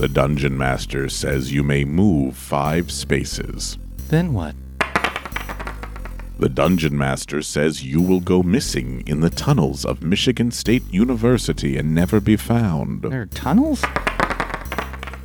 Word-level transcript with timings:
The 0.00 0.08
dungeon 0.08 0.56
master 0.56 1.10
says 1.10 1.52
you 1.52 1.62
may 1.62 1.84
move 1.84 2.34
five 2.34 2.90
spaces. 2.90 3.76
Then 4.08 4.32
what? 4.32 4.54
The 6.38 6.48
dungeon 6.48 6.96
master 6.96 7.42
says 7.42 7.84
you 7.84 8.00
will 8.00 8.20
go 8.20 8.42
missing 8.42 9.06
in 9.06 9.20
the 9.20 9.28
tunnels 9.28 9.84
of 9.84 10.02
Michigan 10.02 10.52
State 10.52 10.90
University 10.90 11.76
and 11.76 11.94
never 11.94 12.18
be 12.18 12.36
found. 12.36 13.02
There 13.02 13.20
are 13.20 13.26
tunnels? 13.26 13.84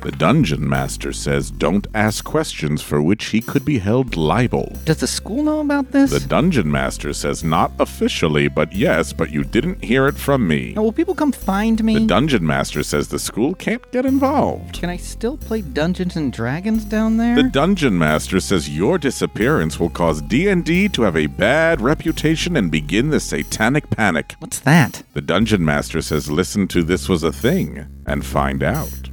The 0.06 0.12
dungeon 0.12 0.68
master 0.68 1.12
says 1.12 1.50
don't 1.50 1.84
ask 1.92 2.24
questions 2.24 2.80
for 2.80 3.02
which 3.02 3.24
he 3.24 3.40
could 3.40 3.64
be 3.64 3.80
held 3.80 4.14
liable. 4.14 4.72
Does 4.84 4.98
the 4.98 5.08
school 5.08 5.42
know 5.42 5.58
about 5.58 5.90
this? 5.90 6.12
The 6.12 6.20
dungeon 6.20 6.70
master 6.70 7.12
says 7.12 7.42
not 7.42 7.72
officially, 7.80 8.46
but 8.46 8.72
yes, 8.72 9.12
but 9.12 9.32
you 9.32 9.42
didn't 9.42 9.82
hear 9.82 10.06
it 10.06 10.14
from 10.14 10.46
me. 10.46 10.74
Now, 10.74 10.84
will 10.84 10.92
people 10.92 11.16
come 11.16 11.32
find 11.32 11.82
me? 11.82 11.94
The 11.94 12.06
dungeon 12.06 12.46
master 12.46 12.84
says 12.84 13.08
the 13.08 13.18
school 13.18 13.56
can't 13.56 13.82
get 13.90 14.06
involved. 14.06 14.78
Can 14.78 14.90
I 14.90 14.96
still 14.96 15.36
play 15.36 15.60
Dungeons 15.60 16.14
and 16.14 16.32
Dragons 16.32 16.84
down 16.84 17.16
there? 17.16 17.34
The 17.34 17.42
dungeon 17.42 17.98
master 17.98 18.38
says 18.38 18.70
your 18.70 18.98
disappearance 18.98 19.80
will 19.80 19.90
cause 19.90 20.22
D&D 20.22 20.88
to 20.90 21.02
have 21.02 21.16
a 21.16 21.26
bad 21.26 21.80
reputation 21.80 22.56
and 22.56 22.70
begin 22.70 23.10
the 23.10 23.18
satanic 23.18 23.90
panic. 23.90 24.36
What's 24.38 24.60
that? 24.60 25.02
The 25.14 25.20
dungeon 25.20 25.64
master 25.64 26.00
says 26.00 26.30
listen 26.30 26.68
to 26.68 26.84
This 26.84 27.08
Was 27.08 27.24
a 27.24 27.32
Thing 27.32 27.88
and 28.06 28.24
find 28.24 28.62
out. 28.62 29.10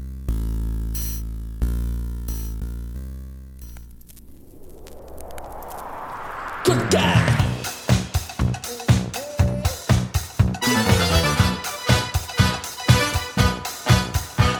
Good 6.63 6.90
God! 6.91 7.45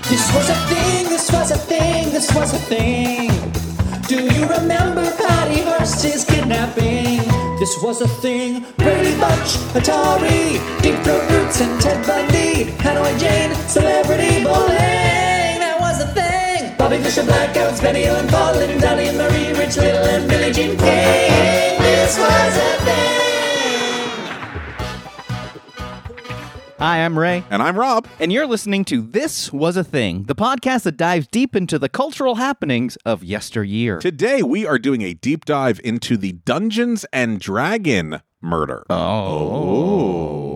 This 0.09 0.34
was 0.35 0.49
a 0.49 0.55
thing, 0.67 1.05
this 1.08 1.31
was 1.31 1.52
a 1.52 1.58
thing, 1.58 2.11
this 2.11 2.36
was 2.36 2.53
a 2.53 2.58
thing. 2.58 3.30
Do 4.09 4.22
you 4.22 4.47
remember 4.47 5.09
Patty 5.16 5.61
Hearst's 5.61 6.25
kidnapping? 6.25 7.19
This 7.59 7.81
was 7.81 8.02
a 8.02 8.08
thing. 8.08 8.66
Brady 8.78 9.17
Bunch, 9.17 9.56
Atari, 9.72 10.59
Deep 10.81 11.00
Throat 11.06 11.31
Roots, 11.31 11.61
and 11.61 11.81
Ted 11.81 12.06
Bundy. 12.06 12.66
Hanoi 12.83 13.17
Jane, 13.17 13.56
celebrity 13.69 14.44
bowling. 14.44 15.12
Bobby 16.84 16.98
Fischer, 16.98 17.23
Blackouts, 17.23 17.81
Benny 17.81 18.02
Hill 18.02 18.17
and 18.17 18.28
Paul, 18.28 18.56
and 18.56 18.81
Donnie 18.81 19.08
and 19.08 19.17
Marie, 19.17 19.58
Rich 19.58 19.78
Little 19.78 20.03
and 20.03 20.30
Billie 20.30 20.52
Jean 20.52 20.72
King. 20.72 21.80
This 21.80 22.17
was 22.20 22.58
a 22.58 22.78
thing. 22.84 23.14
Hi, 26.80 27.06
I'm 27.06 27.17
Ray. 27.17 27.45
And 27.50 27.64
I'm 27.64 27.80
Rob. 27.80 28.06
And 28.20 28.34
you're 28.34 28.45
listening 28.45 28.84
to 28.84 29.02
This 29.02 29.53
Was 29.53 29.78
a 29.78 29.84
Thing, 29.86 30.23
the 30.23 30.36
podcast 30.36 30.84
that 30.84 30.98
dives 30.98 31.25
deep 31.28 31.56
into 31.56 31.80
the 31.80 31.88
cultural 31.88 32.36
happenings 32.36 32.97
of 33.06 33.23
yesteryear. 33.23 34.00
Today 34.00 34.44
we 34.44 34.66
are 34.66 34.78
doing 34.78 35.03
a 35.03 35.14
deep 35.14 35.45
dive 35.45 35.80
into 35.86 36.18
the 36.18 36.34
Dungeons 36.34 37.06
and 37.14 37.40
Dragon 37.40 38.20
murder. 38.42 38.86
Oh. 38.90 38.95
oh. 38.97 40.53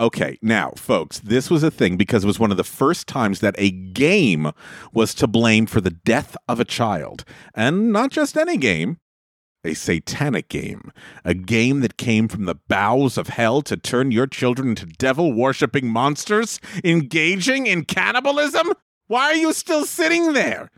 Okay, 0.00 0.38
now, 0.40 0.72
folks, 0.76 1.18
this 1.18 1.50
was 1.50 1.64
a 1.64 1.72
thing 1.72 1.96
because 1.96 2.22
it 2.22 2.28
was 2.28 2.38
one 2.38 2.52
of 2.52 2.56
the 2.56 2.62
first 2.62 3.08
times 3.08 3.40
that 3.40 3.56
a 3.58 3.70
game 3.70 4.52
was 4.92 5.12
to 5.14 5.26
blame 5.26 5.66
for 5.66 5.80
the 5.80 5.90
death 5.90 6.36
of 6.46 6.60
a 6.60 6.64
child. 6.64 7.24
And 7.52 7.92
not 7.92 8.10
just 8.12 8.36
any 8.36 8.56
game, 8.56 8.98
a 9.64 9.74
satanic 9.74 10.48
game. 10.48 10.92
A 11.24 11.34
game 11.34 11.80
that 11.80 11.96
came 11.96 12.28
from 12.28 12.44
the 12.44 12.54
bowels 12.54 13.18
of 13.18 13.28
hell 13.28 13.60
to 13.62 13.76
turn 13.76 14.12
your 14.12 14.28
children 14.28 14.68
into 14.68 14.86
devil 14.86 15.32
worshipping 15.32 15.88
monsters 15.88 16.60
engaging 16.84 17.66
in 17.66 17.84
cannibalism? 17.84 18.72
Why 19.08 19.24
are 19.24 19.34
you 19.34 19.52
still 19.52 19.84
sitting 19.84 20.32
there? 20.32 20.70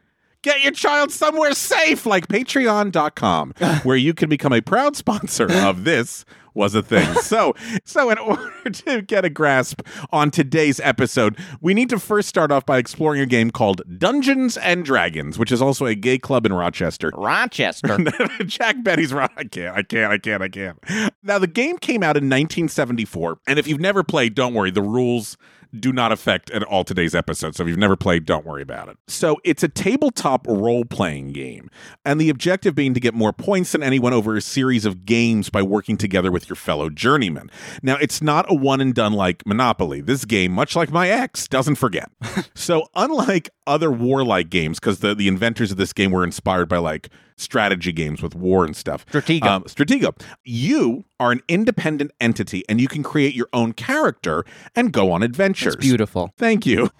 Get 0.43 0.63
your 0.63 0.73
child 0.73 1.11
somewhere 1.11 1.53
safe 1.53 2.07
like 2.07 2.29
patreon.com 2.29 3.53
where 3.83 3.97
you 3.97 4.15
can 4.15 4.31
become 4.31 4.55
a 4.55 4.63
proud 4.63 4.97
sponsor 4.97 5.53
of 5.53 5.85
this 5.85 6.25
was 6.55 6.75
a 6.75 6.83
thing. 6.83 7.09
So, 7.31 7.55
so 7.85 8.11
in 8.11 8.19
order 8.19 8.71
to 8.71 9.03
get 9.03 9.25
a 9.25 9.31
grasp 9.31 9.83
on 10.11 10.31
today's 10.31 10.81
episode, 10.81 11.39
we 11.61 11.75
need 11.75 11.89
to 11.91 11.99
first 11.99 12.29
start 12.29 12.51
off 12.51 12.67
by 12.67 12.79
exploring 12.79 13.21
a 13.21 13.27
game 13.27 13.51
called 13.51 13.83
Dungeons 13.99 14.57
and 14.57 14.85
Dragons, 14.85 15.39
which 15.39 15.53
is 15.53 15.63
also 15.63 15.87
a 15.87 15.95
gay 15.95 16.19
club 16.19 16.47
in 16.47 16.53
Rochester. 16.53 17.13
Rochester. 17.15 17.99
Jack 18.47 18.83
Betty's 18.83 19.13
right. 19.13 19.31
I 19.37 19.45
can't, 19.45 19.77
I 19.77 19.83
can't, 19.83 20.13
I 20.13 20.19
can't, 20.19 20.43
I 20.43 20.49
can't. 20.49 20.79
Now, 21.23 21.39
the 21.39 21.47
game 21.47 21.79
came 21.79 22.03
out 22.03 22.17
in 22.17 22.25
1974, 22.25 23.41
and 23.47 23.59
if 23.59 23.69
you've 23.69 23.81
never 23.81 24.03
played, 24.03 24.35
don't 24.35 24.55
worry, 24.55 24.71
the 24.71 24.83
rules 24.83 25.37
do 25.79 25.93
not 25.93 26.13
affect 26.13 26.51
at 26.51 26.63
all 26.63 26.85
today's 26.85 27.15
episode. 27.15 27.55
So 27.55 27.63
if 27.63 27.69
you've 27.69 27.79
never 27.79 27.97
played, 27.97 28.25
don't 28.25 28.45
worry 28.45 28.63
about 28.63 28.89
it. 28.89 28.97
So 29.09 29.39
it's 29.45 29.63
a 29.63 29.69
tabletop 29.69 30.47
role 30.47 30.85
playing 30.85 31.33
game, 31.33 31.71
and 32.05 32.21
the 32.21 32.31
objective 32.31 32.75
being 32.75 32.95
to 32.95 33.01
get 33.01 33.15
more 33.15 33.33
points 33.33 33.73
than 33.73 33.83
anyone 33.83 34.13
over 34.13 34.37
a 34.37 34.41
series 34.41 34.85
of 34.85 35.05
games 35.05 35.51
by 35.51 35.63
working 35.63 35.97
together 35.97 36.31
with 36.31 36.49
your 36.49 36.57
fellow 36.57 36.91
journeymen. 36.91 37.51
Now, 37.83 37.97
it's 37.97 38.23
not 38.23 38.51
a 38.51 38.55
one 38.55 38.81
and 38.81 38.95
done 38.95 39.13
like 39.13 39.47
Monopoly. 39.47 40.01
This 40.01 40.25
game, 40.25 40.53
much 40.53 40.75
like 40.77 40.91
my 40.91 41.09
ex, 41.09 41.49
doesn't 41.49 41.77
forget. 41.77 42.11
so 42.55 42.89
unlike 42.95 43.51
other 43.67 43.91
warlike 43.91 44.51
games, 44.51 44.81
because 44.81 45.01
the, 45.01 45.15
the 45.15 45.29
inventors 45.29 45.71
of 45.71 45.77
this 45.77 45.93
game 45.93 46.11
were 46.11 46.25
inspired 46.25 46.69
by 46.69 46.79
like 46.79 47.11
strategy 47.37 47.93
games 47.93 48.23
with 48.23 48.35
war 48.35 48.65
and 48.65 48.77
stuff. 48.77 49.07
Stratego. 49.07 49.45
Um, 49.45 49.65
Stratego. 49.65 50.21
You 50.45 51.05
are 51.21 51.31
an 51.31 51.43
independent 51.47 52.11
entity 52.21 52.65
and 52.69 52.81
you 52.81 52.89
can 52.89 53.05
create 53.05 53.35
your 53.35 53.49
own 53.53 53.73
character 53.75 54.45
and 54.75 54.93
go 54.93 55.13
on 55.13 55.23
adventures. 55.23 55.75
It's 55.75 55.85
beautiful. 55.85 56.33
Thank 56.37 56.67
you. 56.67 56.91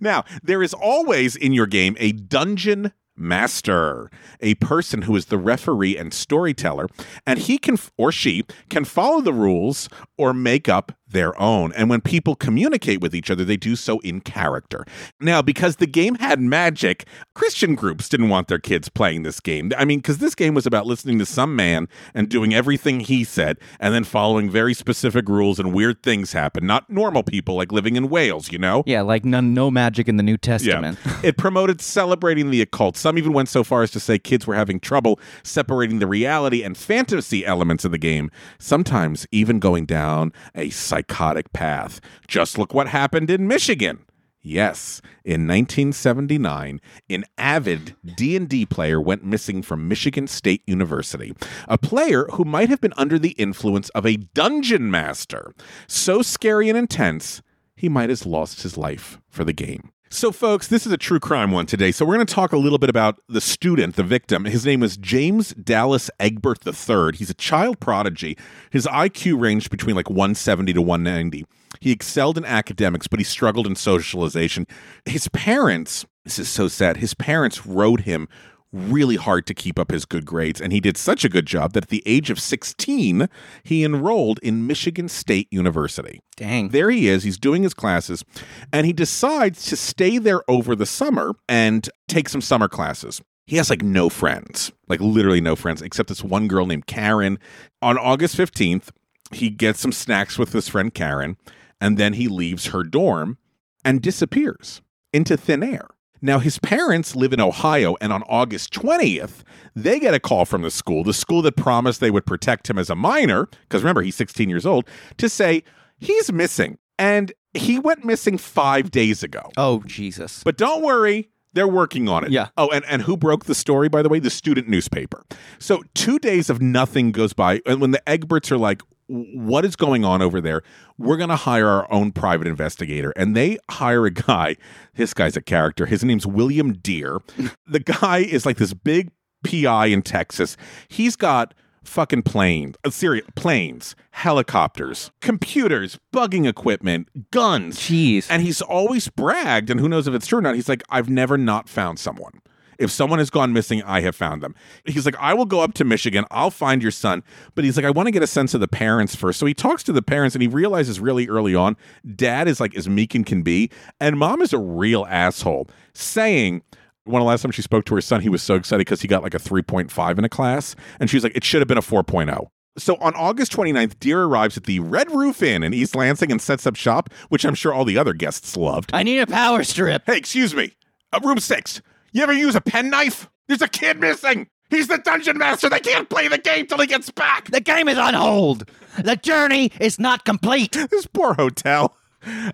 Now, 0.00 0.24
there 0.42 0.62
is 0.62 0.74
always 0.74 1.34
in 1.34 1.52
your 1.52 1.66
game 1.66 1.96
a 1.98 2.12
dungeon 2.12 2.92
master, 3.16 4.10
a 4.40 4.54
person 4.56 5.02
who 5.02 5.14
is 5.16 5.26
the 5.26 5.38
referee 5.38 5.96
and 5.96 6.12
storyteller, 6.12 6.86
and 7.26 7.38
he 7.38 7.58
can 7.58 7.76
or 7.96 8.12
she 8.12 8.44
can 8.68 8.84
follow 8.84 9.20
the 9.20 9.32
rules 9.32 9.88
or 10.16 10.32
make 10.32 10.68
up 10.68 10.92
their 11.12 11.38
own. 11.40 11.72
And 11.72 11.90
when 11.90 12.00
people 12.00 12.34
communicate 12.34 13.00
with 13.00 13.14
each 13.14 13.30
other, 13.30 13.44
they 13.44 13.56
do 13.56 13.76
so 13.76 13.98
in 14.00 14.20
character. 14.20 14.84
Now, 15.20 15.42
because 15.42 15.76
the 15.76 15.86
game 15.86 16.16
had 16.16 16.40
magic, 16.40 17.06
Christian 17.34 17.74
groups 17.74 18.08
didn't 18.08 18.28
want 18.28 18.48
their 18.48 18.58
kids 18.58 18.88
playing 18.88 19.22
this 19.22 19.40
game. 19.40 19.72
I 19.76 19.84
mean, 19.84 19.98
because 19.98 20.18
this 20.18 20.34
game 20.34 20.54
was 20.54 20.66
about 20.66 20.86
listening 20.86 21.18
to 21.18 21.26
some 21.26 21.54
man 21.56 21.88
and 22.14 22.28
doing 22.28 22.54
everything 22.54 23.00
he 23.00 23.24
said 23.24 23.58
and 23.78 23.94
then 23.94 24.04
following 24.04 24.50
very 24.50 24.74
specific 24.74 25.28
rules 25.28 25.58
and 25.58 25.72
weird 25.72 26.02
things 26.02 26.32
happen. 26.32 26.66
Not 26.66 26.88
normal 26.90 27.22
people 27.22 27.56
like 27.56 27.72
living 27.72 27.96
in 27.96 28.08
whales, 28.08 28.52
you 28.52 28.58
know? 28.58 28.82
Yeah, 28.86 29.02
like 29.02 29.24
none, 29.24 29.54
no 29.54 29.70
magic 29.70 30.08
in 30.08 30.16
the 30.16 30.22
New 30.22 30.36
Testament. 30.36 30.98
Yeah. 31.04 31.20
it 31.22 31.36
promoted 31.36 31.80
celebrating 31.80 32.50
the 32.50 32.62
occult. 32.62 32.96
Some 32.96 33.18
even 33.18 33.32
went 33.32 33.48
so 33.48 33.64
far 33.64 33.82
as 33.82 33.90
to 33.92 34.00
say 34.00 34.18
kids 34.18 34.46
were 34.46 34.54
having 34.54 34.80
trouble 34.80 35.18
separating 35.42 35.98
the 35.98 36.06
reality 36.06 36.62
and 36.62 36.76
fantasy 36.76 37.44
elements 37.44 37.84
of 37.84 37.92
the 37.92 37.98
game, 37.98 38.30
sometimes 38.58 39.26
even 39.32 39.58
going 39.58 39.86
down 39.86 40.32
a 40.54 40.70
psychotic 41.00 41.52
path. 41.52 42.00
Just 42.28 42.58
look 42.58 42.74
what 42.74 42.88
happened 42.88 43.30
in 43.30 43.48
Michigan. 43.48 44.04
Yes, 44.42 45.02
in 45.22 45.46
1979, 45.46 46.80
an 47.10 47.24
avid 47.36 47.94
D&D 48.16 48.66
player 48.66 48.98
went 48.98 49.22
missing 49.22 49.60
from 49.60 49.86
Michigan 49.86 50.26
State 50.26 50.62
University. 50.66 51.34
A 51.68 51.76
player 51.76 52.26
who 52.32 52.44
might 52.44 52.70
have 52.70 52.80
been 52.80 52.94
under 52.96 53.18
the 53.18 53.32
influence 53.32 53.90
of 53.90 54.06
a 54.06 54.16
dungeon 54.16 54.90
master. 54.90 55.52
So 55.86 56.22
scary 56.22 56.70
and 56.70 56.78
intense, 56.78 57.42
he 57.76 57.90
might 57.90 58.08
have 58.08 58.24
lost 58.24 58.62
his 58.62 58.78
life 58.78 59.20
for 59.28 59.44
the 59.44 59.52
game. 59.52 59.92
So, 60.12 60.32
folks, 60.32 60.66
this 60.66 60.86
is 60.86 60.92
a 60.92 60.96
true 60.96 61.20
crime 61.20 61.52
one 61.52 61.66
today. 61.66 61.92
So, 61.92 62.04
we're 62.04 62.16
going 62.16 62.26
to 62.26 62.34
talk 62.34 62.52
a 62.52 62.56
little 62.56 62.78
bit 62.78 62.90
about 62.90 63.20
the 63.28 63.40
student, 63.40 63.94
the 63.94 64.02
victim. 64.02 64.44
His 64.44 64.66
name 64.66 64.82
is 64.82 64.96
James 64.96 65.54
Dallas 65.54 66.10
Egbert 66.18 66.66
III. 66.66 67.16
He's 67.16 67.30
a 67.30 67.34
child 67.34 67.78
prodigy. 67.78 68.36
His 68.70 68.86
IQ 68.86 69.40
ranged 69.40 69.70
between 69.70 69.94
like 69.94 70.10
170 70.10 70.72
to 70.72 70.82
190. 70.82 71.46
He 71.78 71.92
excelled 71.92 72.36
in 72.36 72.44
academics, 72.44 73.06
but 73.06 73.20
he 73.20 73.24
struggled 73.24 73.68
in 73.68 73.76
socialization. 73.76 74.66
His 75.04 75.28
parents, 75.28 76.04
this 76.24 76.40
is 76.40 76.48
so 76.48 76.66
sad, 76.66 76.96
his 76.96 77.14
parents 77.14 77.64
wrote 77.64 78.00
him 78.00 78.28
really 78.72 79.16
hard 79.16 79.46
to 79.46 79.54
keep 79.54 79.78
up 79.78 79.90
his 79.90 80.04
good 80.04 80.24
grades, 80.24 80.60
and 80.60 80.72
he 80.72 80.80
did 80.80 80.96
such 80.96 81.24
a 81.24 81.28
good 81.28 81.46
job 81.46 81.72
that 81.72 81.84
at 81.84 81.88
the 81.90 82.02
age 82.06 82.30
of 82.30 82.40
16, 82.40 83.28
he 83.62 83.84
enrolled 83.84 84.38
in 84.42 84.66
Michigan 84.66 85.08
State 85.08 85.48
University. 85.50 86.20
Dang. 86.36 86.68
There 86.68 86.90
he 86.90 87.08
is, 87.08 87.24
he's 87.24 87.38
doing 87.38 87.62
his 87.62 87.74
classes, 87.74 88.24
and 88.72 88.86
he 88.86 88.92
decides 88.92 89.66
to 89.66 89.76
stay 89.76 90.18
there 90.18 90.42
over 90.48 90.76
the 90.76 90.86
summer 90.86 91.34
and 91.48 91.88
take 92.08 92.28
some 92.28 92.40
summer 92.40 92.68
classes. 92.68 93.20
He 93.46 93.56
has 93.56 93.70
like 93.70 93.82
no 93.82 94.08
friends, 94.08 94.70
like 94.86 95.00
literally 95.00 95.40
no 95.40 95.56
friends, 95.56 95.82
except 95.82 96.08
this 96.08 96.22
one 96.22 96.46
girl 96.46 96.66
named 96.66 96.86
Karen. 96.86 97.38
On 97.82 97.98
August 97.98 98.36
15th, 98.36 98.90
he 99.32 99.50
gets 99.50 99.80
some 99.80 99.92
snacks 99.92 100.38
with 100.38 100.52
his 100.52 100.68
friend 100.68 100.94
Karen, 100.94 101.36
and 101.80 101.98
then 101.98 102.12
he 102.12 102.28
leaves 102.28 102.66
her 102.66 102.84
dorm 102.84 103.38
and 103.84 104.02
disappears 104.02 104.82
into 105.12 105.36
thin 105.36 105.62
air. 105.64 105.88
Now, 106.22 106.38
his 106.38 106.58
parents 106.58 107.16
live 107.16 107.32
in 107.32 107.40
Ohio, 107.40 107.96
and 108.00 108.12
on 108.12 108.22
August 108.24 108.72
20th, 108.74 109.42
they 109.74 109.98
get 109.98 110.14
a 110.14 110.20
call 110.20 110.44
from 110.44 110.62
the 110.62 110.70
school, 110.70 111.02
the 111.04 111.14
school 111.14 111.42
that 111.42 111.56
promised 111.56 112.00
they 112.00 112.10
would 112.10 112.26
protect 112.26 112.68
him 112.68 112.78
as 112.78 112.90
a 112.90 112.94
minor, 112.94 113.46
because 113.62 113.82
remember, 113.82 114.02
he's 114.02 114.16
16 114.16 114.48
years 114.48 114.66
old, 114.66 114.86
to 115.16 115.28
say 115.28 115.62
he's 115.98 116.30
missing. 116.32 116.78
And 116.98 117.32
he 117.54 117.78
went 117.78 118.04
missing 118.04 118.36
five 118.36 118.90
days 118.90 119.22
ago. 119.22 119.50
Oh, 119.56 119.82
Jesus. 119.86 120.42
But 120.44 120.58
don't 120.58 120.82
worry, 120.82 121.30
They're 121.52 121.66
working 121.66 122.08
on 122.08 122.24
it. 122.24 122.30
Yeah. 122.30 122.48
Oh, 122.56 122.68
and, 122.70 122.84
and 122.84 123.02
who 123.02 123.16
broke 123.16 123.46
the 123.46 123.54
story, 123.54 123.88
by 123.88 124.02
the 124.02 124.08
way? 124.08 124.20
The 124.20 124.30
student 124.30 124.68
newspaper. 124.68 125.24
So 125.58 125.82
two 125.94 126.18
days 126.18 126.48
of 126.48 126.62
nothing 126.62 127.10
goes 127.10 127.32
by. 127.32 127.60
And 127.66 127.80
when 127.80 127.90
the 127.90 128.02
Egberts 128.06 128.52
are 128.52 128.58
like, 128.58 128.82
what 129.10 129.64
is 129.64 129.74
going 129.74 130.04
on 130.04 130.22
over 130.22 130.40
there? 130.40 130.62
We're 130.96 131.16
going 131.16 131.30
to 131.30 131.36
hire 131.36 131.66
our 131.66 131.92
own 131.92 132.12
private 132.12 132.46
investigator. 132.46 133.12
And 133.16 133.36
they 133.36 133.58
hire 133.68 134.06
a 134.06 134.10
guy. 134.10 134.56
This 134.94 135.12
guy's 135.14 135.36
a 135.36 135.42
character. 135.42 135.86
His 135.86 136.04
name's 136.04 136.26
William 136.26 136.74
Dear. 136.74 137.18
the 137.66 137.80
guy 137.80 138.18
is 138.18 138.46
like 138.46 138.58
this 138.58 138.72
big 138.72 139.10
PI 139.44 139.86
in 139.86 140.02
Texas. 140.02 140.56
He's 140.88 141.16
got 141.16 141.54
fucking 141.82 142.22
planes, 142.22 142.76
uh, 142.84 142.90
serious 142.90 143.26
planes, 143.34 143.96
helicopters, 144.12 145.10
computers, 145.20 145.98
bugging 146.14 146.46
equipment, 146.46 147.08
guns. 147.30 147.78
Jeez. 147.78 148.26
And 148.30 148.42
he's 148.42 148.60
always 148.60 149.08
bragged, 149.08 149.70
and 149.70 149.80
who 149.80 149.88
knows 149.88 150.06
if 150.06 150.14
it's 150.14 150.26
true 150.26 150.38
or 150.38 150.42
not. 150.42 150.54
He's 150.54 150.68
like, 150.68 150.82
I've 150.88 151.08
never 151.08 151.36
not 151.36 151.68
found 151.68 151.98
someone. 151.98 152.42
If 152.80 152.90
someone 152.90 153.18
has 153.18 153.30
gone 153.30 153.52
missing, 153.52 153.82
I 153.82 154.00
have 154.00 154.16
found 154.16 154.42
them. 154.42 154.54
He's 154.86 155.04
like, 155.04 155.16
I 155.20 155.34
will 155.34 155.44
go 155.44 155.60
up 155.60 155.74
to 155.74 155.84
Michigan. 155.84 156.24
I'll 156.30 156.50
find 156.50 156.82
your 156.82 156.90
son. 156.90 157.22
But 157.54 157.64
he's 157.64 157.76
like, 157.76 157.84
I 157.86 157.90
want 157.90 158.06
to 158.06 158.10
get 158.10 158.22
a 158.22 158.26
sense 158.26 158.54
of 158.54 158.60
the 158.60 158.68
parents 158.68 159.14
first. 159.14 159.38
So 159.38 159.46
he 159.46 159.54
talks 159.54 159.82
to 159.84 159.92
the 159.92 160.02
parents 160.02 160.34
and 160.34 160.42
he 160.42 160.48
realizes 160.48 160.98
really 160.98 161.28
early 161.28 161.54
on, 161.54 161.76
dad 162.16 162.48
is 162.48 162.58
like 162.58 162.74
as 162.74 162.88
meek 162.88 163.14
and 163.14 163.24
can 163.26 163.42
be. 163.42 163.70
And 164.00 164.18
mom 164.18 164.40
is 164.40 164.52
a 164.52 164.58
real 164.58 165.06
asshole, 165.08 165.68
saying, 165.92 166.62
one 167.04 167.20
of 167.20 167.26
the 167.26 167.28
last 167.28 167.42
time 167.42 167.50
she 167.50 167.62
spoke 167.62 167.84
to 167.86 167.94
her 167.94 168.00
son, 168.00 168.20
he 168.20 168.28
was 168.28 168.42
so 168.42 168.54
excited 168.54 168.80
because 168.80 169.02
he 169.02 169.08
got 169.08 169.22
like 169.22 169.34
a 169.34 169.38
3.5 169.38 170.18
in 170.18 170.24
a 170.24 170.28
class. 170.28 170.74
And 170.98 171.10
she's 171.10 171.22
like, 171.22 171.36
it 171.36 171.44
should 171.44 171.60
have 171.60 171.68
been 171.68 171.78
a 171.78 171.82
4.0. 171.82 172.48
So 172.78 172.96
on 172.96 173.14
August 173.14 173.52
29th, 173.52 173.98
Dear 173.98 174.22
arrives 174.22 174.56
at 174.56 174.64
the 174.64 174.80
Red 174.80 175.10
Roof 175.10 175.42
Inn 175.42 175.62
in 175.62 175.74
East 175.74 175.94
Lansing 175.94 176.30
and 176.30 176.40
sets 176.40 176.66
up 176.66 176.76
shop, 176.76 177.10
which 177.28 177.44
I'm 177.44 177.54
sure 177.54 177.74
all 177.74 177.84
the 177.84 177.98
other 177.98 178.14
guests 178.14 178.56
loved. 178.56 178.90
I 178.94 179.02
need 179.02 179.18
a 179.18 179.26
power 179.26 179.64
strip. 179.64 180.04
Hey, 180.06 180.16
excuse 180.16 180.54
me. 180.54 180.72
Uh, 181.12 181.20
room 181.22 181.40
six. 181.40 181.82
You 182.12 182.22
ever 182.22 182.32
use 182.32 182.54
a 182.54 182.60
penknife? 182.60 183.28
There's 183.48 183.62
a 183.62 183.68
kid 183.68 184.00
missing. 184.00 184.48
He's 184.68 184.86
the 184.86 184.98
dungeon 184.98 185.38
master. 185.38 185.68
They 185.68 185.80
can't 185.80 186.08
play 186.08 186.28
the 186.28 186.38
game 186.38 186.66
till 186.66 186.78
he 186.78 186.86
gets 186.86 187.10
back. 187.10 187.50
The 187.50 187.60
game 187.60 187.88
is 187.88 187.98
on 187.98 188.14
hold. 188.14 188.68
The 189.02 189.16
journey 189.16 189.72
is 189.80 189.98
not 189.98 190.24
complete. 190.24 190.76
This 190.90 191.06
poor 191.06 191.34
hotel. 191.34 191.96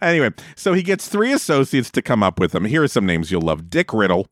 Anyway, 0.01 0.31
so 0.55 0.73
he 0.75 0.83
gets 0.83 1.09
three 1.09 1.33
associates 1.33 1.91
to 1.91 2.01
come 2.01 2.23
up 2.23 2.39
with 2.39 2.55
him. 2.55 2.65
Here 2.65 2.85
are 2.85 2.89
some 2.89 3.05
names 3.05 3.33
you'll 3.33 3.43
love: 3.43 3.69
Dick 3.69 3.93
Riddle. 3.93 4.29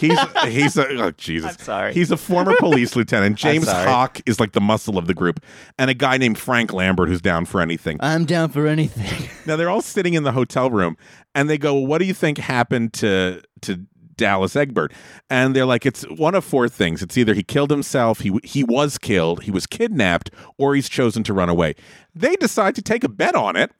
He's 0.00 0.18
he's 0.44 0.76
a 0.76 0.88
oh 1.00 1.10
Jesus. 1.12 1.52
I'm 1.52 1.58
sorry. 1.58 1.94
He's 1.94 2.10
a 2.10 2.16
former 2.16 2.56
police 2.58 2.96
lieutenant. 2.96 3.36
James. 3.36 3.68
Hawk 3.68 4.20
is 4.26 4.40
like 4.40 4.52
the 4.52 4.60
muscle 4.60 4.98
of 4.98 5.06
the 5.06 5.14
group, 5.14 5.40
and 5.78 5.88
a 5.88 5.94
guy 5.94 6.18
named 6.18 6.36
Frank 6.36 6.72
Lambert 6.72 7.08
who's 7.08 7.20
down 7.22 7.44
for 7.44 7.60
anything. 7.60 7.98
I'm 8.00 8.24
down 8.24 8.48
for 8.48 8.66
anything. 8.66 9.28
Now 9.46 9.54
they're 9.54 9.70
all 9.70 9.82
sitting 9.82 10.14
in 10.14 10.24
the 10.24 10.32
hotel 10.32 10.68
room 10.68 10.96
and 11.34 11.48
they 11.48 11.58
go, 11.58 11.74
"What 11.74 11.98
do 11.98 12.04
you 12.04 12.14
think 12.14 12.38
happened 12.38 12.92
to 12.94 13.40
to 13.62 13.86
Dallas 14.22 14.56
Egbert?" 14.56 14.92
And 15.28 15.54
they're 15.54 15.66
like, 15.74 15.84
"It's 15.84 16.02
one 16.02 16.34
of 16.34 16.44
four 16.44 16.68
things. 16.68 17.02
It's 17.02 17.18
either 17.18 17.34
he 17.34 17.42
killed 17.42 17.70
himself, 17.70 18.20
he 18.20 18.30
he 18.42 18.64
was 18.64 18.96
killed, 18.98 19.42
he 19.42 19.50
was 19.50 19.66
kidnapped, 19.66 20.30
or 20.56 20.74
he's 20.74 20.88
chosen 20.88 21.22
to 21.24 21.32
run 21.34 21.48
away." 21.48 21.74
They 22.14 22.34
decide 22.36 22.74
to 22.76 22.82
take 22.82 23.04
a 23.04 23.08
bet 23.08 23.34
on 23.34 23.56
it 23.56 23.70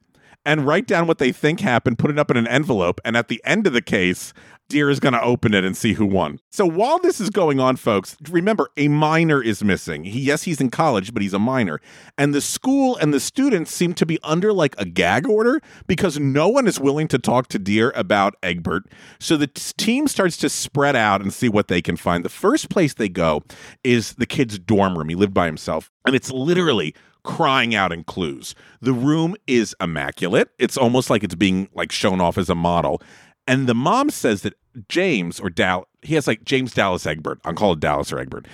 and 0.45 0.67
write 0.67 0.87
down 0.87 1.07
what 1.07 1.17
they 1.17 1.31
think 1.31 1.59
happened, 1.59 1.99
put 1.99 2.11
it 2.11 2.19
up 2.19 2.31
in 2.31 2.37
an 2.37 2.47
envelope, 2.47 2.99
and 3.05 3.15
at 3.15 3.27
the 3.27 3.41
end 3.45 3.67
of 3.67 3.73
the 3.73 3.81
case, 3.81 4.33
Dear 4.69 4.89
is 4.89 4.99
going 4.99 5.13
to 5.13 5.21
open 5.21 5.53
it 5.53 5.63
and 5.63 5.75
see 5.75 5.93
who 5.93 6.05
won. 6.05 6.39
So 6.51 6.65
while 6.65 6.97
this 6.97 7.19
is 7.19 7.29
going 7.29 7.59
on, 7.59 7.75
folks, 7.75 8.15
remember 8.29 8.69
a 8.77 8.87
minor 8.87 9.43
is 9.43 9.63
missing. 9.63 10.05
He, 10.05 10.21
yes, 10.21 10.43
he's 10.43 10.61
in 10.61 10.69
college, 10.69 11.13
but 11.13 11.21
he's 11.21 11.33
a 11.33 11.39
minor. 11.39 11.79
And 12.17 12.33
the 12.33 12.41
school 12.41 12.95
and 12.97 13.13
the 13.13 13.19
students 13.19 13.71
seem 13.71 13.93
to 13.95 14.05
be 14.05 14.17
under 14.23 14.53
like 14.53 14.73
a 14.79 14.85
gag 14.85 15.27
order 15.27 15.61
because 15.85 16.17
no 16.17 16.47
one 16.47 16.65
is 16.65 16.79
willing 16.79 17.07
to 17.09 17.19
talk 17.19 17.49
to 17.49 17.59
Dear 17.59 17.91
about 17.93 18.35
Egbert. 18.41 18.85
So 19.19 19.37
the 19.37 19.47
t- 19.47 19.73
team 19.77 20.07
starts 20.07 20.37
to 20.37 20.49
spread 20.49 20.95
out 20.95 21.21
and 21.21 21.31
see 21.31 21.49
what 21.49 21.67
they 21.67 21.81
can 21.81 21.97
find. 21.97 22.25
The 22.25 22.29
first 22.29 22.69
place 22.69 22.93
they 22.93 23.09
go 23.09 23.43
is 23.83 24.13
the 24.13 24.25
kid's 24.25 24.57
dorm 24.57 24.97
room. 24.97 25.09
He 25.09 25.15
lived 25.15 25.33
by 25.33 25.45
himself, 25.45 25.91
and 26.07 26.15
it's 26.15 26.31
literally 26.31 26.95
crying 27.23 27.73
out 27.73 27.91
in 27.91 28.03
clues. 28.03 28.55
The 28.81 28.93
room 28.93 29.35
is 29.47 29.75
immaculate. 29.81 30.49
It's 30.59 30.77
almost 30.77 31.09
like 31.09 31.23
it's 31.23 31.35
being 31.35 31.69
like 31.73 31.91
shown 31.91 32.21
off 32.21 32.37
as 32.37 32.49
a 32.49 32.55
model. 32.55 33.01
And 33.47 33.67
the 33.67 33.75
mom 33.75 34.09
says 34.09 34.41
that 34.41 34.53
James 34.89 35.39
or 35.39 35.49
Dal 35.49 35.87
he 36.01 36.15
has 36.15 36.27
like 36.27 36.43
James 36.43 36.73
Dallas 36.73 37.05
Egbert. 37.05 37.39
I'll 37.45 37.53
call 37.53 37.73
it 37.73 37.79
Dallas 37.79 38.11
or 38.11 38.19
Egbert. 38.19 38.47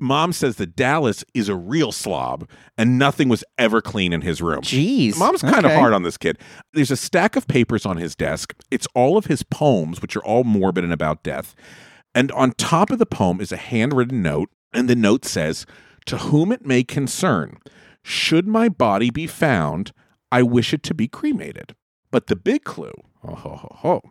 Mom 0.00 0.32
says 0.32 0.56
that 0.56 0.74
Dallas 0.74 1.24
is 1.34 1.48
a 1.48 1.54
real 1.54 1.92
slob 1.92 2.48
and 2.76 2.98
nothing 2.98 3.28
was 3.28 3.44
ever 3.58 3.80
clean 3.80 4.12
in 4.12 4.22
his 4.22 4.42
room. 4.42 4.62
Jeez. 4.62 5.16
Mom's 5.16 5.42
kind 5.42 5.64
of 5.64 5.72
hard 5.72 5.92
on 5.92 6.02
this 6.02 6.16
kid. 6.16 6.38
There's 6.72 6.90
a 6.90 6.96
stack 6.96 7.36
of 7.36 7.46
papers 7.46 7.86
on 7.86 7.96
his 7.96 8.16
desk. 8.16 8.54
It's 8.70 8.88
all 8.94 9.16
of 9.16 9.26
his 9.26 9.42
poems, 9.42 10.02
which 10.02 10.16
are 10.16 10.24
all 10.24 10.44
morbid 10.44 10.84
and 10.84 10.92
about 10.92 11.22
death. 11.22 11.54
And 12.14 12.30
on 12.32 12.52
top 12.52 12.90
of 12.90 12.98
the 12.98 13.06
poem 13.06 13.40
is 13.40 13.52
a 13.52 13.56
handwritten 13.56 14.22
note, 14.22 14.50
and 14.72 14.88
the 14.88 14.96
note 14.96 15.24
says, 15.24 15.64
To 16.06 16.18
whom 16.18 16.52
it 16.52 16.66
may 16.66 16.84
concern, 16.84 17.58
should 18.04 18.46
my 18.46 18.68
body 18.68 19.10
be 19.10 19.26
found, 19.26 19.92
I 20.30 20.42
wish 20.42 20.74
it 20.74 20.82
to 20.84 20.94
be 20.94 21.08
cremated. 21.08 21.74
But 22.10 22.28
the 22.28 22.36
big 22.36 22.62
clue, 22.62 22.92
oh, 23.24 23.34
ho, 23.34 23.56
ho, 23.56 23.76
ho, 23.80 24.02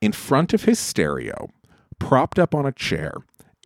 in 0.00 0.12
front 0.12 0.52
of 0.52 0.64
his 0.64 0.78
stereo, 0.78 1.48
propped 1.98 2.38
up 2.38 2.54
on 2.54 2.66
a 2.66 2.72
chair, 2.72 3.14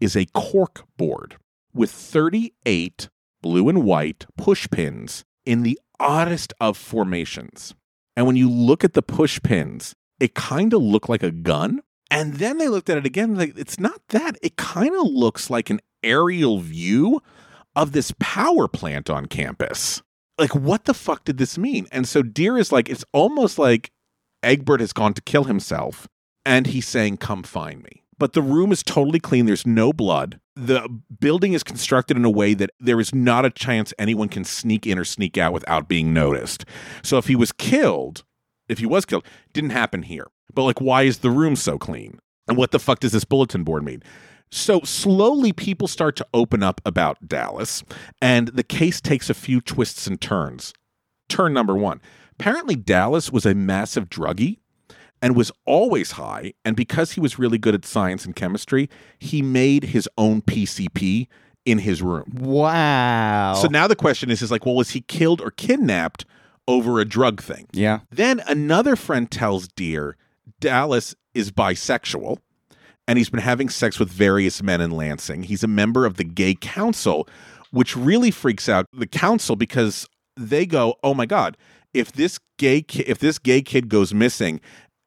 is 0.01 0.17
a 0.17 0.27
cork 0.27 0.85
board 0.97 1.37
with 1.75 1.91
38 1.91 3.09
blue 3.43 3.69
and 3.69 3.85
white 3.85 4.25
push 4.37 4.69
pins 4.71 5.25
in 5.45 5.63
the 5.63 5.79
oddest 5.99 6.53
of 6.61 6.77
formations. 6.77 7.75
And 8.17 8.27
when 8.27 8.37
you 8.37 8.49
look 8.49 8.85
at 8.85 8.95
the 8.95 9.03
push 9.03 9.41
pins, 9.43 9.95
it 10.21 10.35
kind 10.35 10.73
of 10.73 10.83
look 10.83 11.09
like 11.09 11.23
a 11.23 11.31
gun. 11.31 11.81
And 12.11 12.35
then 12.35 12.59
they 12.59 12.69
looked 12.69 12.89
at 12.89 12.99
it 12.99 13.07
again, 13.07 13.35
like 13.35 13.59
it's 13.59 13.81
not 13.81 14.01
that. 14.09 14.37
It 14.43 14.57
kind 14.57 14.95
of 14.95 15.07
looks 15.07 15.51
like 15.51 15.71
an 15.71 15.81
aerial 16.05 16.61
view 16.61 17.21
of 17.77 17.93
this 17.93 18.13
power 18.19 18.67
plant 18.67 19.09
on 19.09 19.27
campus. 19.27 20.03
Like, 20.39 20.55
what 20.55 20.85
the 20.85 20.95
fuck 20.95 21.25
did 21.25 21.39
this 21.39 21.57
mean? 21.57 21.87
And 21.93 22.09
so 22.09 22.23
Dear 22.23 22.59
is 22.59 22.73
like, 22.73 22.89
it's 22.89 23.05
almost 23.13 23.59
like 23.59 23.91
Egbert 24.43 24.81
has 24.81 24.93
gone 24.93 25.15
to 25.15 25.23
kill 25.23 25.45
himself 25.45 26.09
and 26.45 26.67
he's 26.67 26.89
saying, 26.89 27.19
Come 27.19 27.43
find 27.43 27.83
me. 27.83 28.03
But 28.19 28.33
the 28.33 28.43
room 28.43 28.73
is 28.73 28.83
totally 28.83 29.21
clean. 29.21 29.45
There's 29.45 29.67
no 29.67 29.93
blood. 29.93 30.41
The 30.55 30.89
building 31.21 31.53
is 31.53 31.63
constructed 31.63 32.17
in 32.17 32.25
a 32.25 32.31
way 32.31 32.55
that 32.55 32.71
there 32.81 32.99
is 32.99 33.15
not 33.15 33.45
a 33.45 33.51
chance 33.51 33.93
anyone 33.99 34.31
can 34.31 34.45
sneak 34.45 34.87
in 34.87 34.99
or 34.99 35.05
sneak 35.05 35.37
out 35.37 35.53
without 35.53 35.87
being 35.87 36.15
noticed. 36.15 36.65
So 37.03 37.19
if 37.19 37.27
he 37.27 37.37
was 37.37 37.53
killed, 37.53 38.25
if 38.69 38.79
he 38.79 38.87
was 38.87 39.05
killed, 39.05 39.27
didn't 39.53 39.71
happen 39.71 40.03
here. 40.03 40.29
But 40.55 40.63
like, 40.63 40.81
why 40.81 41.03
is 41.03 41.19
the 41.19 41.31
room 41.31 41.57
so 41.57 41.77
clean? 41.77 42.19
And 42.49 42.57
what 42.57 42.71
the 42.71 42.79
fuck 42.79 43.01
does 43.01 43.13
this 43.13 43.25
bulletin 43.25 43.65
board 43.65 43.85
mean? 43.85 44.03
So 44.51 44.81
slowly 44.81 45.53
people 45.53 45.89
start 45.89 46.17
to 46.17 46.27
open 46.33 46.63
up 46.63 46.81
about 46.85 47.27
Dallas, 47.27 47.83
and 48.23 48.49
the 48.49 48.63
case 48.63 49.01
takes 49.01 49.29
a 49.29 49.35
few 49.35 49.61
twists 49.61 50.07
and 50.07 50.21
turns. 50.21 50.73
Turn 51.29 51.53
number 51.53 51.75
one. 51.75 52.01
Apparently, 52.39 52.77
Dallas 52.77 53.33
was 53.33 53.47
a 53.47 53.55
massive 53.55 54.09
druggie 54.09 54.59
and 55.23 55.35
was 55.35 55.51
always 55.65 56.13
high. 56.13 56.53
And 56.65 56.77
because 56.77 57.13
he 57.13 57.21
was 57.21 57.39
really 57.39 57.59
good 57.59 57.75
at 57.75 57.85
science 57.85 58.25
and 58.25 58.37
chemistry, 58.37 58.89
he 59.19 59.43
made 59.43 59.85
his 59.85 60.09
own 60.19 60.43
PCP 60.43 61.27
in 61.65 61.79
his 61.79 62.03
room. 62.03 62.31
Wow. 62.35 63.55
So 63.55 63.69
now 63.69 63.87
the 63.89 63.97
question 63.97 64.31
is, 64.31 64.43
is 64.43 64.51
like, 64.51 64.67
well, 64.67 64.77
was 64.77 64.91
he 64.91 65.01
killed 65.01 65.41
or 65.41 65.51
kidnapped 65.51 66.25
over 66.69 67.01
a 67.01 67.05
drug 67.05 67.43
thing? 67.43 67.67
yeah. 67.73 68.01
Then 68.11 68.41
another 68.47 68.97
friend 68.97 69.31
tells 69.31 69.69
Dear 69.69 70.17
Dallas 70.61 71.15
is 71.35 71.51
bisexual 71.51 72.39
and 73.09 73.19
he's 73.19 73.31
been 73.31 73.41
having 73.41 73.69
sex 73.69 73.99
with 73.99 74.11
various 74.11 74.63
men 74.63 74.81
in 74.81 74.91
Lansing. 74.91 75.45
He's 75.45 75.63
a 75.63 75.69
member 75.69 76.07
of 76.07 76.17
the 76.17 76.25
gay 76.25 76.55
council, 76.55 77.29
which 77.71 77.97
really 77.97 78.31
freaks 78.31 78.69
out 78.69 78.87
the 78.93 79.07
council 79.07 79.57
because 79.57 80.07
they 80.37 80.67
go, 80.67 80.97
"Oh 81.03 81.15
my 81.15 81.27
god, 81.27 81.57
if 81.95 82.13
this 82.13 82.39
gay 82.59 82.83
ki- 82.83 83.05
if 83.07 83.19
this 83.19 83.39
gay 83.39 83.63
kid 83.63 83.89
goes 83.89 84.13
missing 84.15 84.61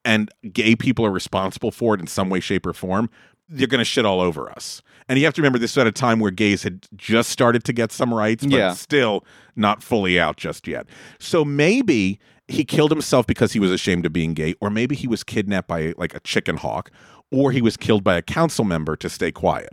and 0.05 0.29
gay 0.53 0.75
people 0.75 1.05
are 1.05 1.11
responsible 1.11 1.71
for 1.71 1.93
it 1.95 2.01
in 2.01 2.07
some 2.07 2.29
way 2.29 2.39
shape 2.39 2.65
or 2.65 2.73
form, 2.73 3.09
they're 3.47 3.67
going 3.67 3.79
to 3.79 3.85
shit 3.85 4.05
all 4.05 4.21
over 4.21 4.49
us." 4.49 4.81
And 5.07 5.17
you 5.17 5.25
have 5.25 5.33
to 5.33 5.41
remember 5.41 5.57
this 5.57 5.75
was 5.75 5.81
at 5.81 5.87
a 5.87 5.91
time 5.91 6.19
where 6.19 6.29
gays 6.31 6.61
had 6.63 6.85
just 6.95 7.31
started 7.31 7.63
to 7.63 7.73
get 7.73 7.91
some 7.91 8.13
rights, 8.13 8.45
but 8.45 8.53
Yeah. 8.55 8.73
still 8.73 9.25
not 9.55 9.81
fully 9.81 10.19
out 10.19 10.37
just 10.37 10.67
yet. 10.67 10.85
So 11.19 11.43
maybe 11.43 12.19
he 12.49 12.65
killed 12.65 12.91
himself 12.91 13.27
because 13.27 13.53
he 13.53 13.59
was 13.59 13.71
ashamed 13.71 14.05
of 14.05 14.13
being 14.13 14.33
gay, 14.33 14.55
or 14.59 14.69
maybe 14.69 14.95
he 14.95 15.07
was 15.07 15.23
kidnapped 15.23 15.67
by 15.67 15.93
like 15.97 16.15
a 16.15 16.19
chicken 16.21 16.57
hawk, 16.57 16.91
or 17.31 17.51
he 17.51 17.61
was 17.61 17.77
killed 17.77 18.03
by 18.03 18.15
a 18.15 18.21
council 18.21 18.65
member 18.65 18.95
to 18.97 19.09
stay 19.09 19.31
quiet. 19.31 19.69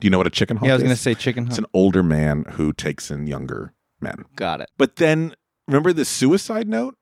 Do 0.00 0.06
you 0.06 0.10
know 0.10 0.18
what 0.18 0.26
a 0.26 0.30
chicken 0.30 0.56
hawk 0.56 0.66
Yeah, 0.66 0.72
I 0.72 0.76
was 0.76 0.82
going 0.82 0.94
to 0.94 1.00
say 1.00 1.14
chicken. 1.14 1.44
Hawk. 1.44 1.50
It's 1.50 1.58
an 1.58 1.66
older 1.72 2.02
man 2.02 2.44
who 2.52 2.72
takes 2.72 3.10
in 3.10 3.26
younger 3.26 3.72
men. 4.00 4.24
Got 4.34 4.60
it. 4.60 4.70
But 4.76 4.96
then 4.96 5.34
remember 5.66 5.92
the 5.92 6.04
suicide 6.04 6.68
note 6.68 6.96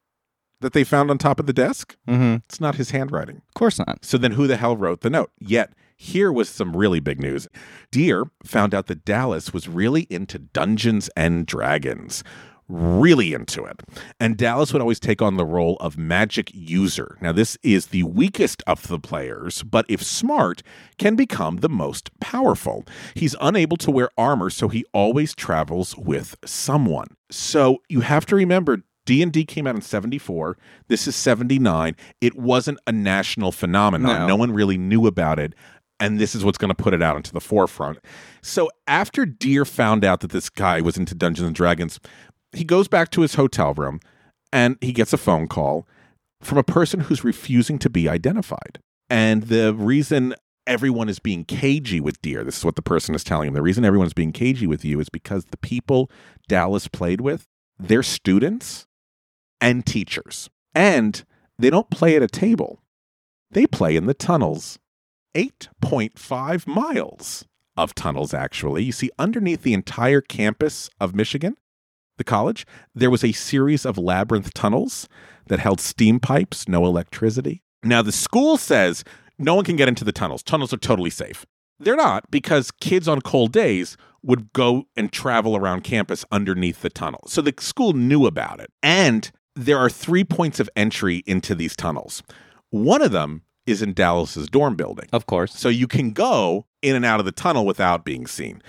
that 0.61 0.73
they 0.73 0.85
found 0.85 1.11
on 1.11 1.19
top 1.19 1.41
of 1.41 1.47
the 1.47 1.53
desk? 1.53 1.97
Mm-hmm. 2.09 2.37
It's 2.49 2.61
not 2.61 2.77
his 2.77 2.91
handwriting. 2.91 3.37
Of 3.49 3.55
course 3.55 3.79
not. 3.79 4.05
So 4.05 4.19
then 4.19 4.33
who 4.33 4.47
the 4.47 4.57
hell 4.57 4.77
wrote 4.77 5.01
the 5.01 5.11
note? 5.11 5.31
Yet 5.39 5.73
here 5.97 6.33
was 6.33 6.49
some 6.49 6.77
really 6.77 7.01
big 7.01 7.21
news. 7.21 7.49
Dear 7.91 8.25
found 8.45 8.75
out 8.75 8.87
that 8.87 9.05
Dallas 9.05 9.53
was 9.53 9.69
really 9.69 10.03
into 10.11 10.39
Dungeons 10.39 11.09
and 11.17 11.47
Dragons. 11.47 12.25
Really 12.69 13.35
into 13.35 13.65
it. 13.65 13.83
And 14.19 14.37
Dallas 14.37 14.73
would 14.73 14.81
always 14.81 15.01
take 15.01 15.21
on 15.21 15.37
the 15.37 15.45
role 15.45 15.77
of 15.81 15.99
magic 15.99 16.51
user. 16.55 17.19
Now, 17.21 17.33
this 17.33 17.59
is 17.63 17.89
the 17.89 18.05
weakest 18.05 18.63
of 18.67 18.89
the 18.89 18.99
players, 18.99 19.63
but 19.63 19.85
if 19.89 20.03
smart, 20.03 20.63
can 20.99 21.15
become 21.15 21.59
the 21.59 21.69
most 21.69 22.11
powerful. 22.21 22.85
He's 23.15 23.37
unable 23.41 23.77
to 23.79 23.91
wear 23.91 24.09
armor, 24.17 24.49
so 24.51 24.69
he 24.69 24.85
always 24.95 25.35
travels 25.35 25.97
with 25.97 26.37
someone. 26.45 27.09
So 27.31 27.83
you 27.89 28.01
have 28.01 28.25
to 28.27 28.37
remember 28.37 28.83
D&D 29.07 29.45
came 29.45 29.67
out 29.67 29.75
in 29.75 29.83
74. 29.83 30.57
This 30.89 31.07
is 31.07 31.15
79. 31.15 31.95
It 32.23 32.37
wasn't 32.37 32.79
a 32.87 32.93
national 32.93 33.53
phenomenon. 33.53 34.21
No. 34.21 34.27
no 34.29 34.37
one 34.37 34.53
really 34.53 34.79
knew 34.79 35.07
about 35.07 35.39
it 35.39 35.55
and 36.01 36.19
this 36.19 36.35
is 36.35 36.45
what's 36.45 36.59
going 36.59 36.71
to 36.71 36.75
put 36.75 36.93
it 36.93 37.03
out 37.03 37.17
into 37.17 37.33
the 37.33 37.41
forefront. 37.41 37.99
So 38.43 38.69
after 38.87 39.25
Dear 39.25 39.65
found 39.65 40.05
out 40.05 40.21
that 40.21 40.33
this 40.33 40.51
guy 40.51 40.81
was 40.81 40.97
into 40.97 41.15
Dungeons 41.15 41.47
and 41.47 41.55
Dragons, 41.55 42.01
he 42.55 42.65
goes 42.65 42.89
back 42.89 43.11
to 43.11 43.23
his 43.23 43.35
hotel 43.35 43.75
room 43.75 44.01
and 44.53 44.77
he 44.81 44.93
gets 44.93 45.13
a 45.13 45.19
phone 45.19 45.49
call 45.49 45.87
from 46.41 46.59
a 46.59 46.65
person 46.65 47.01
who's 47.01 47.25
refusing 47.25 47.79
to 47.81 47.91
be 47.91 48.09
identified. 48.09 48.79
And 49.11 49.45
the 49.45 49.75
reason 49.75 50.35
everyone 50.67 51.09
is 51.09 51.19
being 51.19 51.45
cagey 51.45 52.01
with 52.01 52.21
Dear, 52.23 52.45
this 52.45 52.59
is 52.59 52.65
what 52.65 52.77
the 52.77 52.83
person 52.83 53.15
is 53.15 53.25
telling 53.25 53.49
him. 53.49 53.55
The 53.55 53.63
reason 53.63 53.85
everyone's 53.85 54.15
being 54.15 54.33
cagey 54.33 54.67
with 54.67 54.85
you 54.85 55.01
is 55.01 55.09
because 55.09 55.47
the 55.47 55.57
people 55.57 56.11
Dallas 56.49 56.89
played 56.89 57.21
with, 57.21 57.47
they're 57.79 58.03
students 58.03 58.87
and 59.61 59.85
teachers. 59.85 60.49
And 60.75 61.25
they 61.59 61.71
don't 61.71 61.91
play 61.91 62.17
at 62.17 62.23
a 62.23 62.29
table. 62.29 62.81
They 63.51 63.67
play 63.67 63.97
in 63.97 64.07
the 64.07 64.15
tunnels. 64.15 64.79
8.5 65.35 66.67
miles 66.67 67.45
of 67.77 67.95
tunnels, 67.95 68.33
actually. 68.33 68.85
You 68.85 68.93
see, 68.93 69.11
underneath 69.19 69.63
the 69.63 69.75
entire 69.75 70.21
campus 70.21 70.89
of 71.01 71.15
Michigan, 71.15 71.57
the 72.17 72.25
college, 72.25 72.67
there 72.95 73.11
was 73.11 73.25
a 73.25 73.33
series 73.33 73.85
of 73.85 73.99
labyrinth 73.99 74.55
tunnels 74.55 75.09
that 75.47 75.61
held 75.61 75.81
steam 75.81 76.21
pipes, 76.21 76.69
no 76.69 76.87
electricity. 76.87 77.63
Now, 77.83 78.03
the 78.03 78.13
school 78.13 78.57
says 78.57 79.05
no 79.39 79.55
one 79.55 79.65
can 79.65 79.77
get 79.77 79.89
into 79.89 80.05
the 80.05 80.13
tunnels. 80.13 80.43
Tunnels 80.43 80.73
are 80.73 80.79
totally 80.79 81.11
safe. 81.11 81.45
They're 81.79 81.97
not 81.97 82.31
because 82.31 82.71
kids 82.71 83.09
on 83.09 83.21
cold 83.21 83.53
days 83.53 83.97
would 84.23 84.53
go 84.53 84.85
and 84.97 85.13
travel 85.13 85.57
around 85.57 85.83
campus 85.85 86.25
underneath 86.31 86.81
the 86.81 86.89
tunnel. 86.89 87.25
So 87.27 87.43
the 87.43 87.55
school 87.59 87.93
knew 87.93 88.27
about 88.27 88.61
it. 88.61 88.71
And 88.83 89.31
there 89.55 89.79
are 89.79 89.91
three 89.91 90.25
points 90.25 90.61
of 90.61 90.71
entry 90.77 91.23
into 91.27 91.55
these 91.55 91.77
tunnels. 91.77 92.23
One 92.71 93.03
of 93.03 93.13
them 93.13 93.43
is 93.67 93.83
in 93.83 93.93
Dallas's 93.93 94.49
dorm 94.49 94.77
building. 94.77 95.09
Of 95.13 95.27
course. 95.27 95.55
So 95.59 95.69
you 95.69 95.87
can 95.87 96.13
go 96.13 96.67
in 96.83 96.97
and 96.97 97.05
out 97.05 97.21
of 97.21 97.27
the 97.27 97.33
tunnel 97.33 97.67
without 97.67 98.05
being 98.05 98.27
seen. 98.27 98.63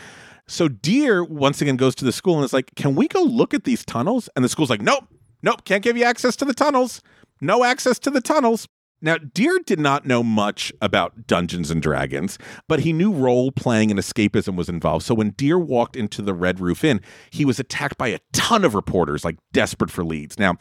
So 0.48 0.68
Dear 0.68 1.24
once 1.24 1.62
again 1.62 1.76
goes 1.76 1.96
to 1.96 2.06
the 2.06 2.12
school 2.12 2.36
and 2.36 2.46
is 2.46 2.54
like, 2.54 2.74
Can 2.76 2.96
we 2.96 3.08
go 3.08 3.24
look 3.24 3.54
at 3.54 3.64
these 3.64 3.86
tunnels? 3.86 4.30
And 4.36 4.46
the 4.46 4.50
school's 4.50 4.70
like, 4.70 4.82
Nope, 4.82 5.06
nope, 5.42 5.66
can't 5.66 5.84
give 5.84 5.98
you 5.98 6.04
access 6.04 6.36
to 6.38 6.46
the 6.46 6.54
tunnels. 6.54 7.02
No 7.42 7.64
access 7.64 8.00
to 8.00 8.10
the 8.10 8.22
tunnels. 8.22 8.68
Now, 9.02 9.18
Dear 9.18 9.60
did 9.60 9.80
not 9.80 10.06
know 10.06 10.24
much 10.24 10.72
about 10.82 11.28
Dungeons 11.28 11.70
and 11.70 11.82
Dragons, 11.82 12.40
but 12.68 12.80
he 12.80 12.94
knew 12.94 13.12
role 13.12 13.52
playing 13.52 13.92
and 13.92 14.00
escapism 14.00 14.56
was 14.56 14.70
involved. 14.70 15.06
So 15.06 15.14
when 15.14 15.32
Dear 15.32 15.60
walked 15.60 15.96
into 15.96 16.22
the 16.22 16.34
Red 16.34 16.60
Roof 16.60 16.84
Inn, 16.84 17.02
he 17.30 17.46
was 17.46 17.60
attacked 17.60 17.98
by 17.98 18.08
a 18.08 18.20
ton 18.34 18.64
of 18.64 18.74
reporters, 18.74 19.26
like 19.26 19.38
desperate 19.52 19.92
for 19.92 20.04
leads. 20.04 20.40
Now, 20.40 20.56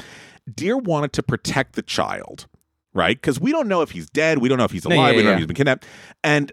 Deer 0.52 0.76
wanted 0.76 1.12
to 1.14 1.22
protect 1.22 1.74
the 1.74 1.82
child, 1.82 2.46
right? 2.92 3.16
Because 3.16 3.40
we 3.40 3.52
don't 3.52 3.68
know 3.68 3.82
if 3.82 3.92
he's 3.92 4.10
dead, 4.10 4.38
we 4.38 4.48
don't 4.48 4.58
know 4.58 4.64
if 4.64 4.72
he's 4.72 4.84
alive, 4.84 5.12
yeah, 5.12 5.16
we 5.16 5.16
don't 5.18 5.24
know 5.24 5.32
if 5.32 5.38
he's 5.38 5.46
been 5.46 5.56
kidnapped, 5.56 5.86
and 6.22 6.52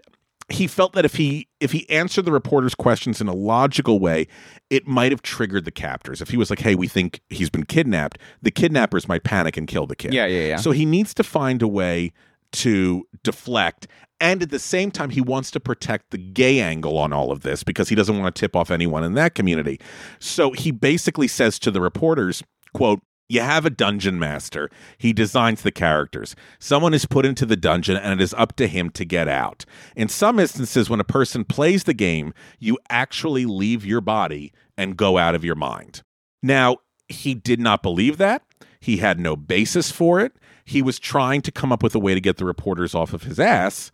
he 0.52 0.66
felt 0.66 0.92
that 0.92 1.04
if 1.04 1.14
he 1.14 1.48
if 1.60 1.72
he 1.72 1.88
answered 1.88 2.24
the 2.24 2.32
reporters' 2.32 2.74
questions 2.74 3.20
in 3.20 3.28
a 3.28 3.34
logical 3.34 3.98
way, 3.98 4.26
it 4.70 4.86
might 4.86 5.12
have 5.12 5.22
triggered 5.22 5.64
the 5.64 5.70
captors. 5.70 6.20
If 6.20 6.30
he 6.30 6.36
was 6.36 6.50
like, 6.50 6.60
"Hey, 6.60 6.74
we 6.74 6.88
think 6.88 7.20
he's 7.30 7.50
been 7.50 7.64
kidnapped," 7.64 8.18
the 8.40 8.50
kidnappers 8.50 9.08
might 9.08 9.24
panic 9.24 9.56
and 9.56 9.66
kill 9.66 9.86
the 9.86 9.96
kid. 9.96 10.14
Yeah, 10.14 10.26
yeah, 10.26 10.46
yeah. 10.46 10.56
So 10.56 10.70
he 10.70 10.84
needs 10.84 11.14
to 11.14 11.24
find 11.24 11.62
a 11.62 11.68
way 11.68 12.12
to 12.52 13.06
deflect. 13.22 13.86
And 14.20 14.42
at 14.42 14.50
the 14.50 14.58
same 14.58 14.92
time, 14.92 15.10
he 15.10 15.20
wants 15.20 15.50
to 15.50 15.60
protect 15.60 16.10
the 16.10 16.18
gay 16.18 16.60
angle 16.60 16.96
on 16.96 17.12
all 17.12 17.32
of 17.32 17.40
this 17.40 17.64
because 17.64 17.88
he 17.88 17.96
doesn't 17.96 18.16
want 18.16 18.32
to 18.32 18.38
tip 18.38 18.54
off 18.54 18.70
anyone 18.70 19.02
in 19.02 19.14
that 19.14 19.34
community. 19.34 19.80
So 20.20 20.52
he 20.52 20.70
basically 20.70 21.26
says 21.26 21.58
to 21.60 21.72
the 21.72 21.80
reporters, 21.80 22.42
quote, 22.72 23.00
you 23.32 23.40
have 23.40 23.64
a 23.64 23.70
dungeon 23.70 24.18
master. 24.18 24.68
He 24.98 25.14
designs 25.14 25.62
the 25.62 25.72
characters. 25.72 26.36
Someone 26.58 26.92
is 26.92 27.06
put 27.06 27.24
into 27.24 27.46
the 27.46 27.56
dungeon 27.56 27.96
and 27.96 28.20
it 28.20 28.22
is 28.22 28.34
up 28.34 28.56
to 28.56 28.68
him 28.68 28.90
to 28.90 29.06
get 29.06 29.26
out. 29.26 29.64
In 29.96 30.08
some 30.08 30.38
instances, 30.38 30.90
when 30.90 31.00
a 31.00 31.04
person 31.04 31.46
plays 31.46 31.84
the 31.84 31.94
game, 31.94 32.34
you 32.58 32.78
actually 32.90 33.46
leave 33.46 33.86
your 33.86 34.02
body 34.02 34.52
and 34.76 34.98
go 34.98 35.16
out 35.16 35.34
of 35.34 35.44
your 35.44 35.54
mind. 35.54 36.02
Now, 36.42 36.78
he 37.08 37.32
did 37.32 37.58
not 37.58 37.82
believe 37.82 38.18
that. 38.18 38.42
He 38.80 38.98
had 38.98 39.18
no 39.18 39.34
basis 39.34 39.90
for 39.90 40.20
it. 40.20 40.34
He 40.66 40.82
was 40.82 40.98
trying 40.98 41.40
to 41.42 41.50
come 41.50 41.72
up 41.72 41.82
with 41.82 41.94
a 41.94 41.98
way 41.98 42.12
to 42.12 42.20
get 42.20 42.36
the 42.36 42.44
reporters 42.44 42.94
off 42.94 43.14
of 43.14 43.22
his 43.22 43.40
ass 43.40 43.90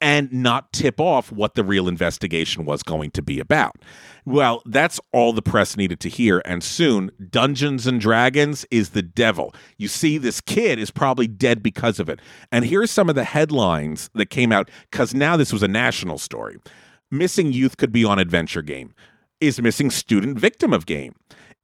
and 0.00 0.32
not 0.32 0.72
tip 0.72 1.00
off 1.00 1.32
what 1.32 1.54
the 1.54 1.64
real 1.64 1.88
investigation 1.88 2.64
was 2.64 2.82
going 2.82 3.10
to 3.12 3.22
be 3.22 3.40
about. 3.40 3.76
Well, 4.24 4.62
that's 4.66 5.00
all 5.12 5.32
the 5.32 5.42
press 5.42 5.76
needed 5.76 6.00
to 6.00 6.08
hear. 6.08 6.40
And 6.44 6.62
soon, 6.62 7.10
Dungeons 7.30 7.86
and 7.86 8.00
Dragons 8.00 8.64
is 8.70 8.90
the 8.90 9.02
devil. 9.02 9.54
You 9.76 9.88
see, 9.88 10.18
this 10.18 10.40
kid 10.40 10.78
is 10.78 10.90
probably 10.90 11.26
dead 11.26 11.62
because 11.62 11.98
of 11.98 12.08
it. 12.08 12.20
And 12.52 12.64
here's 12.64 12.90
some 12.90 13.08
of 13.08 13.14
the 13.14 13.24
headlines 13.24 14.10
that 14.14 14.30
came 14.30 14.52
out 14.52 14.70
because 14.90 15.14
now 15.14 15.36
this 15.36 15.52
was 15.52 15.62
a 15.62 15.68
national 15.68 16.18
story. 16.18 16.58
Missing 17.10 17.52
youth 17.52 17.76
could 17.76 17.92
be 17.92 18.04
on 18.04 18.18
adventure 18.18 18.62
game. 18.62 18.94
Is 19.40 19.60
missing 19.62 19.90
student 19.90 20.38
victim 20.38 20.72
of 20.72 20.84
game? 20.84 21.14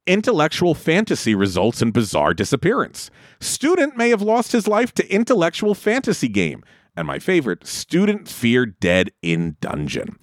Intellectual 0.07 0.75
fantasy 0.75 1.35
results 1.35 1.81
in 1.81 1.91
bizarre 1.91 2.33
disappearance. 2.33 3.09
Student 3.39 3.97
may 3.97 4.09
have 4.09 4.21
lost 4.21 4.51
his 4.51 4.67
life 4.67 4.93
to 4.93 5.13
intellectual 5.13 5.73
fantasy 5.73 6.27
game. 6.27 6.63
And 6.95 7.07
my 7.07 7.19
favorite, 7.19 7.67
student 7.67 8.29
Fear 8.29 8.67
dead 8.67 9.11
in 9.21 9.57
dungeon. 9.59 10.17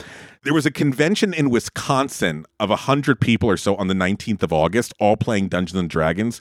There 0.45 0.55
was 0.55 0.67
a 0.67 0.71
convention 0.71 1.35
in 1.35 1.50
Wisconsin 1.50 2.47
of 2.59 2.71
100 2.71 3.21
people 3.21 3.49
or 3.49 3.57
so 3.57 3.76
on 3.76 3.88
the 3.88 3.95
19th 3.95 4.43
of 4.43 4.52
August, 4.52 4.95
all 4.99 5.17
playing 5.17 5.49
Dungeons 5.49 5.79
and 5.79 5.91
Dragons, 5.91 6.41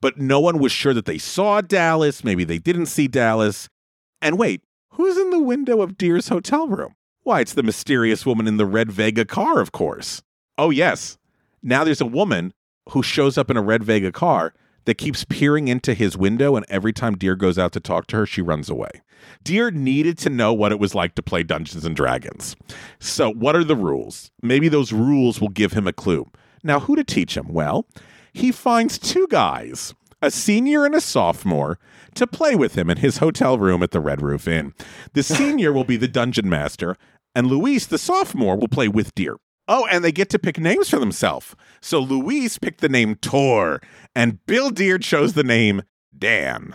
but 0.00 0.18
no 0.18 0.40
one 0.40 0.58
was 0.58 0.72
sure 0.72 0.94
that 0.94 1.04
they 1.04 1.18
saw 1.18 1.60
Dallas. 1.60 2.24
Maybe 2.24 2.44
they 2.44 2.58
didn't 2.58 2.86
see 2.86 3.08
Dallas. 3.08 3.68
And 4.20 4.38
wait, 4.38 4.62
who's 4.90 5.18
in 5.18 5.30
the 5.30 5.42
window 5.42 5.82
of 5.82 5.98
Dear's 5.98 6.28
hotel 6.28 6.68
room? 6.68 6.94
Why, 7.24 7.40
it's 7.40 7.54
the 7.54 7.62
mysterious 7.62 8.24
woman 8.24 8.48
in 8.48 8.56
the 8.56 8.66
red 8.66 8.90
Vega 8.90 9.24
car, 9.24 9.60
of 9.60 9.72
course. 9.72 10.22
Oh, 10.58 10.70
yes. 10.70 11.18
Now 11.62 11.84
there's 11.84 12.00
a 12.00 12.06
woman 12.06 12.52
who 12.90 13.02
shows 13.02 13.38
up 13.38 13.50
in 13.50 13.56
a 13.56 13.62
red 13.62 13.84
Vega 13.84 14.10
car 14.10 14.54
that 14.84 14.98
keeps 14.98 15.24
peering 15.24 15.68
into 15.68 15.94
his 15.94 16.16
window, 16.16 16.56
and 16.56 16.66
every 16.68 16.92
time 16.92 17.16
Dear 17.16 17.36
goes 17.36 17.58
out 17.58 17.72
to 17.72 17.80
talk 17.80 18.06
to 18.08 18.16
her, 18.16 18.26
she 18.26 18.42
runs 18.42 18.68
away. 18.68 18.90
Dear 19.44 19.70
needed 19.70 20.18
to 20.18 20.30
know 20.30 20.52
what 20.52 20.72
it 20.72 20.78
was 20.78 20.94
like 20.94 21.14
to 21.14 21.22
play 21.22 21.42
Dungeons 21.42 21.84
and 21.84 21.94
Dragons. 21.94 22.56
So, 22.98 23.32
what 23.32 23.56
are 23.56 23.64
the 23.64 23.76
rules? 23.76 24.30
Maybe 24.42 24.68
those 24.68 24.92
rules 24.92 25.40
will 25.40 25.48
give 25.48 25.72
him 25.72 25.86
a 25.86 25.92
clue. 25.92 26.30
Now, 26.62 26.80
who 26.80 26.96
to 26.96 27.04
teach 27.04 27.36
him? 27.36 27.48
Well, 27.48 27.86
he 28.32 28.52
finds 28.52 28.98
two 28.98 29.26
guys, 29.30 29.94
a 30.20 30.30
senior 30.30 30.84
and 30.84 30.94
a 30.94 31.00
sophomore, 31.00 31.78
to 32.14 32.26
play 32.26 32.54
with 32.54 32.76
him 32.76 32.90
in 32.90 32.98
his 32.98 33.18
hotel 33.18 33.58
room 33.58 33.82
at 33.82 33.90
the 33.90 34.00
Red 34.00 34.22
Roof 34.22 34.46
Inn. 34.48 34.74
The 35.12 35.22
senior 35.22 35.72
will 35.72 35.84
be 35.84 35.96
the 35.96 36.08
dungeon 36.08 36.48
master, 36.48 36.96
and 37.34 37.46
Luis, 37.46 37.86
the 37.86 37.98
sophomore, 37.98 38.56
will 38.56 38.68
play 38.68 38.88
with 38.88 39.14
Deer. 39.14 39.36
Oh, 39.68 39.86
and 39.86 40.04
they 40.04 40.12
get 40.12 40.28
to 40.30 40.38
pick 40.38 40.58
names 40.58 40.88
for 40.88 40.98
themselves. 40.98 41.54
So 41.80 42.00
Louise 42.00 42.58
picked 42.58 42.80
the 42.80 42.88
name 42.88 43.14
Tor, 43.16 43.80
and 44.14 44.44
Bill 44.46 44.70
Dear 44.70 44.98
chose 44.98 45.34
the 45.34 45.44
name 45.44 45.82
Dan. 46.16 46.74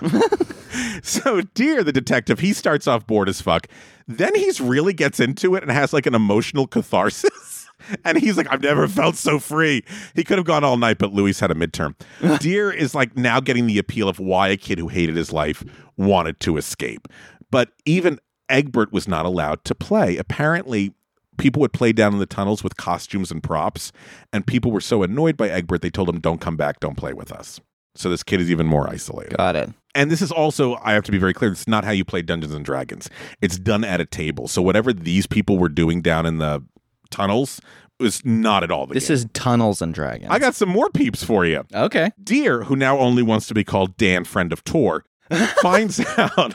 so 1.03 1.41
Dear, 1.41 1.83
the 1.83 1.91
detective, 1.91 2.39
he 2.39 2.53
starts 2.53 2.87
off 2.87 3.05
bored 3.05 3.29
as 3.29 3.41
fuck. 3.41 3.67
Then 4.07 4.33
he's 4.35 4.61
really 4.61 4.93
gets 4.93 5.19
into 5.19 5.55
it 5.55 5.63
and 5.63 5.71
has 5.71 5.93
like 5.93 6.05
an 6.05 6.15
emotional 6.15 6.67
catharsis. 6.67 7.55
And 8.03 8.17
he's 8.17 8.35
like, 8.35 8.51
I've 8.51 8.63
never 8.63 8.87
felt 8.87 9.15
so 9.15 9.37
free. 9.39 9.83
He 10.15 10.23
could 10.23 10.37
have 10.37 10.47
gone 10.47 10.63
all 10.63 10.77
night, 10.77 10.97
but 10.97 11.13
Luis 11.13 11.39
had 11.39 11.51
a 11.51 11.55
midterm. 11.55 11.95
Dear 12.39 12.71
is 12.71 12.95
like 12.95 13.15
now 13.15 13.39
getting 13.39 13.67
the 13.67 13.77
appeal 13.77 14.09
of 14.09 14.19
why 14.19 14.47
a 14.49 14.57
kid 14.57 14.79
who 14.79 14.87
hated 14.87 15.15
his 15.15 15.31
life 15.31 15.63
wanted 15.95 16.39
to 16.41 16.57
escape. 16.57 17.07
But 17.51 17.69
even 17.85 18.19
Egbert 18.49 18.91
was 18.91 19.07
not 19.07 19.25
allowed 19.25 19.63
to 19.65 19.75
play. 19.75 20.17
Apparently, 20.17 20.93
people 21.37 21.59
would 21.61 21.73
play 21.73 21.91
down 21.91 22.13
in 22.13 22.19
the 22.19 22.25
tunnels 22.25 22.63
with 22.63 22.77
costumes 22.77 23.31
and 23.31 23.41
props, 23.43 23.91
and 24.33 24.45
people 24.45 24.71
were 24.71 24.81
so 24.81 25.03
annoyed 25.03 25.37
by 25.37 25.49
Egbert, 25.49 25.81
they 25.81 25.89
told 25.89 26.09
him, 26.09 26.19
Don't 26.19 26.41
come 26.41 26.57
back, 26.57 26.79
don't 26.79 26.97
play 26.97 27.13
with 27.13 27.31
us. 27.31 27.59
So 27.95 28.09
this 28.09 28.21
kid 28.23 28.39
is 28.41 28.51
even 28.51 28.67
more 28.67 28.87
isolated. 28.89 29.37
Got 29.37 29.55
it. 29.55 29.69
And 29.95 30.11
this 30.11 30.21
is 30.21 30.31
also, 30.31 30.75
I 30.83 30.93
have 30.93 31.03
to 31.05 31.11
be 31.11 31.17
very 31.17 31.33
clear, 31.33 31.51
it's 31.51 31.67
not 31.67 31.83
how 31.83 31.89
you 31.91 32.05
play 32.05 32.21
Dungeons 32.21 32.53
and 32.53 32.63
Dragons. 32.63 33.09
It's 33.41 33.57
done 33.57 33.83
at 33.83 33.99
a 33.99 34.05
table. 34.05 34.47
So 34.47 34.61
whatever 34.61 34.93
these 34.93 35.25
people 35.25 35.57
were 35.57 35.69
doing 35.69 36.01
down 36.03 36.27
in 36.27 36.37
the 36.37 36.63
tunnels 37.09 37.59
was 37.99 38.23
not 38.23 38.63
at 38.63 38.69
all 38.69 38.85
the 38.85 38.93
This 38.93 39.07
game. 39.07 39.15
is 39.15 39.25
Tunnels 39.33 39.81
and 39.81 39.91
Dragons. 39.93 40.29
I 40.29 40.37
got 40.37 40.53
some 40.53 40.69
more 40.69 40.89
peeps 40.91 41.23
for 41.23 41.45
you. 41.45 41.65
okay. 41.73 42.11
Dear, 42.23 42.63
who 42.65 42.75
now 42.75 42.99
only 42.99 43.23
wants 43.23 43.47
to 43.47 43.55
be 43.55 43.63
called 43.63 43.97
Dan, 43.97 44.23
friend 44.23 44.53
of 44.53 44.63
Tor, 44.63 45.03
finds 45.63 45.99
out 46.17 46.53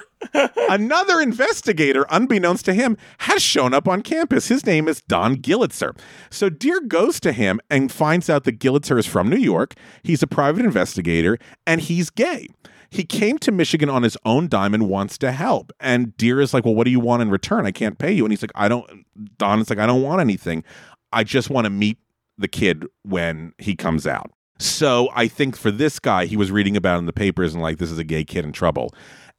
another 0.68 1.20
investigator, 1.20 2.06
unbeknownst 2.10 2.64
to 2.66 2.74
him, 2.74 2.96
has 3.18 3.42
shown 3.42 3.74
up 3.74 3.88
on 3.88 4.02
campus. 4.02 4.48
His 4.48 4.66
name 4.66 4.88
is 4.88 5.00
Don 5.02 5.36
Gillitzer. 5.36 5.96
So 6.30 6.48
Dear 6.48 6.80
goes 6.80 7.20
to 7.20 7.32
him 7.32 7.60
and 7.70 7.90
finds 7.90 8.30
out 8.30 8.44
that 8.44 8.58
Gillitzer 8.58 8.98
is 8.98 9.06
from 9.06 9.28
New 9.28 9.36
York. 9.36 9.74
He's 10.02 10.22
a 10.22 10.26
private 10.26 10.64
investigator 10.64 11.38
and 11.66 11.80
he's 11.80 12.10
gay. 12.10 12.48
He 12.90 13.04
came 13.04 13.38
to 13.38 13.50
Michigan 13.50 13.88
on 13.88 14.02
his 14.02 14.18
own 14.26 14.48
dime 14.48 14.74
and 14.74 14.86
wants 14.88 15.16
to 15.18 15.32
help. 15.32 15.72
And 15.80 16.14
Dear 16.18 16.40
is 16.40 16.52
like, 16.52 16.64
Well, 16.64 16.74
what 16.74 16.84
do 16.84 16.90
you 16.90 17.00
want 17.00 17.22
in 17.22 17.30
return? 17.30 17.64
I 17.64 17.70
can't 17.70 17.98
pay 17.98 18.12
you. 18.12 18.24
And 18.24 18.32
he's 18.32 18.42
like, 18.42 18.52
I 18.54 18.68
don't, 18.68 19.06
Don 19.38 19.60
is 19.60 19.70
like, 19.70 19.78
I 19.78 19.86
don't 19.86 20.02
want 20.02 20.20
anything. 20.20 20.62
I 21.10 21.24
just 21.24 21.48
want 21.48 21.64
to 21.64 21.70
meet 21.70 21.98
the 22.36 22.48
kid 22.48 22.84
when 23.02 23.54
he 23.58 23.74
comes 23.74 24.06
out. 24.06 24.30
So 24.58 25.08
I 25.14 25.26
think 25.26 25.56
for 25.56 25.70
this 25.70 25.98
guy, 25.98 26.26
he 26.26 26.36
was 26.36 26.52
reading 26.52 26.76
about 26.76 26.98
in 26.98 27.06
the 27.06 27.12
papers 27.12 27.52
and 27.54 27.62
like, 27.62 27.78
this 27.78 27.90
is 27.90 27.98
a 27.98 28.04
gay 28.04 28.24
kid 28.24 28.44
in 28.44 28.52
trouble. 28.52 28.94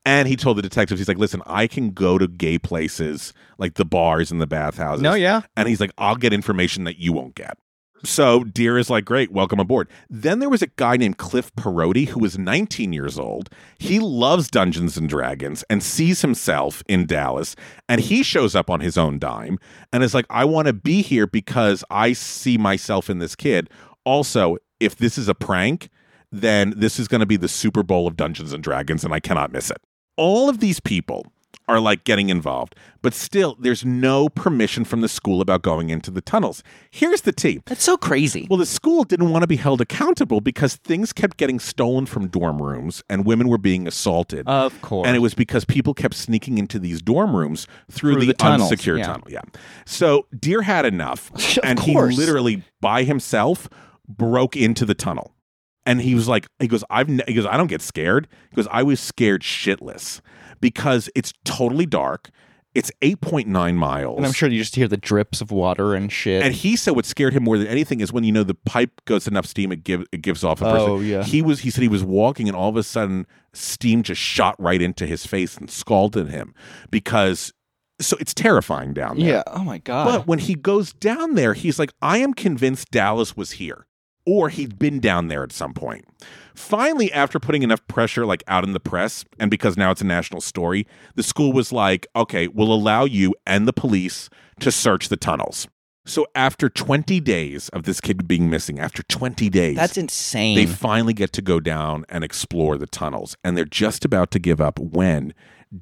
And 0.05 0.27
he 0.27 0.35
told 0.35 0.57
the 0.57 0.61
detectives, 0.61 0.99
he's 0.99 1.07
like, 1.07 1.17
listen, 1.17 1.41
I 1.45 1.67
can 1.67 1.91
go 1.91 2.17
to 2.17 2.27
gay 2.27 2.59
places 2.59 3.33
like 3.57 3.75
the 3.75 3.85
bars 3.85 4.31
and 4.31 4.41
the 4.41 4.47
bathhouses. 4.47 5.01
No, 5.01 5.13
yeah. 5.13 5.43
And 5.55 5.69
he's 5.69 5.79
like, 5.79 5.91
I'll 5.97 6.15
get 6.15 6.33
information 6.33 6.83
that 6.83 6.99
you 6.99 7.13
won't 7.13 7.35
get. 7.35 7.57
So 8.05 8.43
Dear 8.43 8.77
is 8.77 8.89
like, 8.89 9.05
great, 9.05 9.31
welcome 9.31 9.61
aboard. 9.61 9.87
Then 10.09 10.39
there 10.39 10.49
was 10.49 10.61
a 10.61 10.67
guy 10.67 10.97
named 10.97 11.17
Cliff 11.17 11.55
Perotti 11.55 12.09
who 12.09 12.19
was 12.19 12.37
19 12.37 12.91
years 12.91 13.17
old. 13.17 13.49
He 13.77 13.99
loves 13.99 14.49
Dungeons 14.49 14.97
and 14.97 15.07
Dragons 15.07 15.63
and 15.69 15.81
sees 15.81 16.21
himself 16.21 16.83
in 16.89 17.05
Dallas. 17.05 17.55
And 17.87 18.01
he 18.01 18.21
shows 18.21 18.55
up 18.55 18.69
on 18.69 18.81
his 18.81 18.97
own 18.97 19.19
dime 19.19 19.57
and 19.93 20.03
is 20.03 20.13
like, 20.13 20.25
I 20.29 20.43
want 20.43 20.67
to 20.67 20.73
be 20.73 21.01
here 21.01 21.25
because 21.25 21.85
I 21.89 22.11
see 22.11 22.57
myself 22.57 23.09
in 23.09 23.19
this 23.19 23.37
kid. 23.37 23.69
Also, 24.03 24.57
if 24.81 24.97
this 24.97 25.17
is 25.17 25.29
a 25.29 25.35
prank, 25.35 25.89
then 26.29 26.73
this 26.75 26.99
is 26.99 27.07
going 27.07 27.21
to 27.21 27.25
be 27.25 27.37
the 27.37 27.47
Super 27.47 27.83
Bowl 27.83 28.05
of 28.05 28.17
Dungeons 28.17 28.51
and 28.51 28.61
Dragons, 28.61 29.05
and 29.05 29.13
I 29.13 29.21
cannot 29.21 29.53
miss 29.53 29.71
it. 29.71 29.77
All 30.15 30.49
of 30.49 30.59
these 30.59 30.79
people 30.79 31.25
are 31.67 31.79
like 31.79 32.03
getting 32.03 32.29
involved, 32.29 32.75
but 33.01 33.13
still, 33.13 33.55
there's 33.59 33.85
no 33.85 34.27
permission 34.27 34.83
from 34.83 35.01
the 35.01 35.07
school 35.07 35.39
about 35.39 35.61
going 35.61 35.89
into 35.89 36.11
the 36.11 36.21
tunnels. 36.21 36.61
Here's 36.91 37.21
the 37.21 37.31
tea. 37.31 37.61
That's 37.65 37.83
so 37.83 37.95
crazy. 37.95 38.47
Well, 38.49 38.59
the 38.59 38.65
school 38.65 39.03
didn't 39.05 39.31
want 39.31 39.43
to 39.43 39.47
be 39.47 39.55
held 39.55 39.79
accountable 39.79 40.41
because 40.41 40.75
things 40.75 41.13
kept 41.13 41.37
getting 41.37 41.59
stolen 41.59 42.05
from 42.05 42.27
dorm 42.27 42.61
rooms 42.61 43.01
and 43.09 43.25
women 43.25 43.47
were 43.47 43.57
being 43.57 43.87
assaulted. 43.87 44.47
Of 44.47 44.79
course. 44.81 45.07
And 45.07 45.15
it 45.15 45.19
was 45.19 45.33
because 45.33 45.63
people 45.63 45.93
kept 45.93 46.15
sneaking 46.15 46.57
into 46.57 46.79
these 46.79 47.01
dorm 47.01 47.35
rooms 47.35 47.65
through, 47.89 48.13
Through 48.15 48.21
the, 48.21 48.27
the 48.27 48.33
tunnels, 48.33 48.71
unsecured 48.71 48.99
yeah. 48.99 49.05
tunnel. 49.05 49.27
Yeah. 49.29 49.41
So 49.85 50.27
Dear 50.37 50.61
had 50.63 50.85
enough. 50.85 51.31
And 51.63 51.79
course. 51.79 52.11
he 52.11 52.17
literally, 52.17 52.63
by 52.81 53.03
himself, 53.03 53.69
broke 54.07 54.57
into 54.57 54.85
the 54.85 54.95
tunnel. 54.95 55.33
And 55.85 56.01
he 56.01 56.15
was 56.15 56.27
like, 56.27 56.47
he 56.59 56.67
goes, 56.67 56.83
I've, 56.89 57.09
ne-, 57.09 57.23
he 57.27 57.33
goes, 57.33 57.45
I 57.45 57.57
don't 57.57 57.67
get 57.67 57.81
scared. 57.81 58.27
He 58.49 58.55
goes, 58.55 58.67
I 58.71 58.83
was 58.83 58.99
scared 58.99 59.41
shitless 59.41 60.21
because 60.61 61.09
it's 61.15 61.33
totally 61.43 61.85
dark. 61.85 62.29
It's 62.73 62.89
8.9 63.03 63.75
miles. 63.75 64.17
and 64.17 64.25
I'm 64.25 64.31
sure 64.31 64.49
you 64.49 64.57
just 64.59 64.75
hear 64.75 64.87
the 64.87 64.97
drips 64.97 65.41
of 65.41 65.51
water 65.51 65.93
and 65.93 66.11
shit. 66.11 66.41
And 66.41 66.55
he 66.55 66.75
said 66.75 66.95
what 66.95 67.05
scared 67.05 67.33
him 67.33 67.43
more 67.43 67.57
than 67.59 67.67
anything 67.67 67.99
is 68.01 68.11
when 68.11 68.23
you 68.23 68.31
know 68.31 68.43
the 68.43 68.55
pipe 68.55 69.01
goes 69.05 69.27
enough 69.27 69.45
steam 69.45 69.71
it 69.71 69.83
give 69.83 70.03
it 70.11 70.23
gives 70.23 70.43
off 70.43 70.59
a 70.59 70.65
person. 70.65 70.89
Oh, 70.89 70.99
yeah. 70.99 71.23
He 71.23 71.43
was 71.43 71.59
he 71.59 71.69
said 71.69 71.83
he 71.83 71.87
was 71.87 72.03
walking 72.03 72.47
and 72.47 72.57
all 72.57 72.69
of 72.69 72.75
a 72.75 72.81
sudden 72.81 73.27
steam 73.53 74.01
just 74.01 74.19
shot 74.19 74.55
right 74.57 74.81
into 74.81 75.05
his 75.05 75.23
face 75.23 75.55
and 75.55 75.69
scalded 75.69 76.29
him 76.29 76.55
because 76.89 77.53
so 78.01 78.17
it's 78.19 78.33
terrifying 78.33 78.91
down 78.93 79.19
there. 79.19 79.27
yeah. 79.27 79.43
Oh 79.45 79.63
my 79.63 79.77
god. 79.77 80.05
But 80.05 80.27
when 80.27 80.39
he 80.39 80.55
goes 80.55 80.93
down 80.93 81.35
there, 81.35 81.53
he's 81.53 81.77
like, 81.77 81.91
I 82.01 82.17
am 82.17 82.33
convinced 82.33 82.89
Dallas 82.89 83.37
was 83.37 83.51
here. 83.51 83.85
Or 84.25 84.49
he'd 84.49 84.79
been 84.79 84.99
down 84.99 85.27
there 85.27 85.43
at 85.43 85.51
some 85.51 85.73
point. 85.73 86.05
Finally, 86.55 87.11
after 87.11 87.39
putting 87.39 87.63
enough 87.63 87.85
pressure 87.87 88.25
like 88.25 88.43
out 88.47 88.63
in 88.63 88.73
the 88.73 88.79
press, 88.79 89.25
and 89.39 89.51
because 89.51 89.75
now 89.75 89.91
it's 89.91 90.01
a 90.01 90.05
national 90.05 90.39
story, 90.41 90.87
the 91.15 91.23
school 91.23 91.51
was 91.51 91.71
like, 91.71 92.07
okay, 92.15 92.47
we'll 92.47 92.71
allow 92.71 93.05
you 93.05 93.35
and 93.45 93.67
the 93.67 93.73
police 93.73 94.29
to 94.59 94.71
search 94.71 95.09
the 95.09 95.17
tunnels. 95.17 95.67
So 96.05 96.27
after 96.35 96.69
20 96.69 97.19
days 97.21 97.69
of 97.69 97.83
this 97.83 98.01
kid 98.01 98.27
being 98.27 98.49
missing, 98.49 98.77
after 98.77 99.03
20 99.03 99.49
days, 99.49 99.77
That's 99.77 99.97
insane. 99.97 100.55
they 100.55 100.65
finally 100.65 101.13
get 101.13 101.31
to 101.33 101.41
go 101.41 101.59
down 101.61 102.05
and 102.09 102.23
explore 102.25 102.77
the 102.77 102.87
tunnels. 102.87 103.37
And 103.43 103.57
they're 103.57 103.63
just 103.65 104.03
about 104.03 104.29
to 104.31 104.39
give 104.39 104.59
up 104.59 104.79
when 104.79 105.33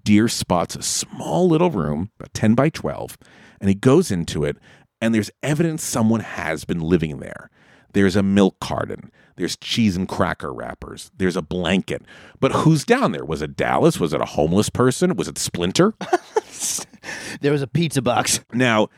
Dear 0.03 0.29
spots 0.29 0.75
a 0.75 0.81
small 0.81 1.49
little 1.49 1.69
room, 1.69 2.11
about 2.17 2.33
10 2.33 2.55
by 2.55 2.69
12, 2.69 3.17
and 3.59 3.67
he 3.67 3.75
goes 3.75 4.09
into 4.09 4.45
it, 4.45 4.55
and 5.01 5.13
there's 5.13 5.31
evidence 5.43 5.83
someone 5.83 6.21
has 6.21 6.63
been 6.63 6.79
living 6.79 7.19
there. 7.19 7.49
There's 7.93 8.15
a 8.15 8.23
milk 8.23 8.59
carton. 8.59 9.11
There's 9.35 9.55
cheese 9.57 9.95
and 9.95 10.07
cracker 10.07 10.53
wrappers. 10.53 11.11
There's 11.17 11.35
a 11.35 11.41
blanket. 11.41 12.03
But 12.39 12.51
who's 12.51 12.83
down 12.85 13.11
there? 13.11 13.25
Was 13.25 13.41
it 13.41 13.55
Dallas? 13.55 13.99
Was 13.99 14.13
it 14.13 14.21
a 14.21 14.25
homeless 14.25 14.69
person? 14.69 15.15
Was 15.15 15.27
it 15.27 15.37
Splinter? 15.37 15.93
there 17.41 17.51
was 17.51 17.61
a 17.61 17.67
pizza 17.67 18.01
box. 18.01 18.41
Now, 18.53 18.89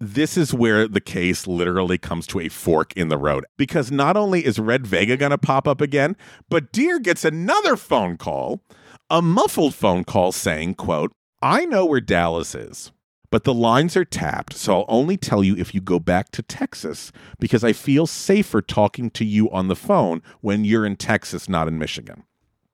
this 0.00 0.36
is 0.36 0.54
where 0.54 0.86
the 0.86 1.00
case 1.00 1.46
literally 1.46 1.98
comes 1.98 2.26
to 2.28 2.40
a 2.40 2.48
fork 2.48 2.92
in 2.94 3.08
the 3.08 3.18
road 3.18 3.44
because 3.56 3.90
not 3.90 4.16
only 4.16 4.44
is 4.46 4.58
Red 4.58 4.86
Vega 4.86 5.16
going 5.16 5.30
to 5.30 5.38
pop 5.38 5.66
up 5.66 5.80
again, 5.80 6.16
but 6.48 6.70
Dear 6.72 7.00
gets 7.00 7.24
another 7.24 7.76
phone 7.76 8.16
call, 8.16 8.62
a 9.10 9.20
muffled 9.20 9.74
phone 9.74 10.04
call 10.04 10.30
saying, 10.30 10.74
quote, 10.74 11.12
I 11.42 11.64
know 11.64 11.84
where 11.84 12.00
Dallas 12.00 12.54
is, 12.54 12.92
but 13.30 13.44
the 13.44 13.54
lines 13.54 13.96
are 13.96 14.04
tapped, 14.04 14.54
so 14.54 14.78
I'll 14.78 14.84
only 14.88 15.16
tell 15.16 15.44
you 15.44 15.56
if 15.56 15.74
you 15.74 15.80
go 15.80 15.98
back 15.98 16.30
to 16.32 16.42
Texas 16.42 17.12
because 17.38 17.62
I 17.62 17.72
feel 17.72 18.06
safer 18.06 18.62
talking 18.62 19.10
to 19.10 19.24
you 19.24 19.50
on 19.50 19.68
the 19.68 19.76
phone 19.76 20.22
when 20.40 20.64
you're 20.64 20.86
in 20.86 20.96
Texas, 20.96 21.48
not 21.48 21.68
in 21.68 21.78
Michigan. 21.78 22.24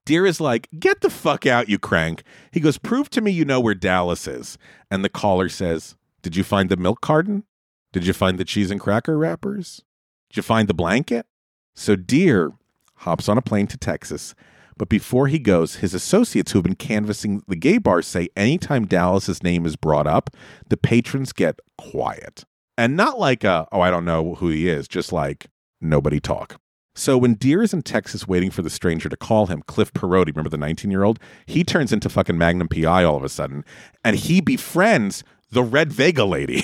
Dear 0.04 0.26
is 0.26 0.40
like, 0.40 0.68
get 0.78 1.00
the 1.00 1.10
fuck 1.10 1.46
out, 1.46 1.68
you 1.68 1.78
crank. 1.78 2.22
He 2.52 2.60
goes, 2.60 2.78
prove 2.78 3.08
to 3.10 3.20
me 3.20 3.30
you 3.30 3.44
know 3.44 3.58
where 3.58 3.74
Dallas 3.74 4.28
is. 4.28 4.58
And 4.90 5.04
the 5.04 5.08
caller 5.08 5.48
says, 5.48 5.96
Did 6.22 6.36
you 6.36 6.44
find 6.44 6.68
the 6.68 6.76
milk 6.76 7.00
carton? 7.00 7.44
Did 7.92 8.06
you 8.06 8.12
find 8.12 8.38
the 8.38 8.44
cheese 8.44 8.70
and 8.70 8.80
cracker 8.80 9.16
wrappers? 9.16 9.82
Did 10.28 10.36
you 10.36 10.42
find 10.42 10.68
the 10.68 10.74
blanket? 10.74 11.26
So 11.74 11.96
Dear 11.96 12.52
hops 12.98 13.28
on 13.28 13.38
a 13.38 13.42
plane 13.42 13.66
to 13.68 13.78
Texas. 13.78 14.34
But 14.76 14.88
before 14.88 15.28
he 15.28 15.38
goes, 15.38 15.76
his 15.76 15.94
associates 15.94 16.52
who 16.52 16.58
have 16.58 16.64
been 16.64 16.74
canvassing 16.74 17.42
the 17.46 17.56
gay 17.56 17.78
bars 17.78 18.06
say 18.06 18.28
anytime 18.36 18.86
Dallas's 18.86 19.42
name 19.42 19.66
is 19.66 19.76
brought 19.76 20.06
up, 20.06 20.30
the 20.68 20.76
patrons 20.76 21.32
get 21.32 21.60
quiet. 21.78 22.44
And 22.76 22.96
not 22.96 23.18
like, 23.18 23.44
a, 23.44 23.68
oh, 23.70 23.80
I 23.80 23.90
don't 23.90 24.04
know 24.04 24.34
who 24.34 24.48
he 24.48 24.68
is, 24.68 24.88
just 24.88 25.12
like, 25.12 25.46
nobody 25.80 26.18
talk. 26.18 26.60
So 26.96 27.18
when 27.18 27.34
Dear 27.34 27.62
is 27.62 27.74
in 27.74 27.82
Texas 27.82 28.28
waiting 28.28 28.50
for 28.50 28.62
the 28.62 28.70
stranger 28.70 29.08
to 29.08 29.16
call 29.16 29.46
him, 29.46 29.62
Cliff 29.66 29.92
Perotti, 29.92 30.28
remember 30.28 30.50
the 30.50 30.56
19 30.56 30.90
year 30.90 31.02
old? 31.02 31.18
He 31.46 31.64
turns 31.64 31.92
into 31.92 32.08
fucking 32.08 32.38
Magnum 32.38 32.68
PI 32.68 33.02
all 33.02 33.16
of 33.16 33.24
a 33.24 33.28
sudden, 33.28 33.64
and 34.04 34.16
he 34.16 34.40
befriends 34.40 35.24
the 35.50 35.62
Red 35.62 35.92
Vega 35.92 36.24
lady, 36.24 36.62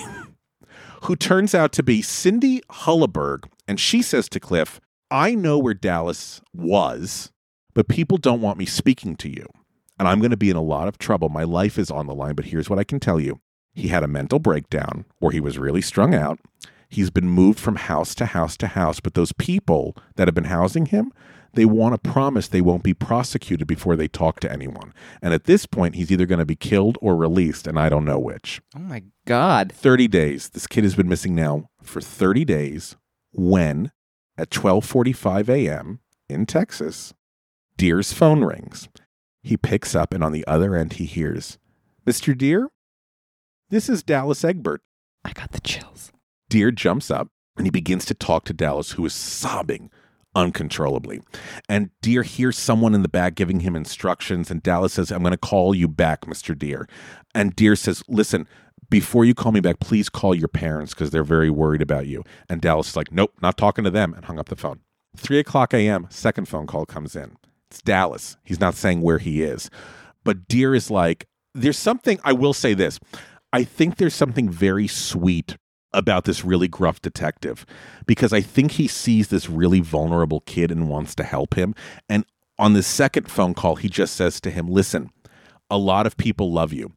who 1.03 1.17
turns 1.17 1.55
out 1.55 1.73
to 1.73 1.83
be 1.83 2.01
Cindy 2.03 2.61
Hulleberg. 2.71 3.45
And 3.67 3.81
she 3.81 4.03
says 4.03 4.29
to 4.31 4.41
Cliff, 4.41 4.81
I 5.11 5.35
know 5.35 5.59
where 5.59 5.75
Dallas 5.75 6.41
was, 6.55 7.33
but 7.75 7.89
people 7.89 8.19
don't 8.19 8.41
want 8.41 8.59
me 8.59 8.67
speaking 8.67 9.17
to 9.17 9.29
you. 9.29 9.47
And 9.99 10.09
I'm 10.09 10.21
going 10.21 10.31
to 10.31 10.37
be 10.37 10.51
in 10.51 10.57
a 10.57 10.63
lot 10.63 10.89
of 10.89 10.99
trouble. 10.99 11.29
My 11.29 11.45
life 11.45 11.79
is 11.79 11.91
on 11.91 12.07
the 12.07 12.15
line, 12.15 12.35
but 12.35 12.47
here's 12.47 12.71
what 12.71 12.79
I 12.79 12.85
can 12.85 13.01
tell 13.01 13.21
you. 13.21 13.41
He 13.75 13.89
had 13.89 14.03
a 14.03 14.09
mental 14.09 14.39
breakdown 14.39 15.05
where 15.19 15.33
he 15.33 15.41
was 15.41 15.59
really 15.59 15.83
strung 15.83 16.15
out. 16.15 16.39
He's 16.89 17.11
been 17.11 17.29
moved 17.29 17.61
from 17.61 17.77
house 17.77 18.15
to 18.17 18.27
house 18.27 18.57
to 18.59 18.69
house, 18.69 18.99
but 18.99 19.15
those 19.15 19.33
people 19.33 19.97
that 20.17 20.27
have 20.27 20.35
been 20.35 20.45
housing 20.45 20.87
him, 20.87 21.13
they 21.55 21.65
want 21.65 21.95
to 21.95 22.11
promise 22.11 22.49
they 22.49 22.61
won't 22.61 22.83
be 22.83 22.95
prosecuted 22.95 23.67
before 23.67 23.95
they 23.95 24.09
talk 24.09 24.41
to 24.41 24.51
anyone. 24.51 24.93
And 25.23 25.35
at 25.35 25.45
this 25.45 25.67
point, 25.67 25.95
he's 25.95 26.11
either 26.11 26.27
going 26.27 26.39
to 26.39 26.45
be 26.45 26.57
killed 26.57 26.99
or 27.01 27.17
released, 27.17 27.67
and 27.67 27.79
I 27.79 27.89
don't 27.89 28.05
know 28.05 28.19
which. 28.19 28.61
Oh 28.75 28.81
my 28.81 29.05
god. 29.25 29.73
30 29.73 30.09
days. 30.09 30.49
This 30.49 30.67
kid 30.67 30.85
has 30.85 30.97
been 30.97 31.09
missing 31.09 31.35
now 31.35 31.69
for 31.83 32.01
30 32.01 32.45
days 32.45 32.97
when 33.33 33.93
at 34.37 34.51
12:45 34.51 35.49
a.m. 35.49 36.01
in 36.29 36.47
Texas, 36.47 37.15
Dear's 37.81 38.13
phone 38.13 38.45
rings. 38.45 38.91
He 39.43 39.57
picks 39.57 39.95
up 39.95 40.13
and 40.13 40.23
on 40.23 40.33
the 40.33 40.47
other 40.47 40.77
end 40.77 40.93
he 40.93 41.07
hears, 41.07 41.57
"Mr. 42.07 42.37
Dear, 42.37 42.69
this 43.71 43.89
is 43.89 44.03
Dallas 44.03 44.45
Egbert." 44.45 44.83
I 45.25 45.33
got 45.33 45.53
the 45.53 45.63
chills. 45.63 46.13
Dear 46.51 46.73
jumps 46.73 47.11
up 47.11 47.29
and 47.57 47.67
he 47.67 47.71
begins 47.71 48.05
to 48.05 48.15
talk 48.15 48.45
to 48.45 48.53
Dallas, 48.53 48.93
who 48.93 49.07
is 49.07 49.15
sobbing 49.15 49.91
uncontrollably. 50.35 51.23
And 51.71 51.89
Dear 52.03 52.23
hears 52.23 52.59
someone 52.59 52.95
in 52.95 53.01
the 53.01 53.09
back 53.09 53.35
giving 53.35 53.61
him 53.61 53.75
instructions, 53.75 54.51
and 54.51 54.63
Dallas 54.63 54.93
says, 54.93 55.11
I'm 55.11 55.23
going 55.23 55.31
to 55.31 55.39
call 55.39 55.75
you 55.75 55.89
back, 55.89 56.27
Mr. 56.27 56.57
Dear. 56.57 56.87
And 57.35 57.57
Dear 57.57 57.77
says, 57.77 58.03
Listen, 58.09 58.47
before 58.91 59.25
you 59.25 59.35
call 59.35 59.53
me 59.53 59.61
back, 59.61 59.81
please 59.81 60.11
call 60.11 60.35
your 60.35 60.49
parents 60.49 60.93
because 60.93 61.13
they're 61.13 61.25
very 61.25 61.49
worried 61.49 61.81
about 61.81 62.07
you. 62.07 62.25
And 62.47 62.61
Dallas 62.61 62.91
is 62.91 62.97
like, 62.97 63.11
Nope, 63.11 63.33
not 63.41 63.57
talking 63.57 63.85
to 63.85 63.91
them, 63.91 64.13
and 64.13 64.27
hung 64.27 64.39
up 64.39 64.51
the 64.51 64.55
phone. 64.57 64.81
Three 65.17 65.39
o'clock 65.39 65.73
a.m., 65.73 66.09
second 66.11 66.47
phone 66.47 66.67
call 66.67 66.85
comes 66.85 67.17
in. 67.17 67.39
It's 67.71 67.83
Dallas. 67.83 68.37
He's 68.45 68.61
not 68.61 68.75
saying 68.75 69.01
where 69.01 69.19
he 69.19 69.43
is. 69.43 69.71
But 70.25 70.49
Dear 70.49 70.75
is 70.75 70.91
like, 70.91 71.27
There's 71.55 71.79
something, 71.79 72.19
I 72.25 72.33
will 72.33 72.53
say 72.53 72.75
this. 72.75 72.99
I 73.53 73.65
think 73.65 73.97
there's 73.97 74.15
something 74.15 74.49
very 74.49 74.87
sweet 74.87 75.57
about 75.93 76.25
this 76.25 76.45
really 76.45 76.69
gruff 76.69 77.03
detective 77.03 77.67
because 78.07 78.33
I 78.33 78.41
think 78.41 78.73
he 78.73 78.87
sees 78.87 79.29
this 79.29 79.51
really 79.51 79.81
vulnerable 79.81 80.41
kid 80.41 80.71
and 80.71 80.89
wants 80.89 81.15
to 81.17 81.25
help 81.25 81.55
him. 81.55 81.75
And 82.09 82.25
On 82.59 82.75
the 82.75 82.83
second 82.83 83.31
phone 83.31 83.55
call, 83.55 83.77
he 83.77 83.89
just 83.89 84.15
says 84.15 84.41
to 84.43 84.51
him, 84.51 84.67
Listen, 84.69 85.11
a 85.71 85.79
lot 85.79 86.07
of 86.07 86.17
people 86.17 86.53
love 86.53 86.73
you. 86.73 86.93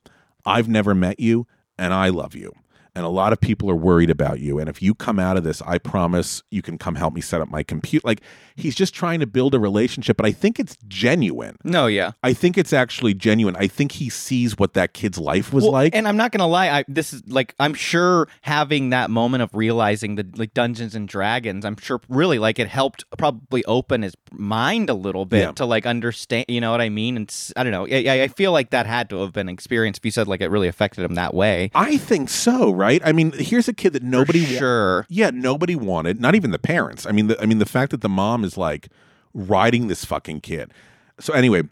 I've 0.45 0.67
never 0.67 0.93
met 0.93 1.19
you, 1.19 1.47
and 1.77 1.93
I 1.93 2.09
love 2.09 2.35
you. 2.35 2.51
And 2.95 3.03
a 3.05 3.09
lot 3.09 3.33
of 3.33 3.41
people 3.41 3.71
are 3.71 3.75
worried 3.75 4.11
about 4.11 4.39
you. 4.39 4.59
And 4.59 4.69
if 4.69 4.79
you 4.81 4.93
come 4.93 5.17
out 5.17 5.35
of 5.35 5.43
this, 5.43 5.63
I 5.63 5.79
promise 5.79 6.43
you 6.51 6.61
can 6.61 6.77
come 6.77 6.93
help 6.93 7.13
me 7.15 7.21
set 7.21 7.41
up 7.41 7.49
my 7.49 7.63
computer. 7.63 8.05
Like 8.05 8.21
he's 8.55 8.75
just 8.75 8.93
trying 8.93 9.19
to 9.19 9.25
build 9.25 9.55
a 9.55 9.59
relationship, 9.59 10.15
but 10.15 10.27
I 10.27 10.31
think 10.31 10.59
it's 10.59 10.77
genuine. 10.87 11.57
No, 11.63 11.87
yeah. 11.87 12.11
I 12.21 12.33
think 12.33 12.55
it's 12.55 12.71
actually 12.71 13.15
genuine. 13.15 13.55
I 13.57 13.65
think 13.65 13.93
he 13.93 14.09
sees 14.09 14.59
what 14.59 14.73
that 14.75 14.93
kid's 14.93 15.17
life 15.17 15.51
was 15.51 15.63
Well, 15.63 15.73
like. 15.73 15.95
and 15.95 16.07
I'm 16.07 16.17
not 16.17 16.31
gonna 16.31 16.45
lie. 16.47 16.69
I 16.69 16.85
this 16.87 17.13
is 17.13 17.23
like 17.27 17.55
I'm 17.59 17.73
sure 17.73 18.27
having 18.41 18.91
that 18.91 19.09
moment 19.09 19.41
of 19.41 19.49
realizing 19.55 20.13
the 20.15 20.27
like 20.35 20.53
Dungeons 20.53 20.93
and 20.93 21.07
Dragons. 21.07 21.65
I'm 21.65 21.77
sure 21.77 21.99
really 22.09 22.37
like 22.37 22.59
it 22.59 22.67
helped 22.67 23.05
probably 23.17 23.65
open 23.65 24.03
his 24.03 24.13
mind 24.31 24.91
a 24.91 24.93
little 24.93 25.25
bit 25.25 25.39
Yeah. 25.41 25.51
to 25.53 25.65
like 25.65 25.87
understand. 25.87 26.45
You 26.47 26.61
know 26.61 26.69
what 26.69 26.81
I 26.81 26.89
mean? 26.89 27.17
And 27.17 27.35
I 27.57 27.63
don't 27.63 27.71
know. 27.71 27.87
I, 27.87 28.05
I- 28.07 28.21
I 28.23 28.27
feel 28.27 28.51
like 28.51 28.69
that 28.69 28.85
had 28.85 29.09
to 29.09 29.17
have 29.21 29.33
been 29.33 29.49
experienced. 29.49 29.99
If 30.01 30.05
you 30.05 30.11
said 30.11 30.27
like 30.27 30.41
it 30.41 30.49
really 30.49 30.67
affected 30.67 31.03
him 31.03 31.15
that 31.15 31.33
way, 31.33 31.71
I 31.73 31.97
think 31.97 32.29
so, 32.29 32.71
right? 32.71 32.82
I 32.83 33.11
mean, 33.11 33.31
here's 33.33 33.67
a 33.67 33.73
kid 33.73 33.93
that 33.93 34.03
nobody 34.03 34.41
wa- 34.41 34.59
sure. 34.59 35.05
Yeah, 35.09 35.31
nobody 35.31 35.75
wanted, 35.75 36.19
not 36.21 36.35
even 36.35 36.51
the 36.51 36.59
parents. 36.59 37.05
I 37.05 37.11
mean, 37.11 37.27
the, 37.27 37.41
I 37.41 37.45
mean 37.45 37.59
the 37.59 37.65
fact 37.65 37.91
that 37.91 38.01
the 38.01 38.09
mom 38.09 38.43
is 38.43 38.57
like 38.57 38.89
riding 39.33 39.87
this 39.87 40.05
fucking 40.05 40.41
kid. 40.41 40.71
So 41.19 41.33
anyway, 41.33 41.63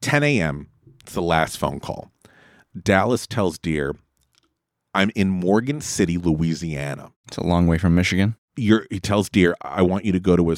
10 0.00 0.22
a.m. 0.22 0.68
It's 1.00 1.14
the 1.14 1.22
last 1.22 1.58
phone 1.58 1.80
call. 1.80 2.10
Dallas 2.80 3.26
tells 3.26 3.58
Dear, 3.58 3.94
"I'm 4.92 5.10
in 5.14 5.30
Morgan 5.30 5.80
City, 5.80 6.18
Louisiana." 6.18 7.12
It's 7.28 7.36
a 7.38 7.44
long 7.44 7.66
way 7.66 7.78
from 7.78 7.94
Michigan. 7.94 8.36
You're, 8.56 8.86
he 8.90 9.00
tells 9.00 9.28
Dear, 9.28 9.54
"I 9.62 9.82
want 9.82 10.04
you 10.04 10.12
to 10.12 10.20
go 10.20 10.36
to 10.36 10.50
a 10.50 10.56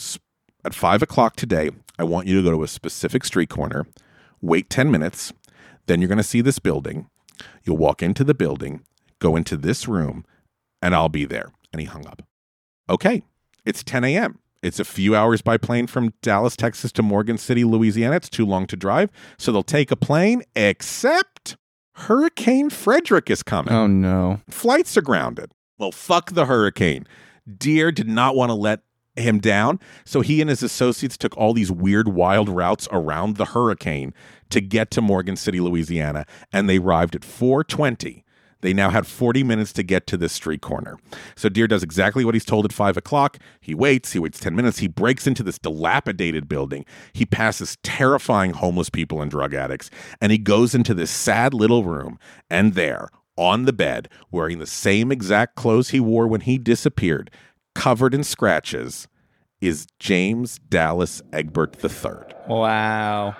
at 0.64 0.74
five 0.74 1.02
o'clock 1.02 1.36
today. 1.36 1.70
I 1.98 2.04
want 2.04 2.26
you 2.26 2.36
to 2.36 2.42
go 2.42 2.50
to 2.50 2.62
a 2.62 2.68
specific 2.68 3.24
street 3.24 3.48
corner. 3.48 3.86
Wait 4.40 4.70
10 4.70 4.90
minutes. 4.90 5.32
Then 5.86 6.00
you're 6.00 6.08
going 6.08 6.18
to 6.18 6.24
see 6.24 6.40
this 6.40 6.58
building. 6.58 7.08
You'll 7.64 7.76
walk 7.76 8.02
into 8.02 8.24
the 8.24 8.34
building, 8.34 8.84
go 9.18 9.36
into 9.36 9.56
this 9.56 9.88
room, 9.88 10.24
and 10.82 10.94
I'll 10.94 11.08
be 11.08 11.24
there. 11.24 11.50
And 11.72 11.80
he 11.80 11.86
hung 11.86 12.06
up. 12.06 12.22
Okay, 12.88 13.22
it's 13.64 13.82
10 13.84 14.04
a.m. 14.04 14.38
It's 14.62 14.80
a 14.80 14.84
few 14.84 15.14
hours 15.14 15.42
by 15.42 15.56
plane 15.56 15.86
from 15.86 16.14
Dallas, 16.22 16.56
Texas 16.56 16.90
to 16.92 17.02
Morgan 17.02 17.38
City, 17.38 17.62
Louisiana. 17.64 18.16
It's 18.16 18.28
too 18.28 18.46
long 18.46 18.66
to 18.68 18.76
drive. 18.76 19.10
So 19.38 19.52
they'll 19.52 19.62
take 19.62 19.90
a 19.90 19.96
plane, 19.96 20.42
except 20.56 21.56
Hurricane 21.92 22.70
Frederic 22.70 23.30
is 23.30 23.42
coming 23.42 23.72
Oh 23.74 23.86
no. 23.86 24.40
flights 24.48 24.96
are 24.96 25.02
grounded. 25.02 25.52
Well, 25.78 25.92
fuck 25.92 26.32
the 26.32 26.46
hurricane. 26.46 27.06
Dear 27.56 27.92
did 27.92 28.08
not 28.08 28.34
want 28.34 28.50
to 28.50 28.54
let 28.54 28.80
him 29.16 29.38
down, 29.40 29.80
so 30.04 30.20
he 30.20 30.40
and 30.40 30.48
his 30.48 30.62
associates 30.62 31.16
took 31.16 31.36
all 31.36 31.52
these 31.52 31.70
weird, 31.72 32.08
wild 32.08 32.48
routes 32.48 32.88
around 32.92 33.36
the 33.36 33.46
hurricane 33.46 34.14
to 34.50 34.60
get 34.60 34.90
to 34.92 35.00
Morgan 35.02 35.34
City, 35.36 35.60
Louisiana, 35.60 36.24
and 36.52 36.68
they 36.68 36.78
arrived 36.78 37.14
at 37.16 37.24
420. 37.24 38.24
They 38.60 38.72
now 38.72 38.90
had 38.90 39.06
40 39.06 39.44
minutes 39.44 39.72
to 39.74 39.82
get 39.82 40.06
to 40.08 40.16
this 40.16 40.32
street 40.32 40.60
corner. 40.60 40.98
So 41.36 41.48
Dear 41.48 41.68
does 41.68 41.82
exactly 41.82 42.24
what 42.24 42.34
he's 42.34 42.44
told 42.44 42.64
at 42.64 42.72
5 42.72 42.96
o'clock. 42.96 43.38
He 43.60 43.74
waits, 43.74 44.12
he 44.12 44.18
waits 44.18 44.40
10 44.40 44.54
minutes, 44.56 44.78
he 44.78 44.88
breaks 44.88 45.26
into 45.26 45.42
this 45.42 45.58
dilapidated 45.58 46.48
building. 46.48 46.84
He 47.12 47.24
passes 47.24 47.78
terrifying 47.82 48.52
homeless 48.52 48.90
people 48.90 49.22
and 49.22 49.30
drug 49.30 49.54
addicts, 49.54 49.90
and 50.20 50.32
he 50.32 50.38
goes 50.38 50.74
into 50.74 50.94
this 50.94 51.10
sad 51.10 51.54
little 51.54 51.84
room, 51.84 52.18
and 52.50 52.74
there, 52.74 53.08
on 53.36 53.64
the 53.64 53.72
bed, 53.72 54.08
wearing 54.30 54.58
the 54.58 54.66
same 54.66 55.12
exact 55.12 55.54
clothes 55.54 55.90
he 55.90 56.00
wore 56.00 56.26
when 56.26 56.40
he 56.40 56.58
disappeared, 56.58 57.30
covered 57.74 58.12
in 58.12 58.24
scratches, 58.24 59.06
is 59.60 59.86
James 59.98 60.58
Dallas 60.68 61.22
Egbert 61.32 61.76
III. 61.82 62.34
Wow. 62.48 63.36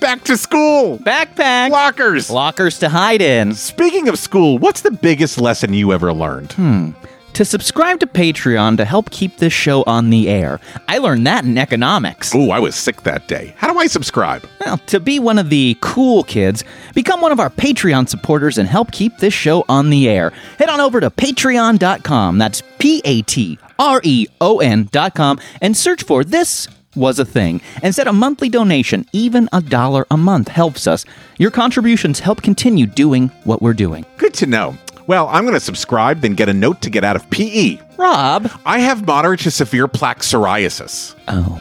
Back 0.00 0.24
to 0.24 0.36
school! 0.36 0.98
Backpack. 0.98 1.70
Lockers! 1.70 2.30
Lockers 2.30 2.78
to 2.80 2.88
hide 2.88 3.22
in. 3.22 3.54
Speaking 3.54 4.08
of 4.08 4.18
school, 4.18 4.58
what's 4.58 4.82
the 4.82 4.90
biggest 4.90 5.40
lesson 5.40 5.72
you 5.72 5.92
ever 5.92 6.12
learned? 6.12 6.52
Hmm. 6.52 6.90
To 7.32 7.44
subscribe 7.44 8.00
to 8.00 8.06
Patreon 8.06 8.78
to 8.78 8.84
help 8.86 9.10
keep 9.10 9.36
this 9.36 9.52
show 9.52 9.82
on 9.82 10.08
the 10.08 10.28
air. 10.30 10.58
I 10.88 10.98
learned 10.98 11.26
that 11.26 11.44
in 11.44 11.58
economics. 11.58 12.34
Ooh, 12.34 12.50
I 12.50 12.58
was 12.60 12.74
sick 12.74 13.02
that 13.02 13.28
day. 13.28 13.54
How 13.58 13.70
do 13.70 13.78
I 13.78 13.88
subscribe? 13.88 14.48
Well, 14.64 14.78
to 14.86 15.00
be 15.00 15.18
one 15.18 15.38
of 15.38 15.50
the 15.50 15.76
cool 15.82 16.24
kids, 16.24 16.64
become 16.94 17.20
one 17.20 17.32
of 17.32 17.40
our 17.40 17.50
Patreon 17.50 18.08
supporters 18.08 18.56
and 18.56 18.66
help 18.66 18.90
keep 18.90 19.18
this 19.18 19.34
show 19.34 19.64
on 19.68 19.90
the 19.90 20.08
air. 20.08 20.32
Head 20.58 20.70
on 20.70 20.80
over 20.80 20.98
to 21.00 21.10
patreon.com. 21.10 22.38
That's 22.38 22.62
P 22.78 23.02
A 23.04 23.20
T 23.22 23.58
R 23.78 24.00
E 24.02 24.26
O 24.40 24.60
N.com 24.60 25.38
and 25.60 25.76
search 25.76 26.04
for 26.04 26.24
This 26.24 26.68
Was 26.96 27.18
a 27.18 27.24
Thing 27.24 27.60
and 27.82 27.94
set 27.94 28.06
a 28.06 28.12
monthly 28.12 28.48
donation. 28.48 29.06
Even 29.12 29.48
a 29.52 29.60
dollar 29.60 30.06
a 30.10 30.16
month 30.16 30.48
helps 30.48 30.86
us. 30.86 31.04
Your 31.38 31.50
contributions 31.50 32.20
help 32.20 32.42
continue 32.42 32.86
doing 32.86 33.28
what 33.44 33.62
we're 33.62 33.74
doing. 33.74 34.04
Good 34.16 34.34
to 34.34 34.46
know. 34.46 34.76
Well, 35.06 35.28
I'm 35.28 35.44
going 35.44 35.54
to 35.54 35.60
subscribe, 35.60 36.20
then 36.20 36.34
get 36.34 36.48
a 36.48 36.54
note 36.54 36.82
to 36.82 36.90
get 36.90 37.04
out 37.04 37.14
of 37.14 37.28
PE. 37.30 37.78
Rob. 37.96 38.50
I 38.64 38.80
have 38.80 39.06
moderate 39.06 39.40
to 39.40 39.50
severe 39.50 39.86
plaque 39.86 40.20
psoriasis. 40.20 41.14
Oh. 41.28 41.60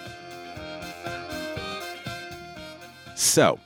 So, 3.16 3.60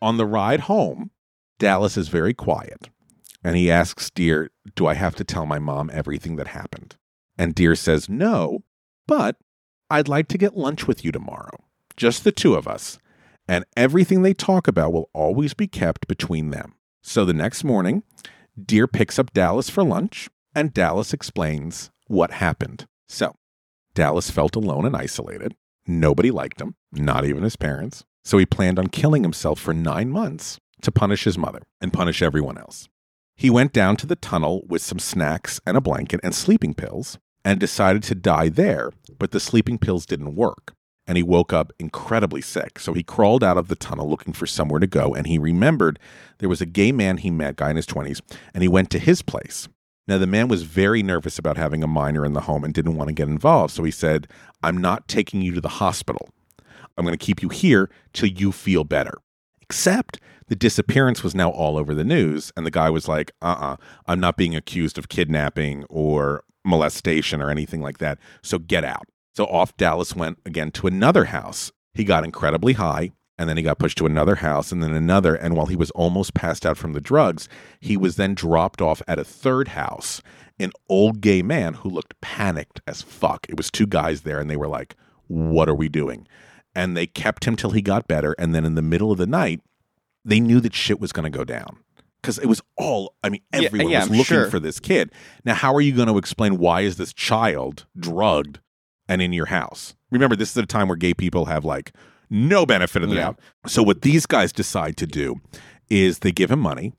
on 0.00 0.16
the 0.16 0.26
ride 0.26 0.60
home, 0.60 1.10
Dallas 1.58 1.96
is 1.96 2.08
very 2.08 2.34
quiet 2.34 2.88
and 3.44 3.56
he 3.56 3.70
asks 3.70 4.10
Dear, 4.10 4.50
Do 4.74 4.86
I 4.86 4.94
have 4.94 5.14
to 5.16 5.24
tell 5.24 5.46
my 5.46 5.58
mom 5.58 5.90
everything 5.92 6.36
that 6.36 6.48
happened? 6.48 6.96
And 7.36 7.54
Dear 7.54 7.74
says, 7.74 8.08
No, 8.08 8.64
but 9.06 9.36
I'd 9.90 10.08
like 10.08 10.28
to 10.28 10.38
get 10.38 10.56
lunch 10.56 10.86
with 10.86 11.04
you 11.04 11.12
tomorrow, 11.12 11.64
just 11.96 12.24
the 12.24 12.32
two 12.32 12.54
of 12.54 12.68
us. 12.68 12.98
And 13.46 13.64
everything 13.76 14.22
they 14.22 14.34
talk 14.34 14.68
about 14.68 14.92
will 14.92 15.08
always 15.14 15.54
be 15.54 15.66
kept 15.66 16.06
between 16.06 16.50
them. 16.50 16.74
So 17.02 17.24
the 17.24 17.32
next 17.32 17.64
morning, 17.64 18.02
Dear 18.62 18.86
picks 18.88 19.18
up 19.18 19.32
Dallas 19.32 19.70
for 19.70 19.84
lunch 19.84 20.28
and 20.54 20.74
Dallas 20.74 21.14
explains 21.14 21.90
what 22.08 22.32
happened. 22.32 22.86
So, 23.08 23.36
Dallas 23.94 24.30
felt 24.30 24.56
alone 24.56 24.84
and 24.84 24.96
isolated. 24.96 25.54
Nobody 25.86 26.30
liked 26.30 26.60
him, 26.60 26.74
not 26.92 27.24
even 27.24 27.44
his 27.44 27.56
parents. 27.56 28.04
So 28.24 28.36
he 28.36 28.44
planned 28.44 28.78
on 28.78 28.88
killing 28.88 29.22
himself 29.22 29.60
for 29.60 29.72
nine 29.72 30.10
months 30.10 30.58
to 30.82 30.92
punish 30.92 31.24
his 31.24 31.38
mother 31.38 31.62
and 31.80 31.92
punish 31.92 32.20
everyone 32.20 32.58
else. 32.58 32.88
He 33.36 33.48
went 33.48 33.72
down 33.72 33.96
to 33.98 34.06
the 34.06 34.16
tunnel 34.16 34.64
with 34.66 34.82
some 34.82 34.98
snacks 34.98 35.60
and 35.64 35.76
a 35.76 35.80
blanket 35.80 36.20
and 36.22 36.34
sleeping 36.34 36.74
pills 36.74 37.18
and 37.48 37.58
decided 37.58 38.02
to 38.02 38.14
die 38.14 38.50
there, 38.50 38.90
but 39.18 39.30
the 39.30 39.40
sleeping 39.40 39.78
pills 39.78 40.04
didn't 40.04 40.36
work. 40.36 40.74
And 41.06 41.16
he 41.16 41.22
woke 41.22 41.50
up 41.50 41.72
incredibly 41.78 42.42
sick. 42.42 42.78
So 42.78 42.92
he 42.92 43.02
crawled 43.02 43.42
out 43.42 43.56
of 43.56 43.68
the 43.68 43.74
tunnel 43.74 44.06
looking 44.06 44.34
for 44.34 44.46
somewhere 44.46 44.80
to 44.80 44.86
go. 44.86 45.14
And 45.14 45.26
he 45.26 45.38
remembered 45.38 45.98
there 46.40 46.48
was 46.50 46.60
a 46.60 46.66
gay 46.66 46.92
man 46.92 47.16
he 47.16 47.30
met, 47.30 47.56
guy 47.56 47.70
in 47.70 47.76
his 47.76 47.86
20s, 47.86 48.20
and 48.52 48.62
he 48.62 48.68
went 48.68 48.90
to 48.90 48.98
his 48.98 49.22
place. 49.22 49.66
Now, 50.06 50.18
the 50.18 50.26
man 50.26 50.48
was 50.48 50.64
very 50.64 51.02
nervous 51.02 51.38
about 51.38 51.56
having 51.56 51.82
a 51.82 51.86
minor 51.86 52.26
in 52.26 52.34
the 52.34 52.42
home 52.42 52.64
and 52.64 52.74
didn't 52.74 52.96
want 52.96 53.08
to 53.08 53.14
get 53.14 53.28
involved. 53.28 53.72
So 53.72 53.82
he 53.82 53.90
said, 53.90 54.28
I'm 54.62 54.76
not 54.76 55.08
taking 55.08 55.40
you 55.40 55.54
to 55.54 55.60
the 55.62 55.68
hospital. 55.68 56.28
I'm 56.98 57.04
going 57.06 57.16
to 57.16 57.26
keep 57.26 57.40
you 57.40 57.48
here 57.48 57.88
till 58.12 58.28
you 58.28 58.52
feel 58.52 58.84
better. 58.84 59.14
Except 59.62 60.20
the 60.48 60.56
disappearance 60.56 61.24
was 61.24 61.34
now 61.34 61.48
all 61.48 61.78
over 61.78 61.94
the 61.94 62.04
news. 62.04 62.52
And 62.58 62.66
the 62.66 62.70
guy 62.70 62.90
was 62.90 63.08
like, 63.08 63.32
uh 63.40 63.46
uh-uh, 63.46 63.72
uh, 63.72 63.76
i 64.06 64.12
am 64.12 64.20
not 64.20 64.36
being 64.36 64.54
accused 64.54 64.98
of 64.98 65.08
kidnapping 65.08 65.84
or 65.88 66.44
molestation 66.68 67.42
or 67.42 67.50
anything 67.50 67.80
like 67.80 67.98
that. 67.98 68.18
So 68.42 68.58
get 68.58 68.84
out. 68.84 69.06
So 69.34 69.46
off 69.46 69.76
Dallas 69.76 70.14
went 70.14 70.38
again 70.46 70.70
to 70.72 70.86
another 70.86 71.26
house. 71.26 71.72
He 71.94 72.04
got 72.04 72.24
incredibly 72.24 72.74
high. 72.74 73.12
And 73.40 73.48
then 73.48 73.56
he 73.56 73.62
got 73.62 73.78
pushed 73.78 73.98
to 73.98 74.06
another 74.06 74.34
house 74.36 74.72
and 74.72 74.82
then 74.82 74.92
another. 74.92 75.36
And 75.36 75.56
while 75.56 75.66
he 75.66 75.76
was 75.76 75.92
almost 75.92 76.34
passed 76.34 76.66
out 76.66 76.76
from 76.76 76.92
the 76.92 77.00
drugs, 77.00 77.48
he 77.78 77.96
was 77.96 78.16
then 78.16 78.34
dropped 78.34 78.82
off 78.82 79.00
at 79.06 79.20
a 79.20 79.24
third 79.24 79.68
house. 79.68 80.20
An 80.58 80.72
old 80.88 81.20
gay 81.20 81.40
man 81.40 81.74
who 81.74 81.88
looked 81.88 82.20
panicked 82.20 82.80
as 82.88 83.00
fuck. 83.00 83.46
It 83.48 83.56
was 83.56 83.70
two 83.70 83.86
guys 83.86 84.22
there 84.22 84.40
and 84.40 84.50
they 84.50 84.56
were 84.56 84.66
like, 84.66 84.96
What 85.28 85.68
are 85.68 85.74
we 85.74 85.88
doing? 85.88 86.26
And 86.74 86.96
they 86.96 87.06
kept 87.06 87.44
him 87.44 87.54
till 87.54 87.70
he 87.70 87.80
got 87.80 88.08
better. 88.08 88.34
And 88.40 88.52
then 88.54 88.64
in 88.64 88.74
the 88.74 88.82
middle 88.82 89.12
of 89.12 89.18
the 89.18 89.26
night, 89.26 89.60
they 90.24 90.40
knew 90.40 90.58
that 90.60 90.74
shit 90.74 91.00
was 91.00 91.12
going 91.12 91.30
to 91.30 91.38
go 91.38 91.44
down 91.44 91.78
because 92.20 92.38
it 92.38 92.46
was 92.46 92.60
all 92.76 93.14
i 93.22 93.28
mean 93.28 93.40
Yeah, 93.52 93.62
everyone 93.62 93.90
yeah, 93.90 94.00
was 94.00 94.08
I'm 94.08 94.12
looking 94.12 94.24
sure. 94.24 94.50
for 94.50 94.60
this 94.60 94.80
kid. 94.80 95.10
Now 95.44 95.54
how 95.54 95.74
are 95.74 95.80
you 95.80 95.92
going 95.94 96.08
to 96.08 96.18
explain 96.18 96.58
why 96.58 96.82
is 96.82 96.96
this 96.96 97.12
child 97.12 97.86
drugged 97.98 98.60
and 99.08 99.22
in 99.22 99.32
your 99.32 99.46
house? 99.46 99.94
Remember 100.10 100.36
this 100.36 100.50
is 100.50 100.56
a 100.56 100.66
time 100.66 100.88
where 100.88 100.96
gay 100.96 101.14
people 101.14 101.46
have 101.46 101.64
like 101.64 101.92
no 102.30 102.66
benefit 102.66 103.02
of 103.02 103.08
the 103.08 103.14
Yeah. 103.16 103.22
doubt. 103.22 103.40
So 103.66 103.82
what 103.82 104.02
these 104.02 104.26
guys 104.26 104.52
decide 104.52 104.96
to 104.98 105.06
do 105.06 105.36
is 105.88 106.18
they 106.20 106.32
give 106.32 106.50
him 106.50 106.60
money 106.60 106.92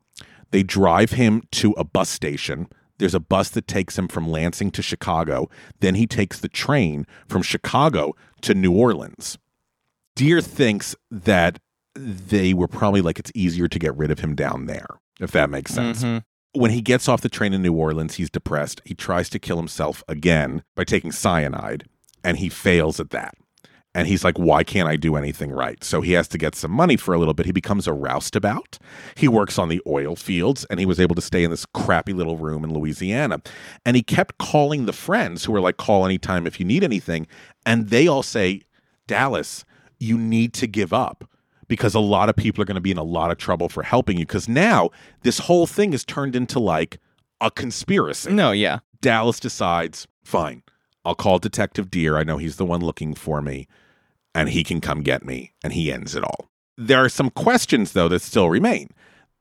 they 0.51 0.63
drive 0.63 1.11
him 1.11 1.43
to 1.51 1.73
a 1.73 1.83
bus 1.83 2.09
station. 2.09 2.67
There's 2.97 3.13
a 3.13 3.19
bus 3.19 3.49
that 3.51 3.67
takes 3.67 3.99
him 3.99 4.07
from 4.07 4.27
lansing 4.27 4.71
to 4.71 4.81
chicago. 4.81 5.47
Then 5.79 5.93
he 5.93 6.07
takes 6.07 6.39
the 6.39 6.49
train 6.49 7.05
from 7.27 7.43
chicago 7.43 8.15
to 8.41 8.55
new 8.55 8.71
orleans. 8.71 9.37
Deer 10.15 10.41
thinks 10.41 10.95
that 11.11 11.59
they 11.93 12.53
were 12.55 12.67
probably 12.67 13.01
like 13.01 13.19
it's 13.19 13.31
easier 13.35 13.67
to 13.67 13.77
get 13.77 13.95
rid 13.95 14.09
of 14.09 14.19
him 14.21 14.33
down 14.33 14.65
there, 14.65 14.87
if 15.19 15.31
that 15.31 15.49
makes 15.49 15.73
sense. 15.73 16.03
Mhm. 16.03 16.23
When 16.53 16.71
he 16.71 16.81
gets 16.81 17.07
off 17.07 17.21
the 17.21 17.29
train 17.29 17.53
in 17.53 17.61
New 17.61 17.73
Orleans, 17.73 18.15
he's 18.15 18.29
depressed. 18.29 18.81
He 18.83 18.95
tries 18.95 19.29
to 19.29 19.39
kill 19.39 19.57
himself 19.57 20.03
again 20.07 20.63
by 20.75 20.83
taking 20.83 21.11
cyanide, 21.11 21.85
and 22.23 22.37
he 22.37 22.49
fails 22.49 22.99
at 22.99 23.11
that. 23.11 23.35
And 23.95 24.07
he's 24.07 24.23
like, 24.23 24.37
why 24.37 24.63
can't 24.63 24.87
I 24.87 24.95
do 24.97 25.15
anything 25.15 25.51
right? 25.51 25.83
So 25.83 26.01
he 26.01 26.11
has 26.13 26.27
to 26.29 26.37
get 26.37 26.53
some 26.53 26.69
money 26.71 26.95
for 26.95 27.13
a 27.13 27.17
little 27.17 27.33
bit. 27.33 27.47
He 27.47 27.51
becomes 27.51 27.87
a 27.87 27.91
roustabout. 27.91 28.77
He 29.15 29.27
works 29.27 29.57
on 29.57 29.67
the 29.67 29.81
oil 29.87 30.15
fields 30.15 30.63
and 30.69 30.79
he 30.79 30.85
was 30.85 30.99
able 30.99 31.15
to 31.15 31.21
stay 31.21 31.43
in 31.43 31.49
this 31.49 31.65
crappy 31.65 32.13
little 32.13 32.37
room 32.37 32.63
in 32.63 32.71
Louisiana. 32.71 33.41
And 33.85 33.95
he 33.95 34.03
kept 34.03 34.37
calling 34.37 34.85
the 34.85 34.93
friends 34.93 35.43
who 35.43 35.51
were 35.51 35.59
like, 35.59 35.77
call 35.77 36.05
anytime 36.05 36.45
if 36.45 36.59
you 36.59 36.67
need 36.67 36.83
anything. 36.83 37.25
And 37.65 37.89
they 37.89 38.07
all 38.07 38.21
say, 38.21 38.61
Dallas, 39.07 39.65
you 39.99 40.19
need 40.19 40.53
to 40.53 40.67
give 40.67 40.93
up 40.93 41.28
because 41.69 41.95
a 41.95 41.99
lot 42.01 42.27
of 42.27 42.35
people 42.35 42.61
are 42.61 42.65
going 42.65 42.75
to 42.75 42.81
be 42.81 42.91
in 42.91 42.97
a 42.97 43.03
lot 43.03 43.31
of 43.31 43.37
trouble 43.37 43.69
for 43.69 43.83
helping 43.83 44.17
you. 44.17 44.25
Because 44.25 44.49
now 44.49 44.89
this 45.21 45.39
whole 45.39 45.65
thing 45.65 45.93
is 45.93 46.03
turned 46.03 46.35
into 46.35 46.59
like 46.59 46.99
a 47.39 47.49
conspiracy. 47.49 48.33
No, 48.33 48.51
yeah. 48.51 48.79
Dallas 48.99 49.39
decides, 49.39 50.05
fine, 50.25 50.63
I'll 51.05 51.15
call 51.15 51.39
Detective 51.39 51.89
Dear. 51.89 52.17
I 52.17 52.23
know 52.25 52.37
he's 52.37 52.57
the 52.57 52.65
one 52.65 52.81
looking 52.81 53.13
for 53.13 53.41
me, 53.41 53.67
and 54.35 54.49
he 54.49 54.65
can 54.65 54.81
come 54.81 55.01
get 55.01 55.23
me, 55.23 55.53
and 55.63 55.71
he 55.71 55.89
ends 55.91 56.15
it 56.15 56.23
all. 56.23 56.49
There 56.77 57.03
are 57.03 57.09
some 57.09 57.29
questions, 57.29 57.93
though, 57.93 58.09
that 58.09 58.21
still 58.21 58.49
remain 58.49 58.89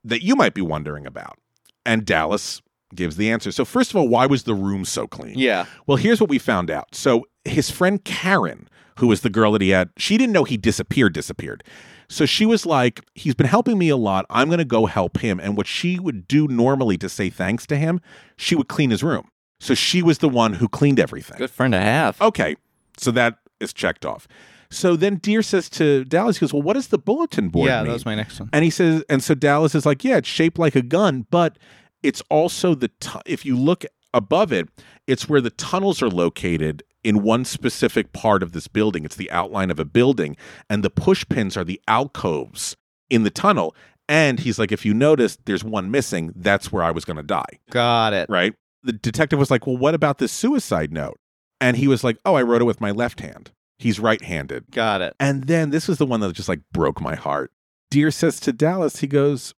that 0.05 0.23
you 0.23 0.37
might 0.37 0.55
be 0.55 0.61
wondering 0.61 1.07
about. 1.07 1.38
And 1.85 2.05
Dallas 2.05 2.62
gives 2.95 3.17
the 3.17 3.31
answer. 3.31 3.51
So, 3.51 3.64
first 3.64 3.91
of 3.91 3.97
all, 3.97 4.09
why 4.09 4.27
was 4.27 4.45
the 4.45 4.55
room 4.55 4.85
so 4.85 5.07
clean? 5.07 5.38
Yeah. 5.38 5.67
Well, 5.87 5.97
here's 5.97 6.21
what 6.21 6.31
we 6.31 6.38
found 6.38 6.71
out. 6.71 6.95
So, 6.95 7.27
his 7.45 7.71
friend 7.71 8.05
Karen, 8.05 8.69
who 8.99 9.09
was 9.09 9.23
the 9.23 9.31
girl 9.31 9.53
that 9.53 9.62
he 9.62 9.71
had, 9.71 9.91
she 9.97 10.17
didn't 10.17 10.33
know 10.33 10.45
he 10.45 10.57
disappeared, 10.57 11.14
disappeared. 11.14 11.64
So 12.09 12.25
she 12.25 12.47
was 12.47 12.64
like, 12.64 13.05
he's 13.14 13.35
been 13.35 13.47
helping 13.47 13.79
me 13.79 13.90
a 13.90 13.97
lot. 13.97 14.25
I'm 14.31 14.49
going 14.49 14.59
to 14.59 14.64
go 14.64 14.87
help 14.87 15.18
him. 15.18 15.38
And 15.38 15.57
what 15.57 15.66
she 15.66 15.99
would 15.99 16.27
do 16.27 16.49
normally 16.49 16.97
to 16.99 17.09
say 17.09 17.29
thanks 17.29 17.66
to 17.66 17.77
him, 17.77 18.01
she 18.37 18.55
would 18.55 18.68
clean 18.68 18.90
his 18.90 19.03
room. 19.03 19.29
So 19.61 19.75
she 19.75 20.03
was 20.03 20.18
the 20.18 20.29
one 20.29 20.55
who 20.55 20.68
cleaned 20.68 21.01
everything. 21.01 21.37
Good 21.38 21.51
friend 21.51 21.73
to 21.73 21.81
have. 21.81 22.21
Okay. 22.21 22.57
So 22.97 23.11
that 23.11 23.38
is 23.61 23.73
checked 23.73 24.07
off. 24.07 24.27
So 24.71 24.97
then 24.97 25.16
Dear 25.16 25.42
says 25.42 25.68
to 25.71 26.05
Dallas, 26.05 26.37
he 26.37 26.40
goes, 26.40 26.53
Well, 26.53 26.62
what 26.62 26.75
does 26.75 26.88
the 26.88 26.99
bulletin 26.99 27.49
board 27.49 27.68
yeah, 27.68 27.79
mean? 27.79 27.88
that 27.88 27.94
was 27.94 28.05
my 28.05 28.14
next 28.14 28.38
one. 28.38 28.51
And 28.53 28.64
he 28.64 28.71
says, 28.71 29.03
and 29.09 29.23
so 29.23 29.35
Dallas 29.35 29.75
is 29.75 29.87
like, 29.87 30.05
yeah, 30.05 30.18
it's 30.18 30.29
shaped 30.29 30.59
like 30.59 30.77
a 30.77 30.83
gun, 30.83 31.27
but 31.31 31.59
it's 32.03 32.23
also 32.31 32.75
the, 32.75 32.88
tu- 33.01 33.21
if 33.27 33.44
you 33.44 33.57
look 33.57 33.85
above 34.12 34.53
it, 34.53 34.68
it's 35.07 35.29
where 35.29 35.40
the 35.40 35.51
tunnels 35.51 36.03
are 36.03 36.11
located 36.11 36.83
in 37.05 37.23
one 37.23 37.45
specific 37.45 38.13
part 38.13 38.43
of 38.43 38.53
this 38.53 38.69
building. 38.69 39.05
It's 39.05 39.17
the 39.17 39.31
outline 39.31 39.71
of 39.71 39.79
a 39.79 39.85
building, 39.85 40.37
and 40.69 40.83
the 40.83 40.91
push 40.91 41.25
pins 41.29 41.57
are 41.57 41.65
the 41.65 41.81
alcoves 41.89 42.77
in 43.11 43.23
the 43.23 43.31
tunnel. 43.31 43.75
And 44.09 44.41
he's 44.41 44.59
like, 44.59 44.73
if 44.73 44.87
you 44.87 44.95
notice, 44.95 45.37
there's 45.45 45.63
one 45.63 45.91
missing. 45.91 46.33
That's 46.35 46.73
where 46.73 46.83
I 46.83 46.91
was 46.91 47.05
going 47.05 47.19
to 47.19 47.23
die, 47.23 47.59
Got 47.71 48.15
it. 48.15 48.29
right? 48.31 48.55
The 48.83 48.93
detective 48.95 49.39
was 49.39 49.51
like, 49.51 49.67
well, 49.67 49.77
what 49.77 49.95
about 49.95 50.19
this 50.19 50.33
suicide 50.33 50.93
note? 50.93 51.19
And 51.61 51.77
he 51.77 51.89
was 51.89 52.05
like, 52.05 52.17
oh, 52.25 52.35
I 52.37 52.43
wrote 52.43 52.63
it 52.63 52.67
with 52.67 52.81
my 52.81 52.91
left 52.91 53.21
hand. 53.21 53.51
He's 53.79 54.01
right 54.01 54.23
handed. 54.23 54.71
Got 54.71 55.03
it. 55.03 55.15
And 55.21 55.45
then 55.45 55.71
this 55.71 55.87
was 55.89 55.99
the 55.99 56.07
one 56.07 56.21
that 56.21 56.33
just 56.33 56.49
like 56.49 56.61
broke 56.73 57.01
my 57.01 57.15
heart. 57.17 57.53
Dear 57.91 58.11
says 58.11 58.41
to 58.41 58.53
Dallas, 58.53 59.01
he 59.01 59.07
goes, 59.07 59.55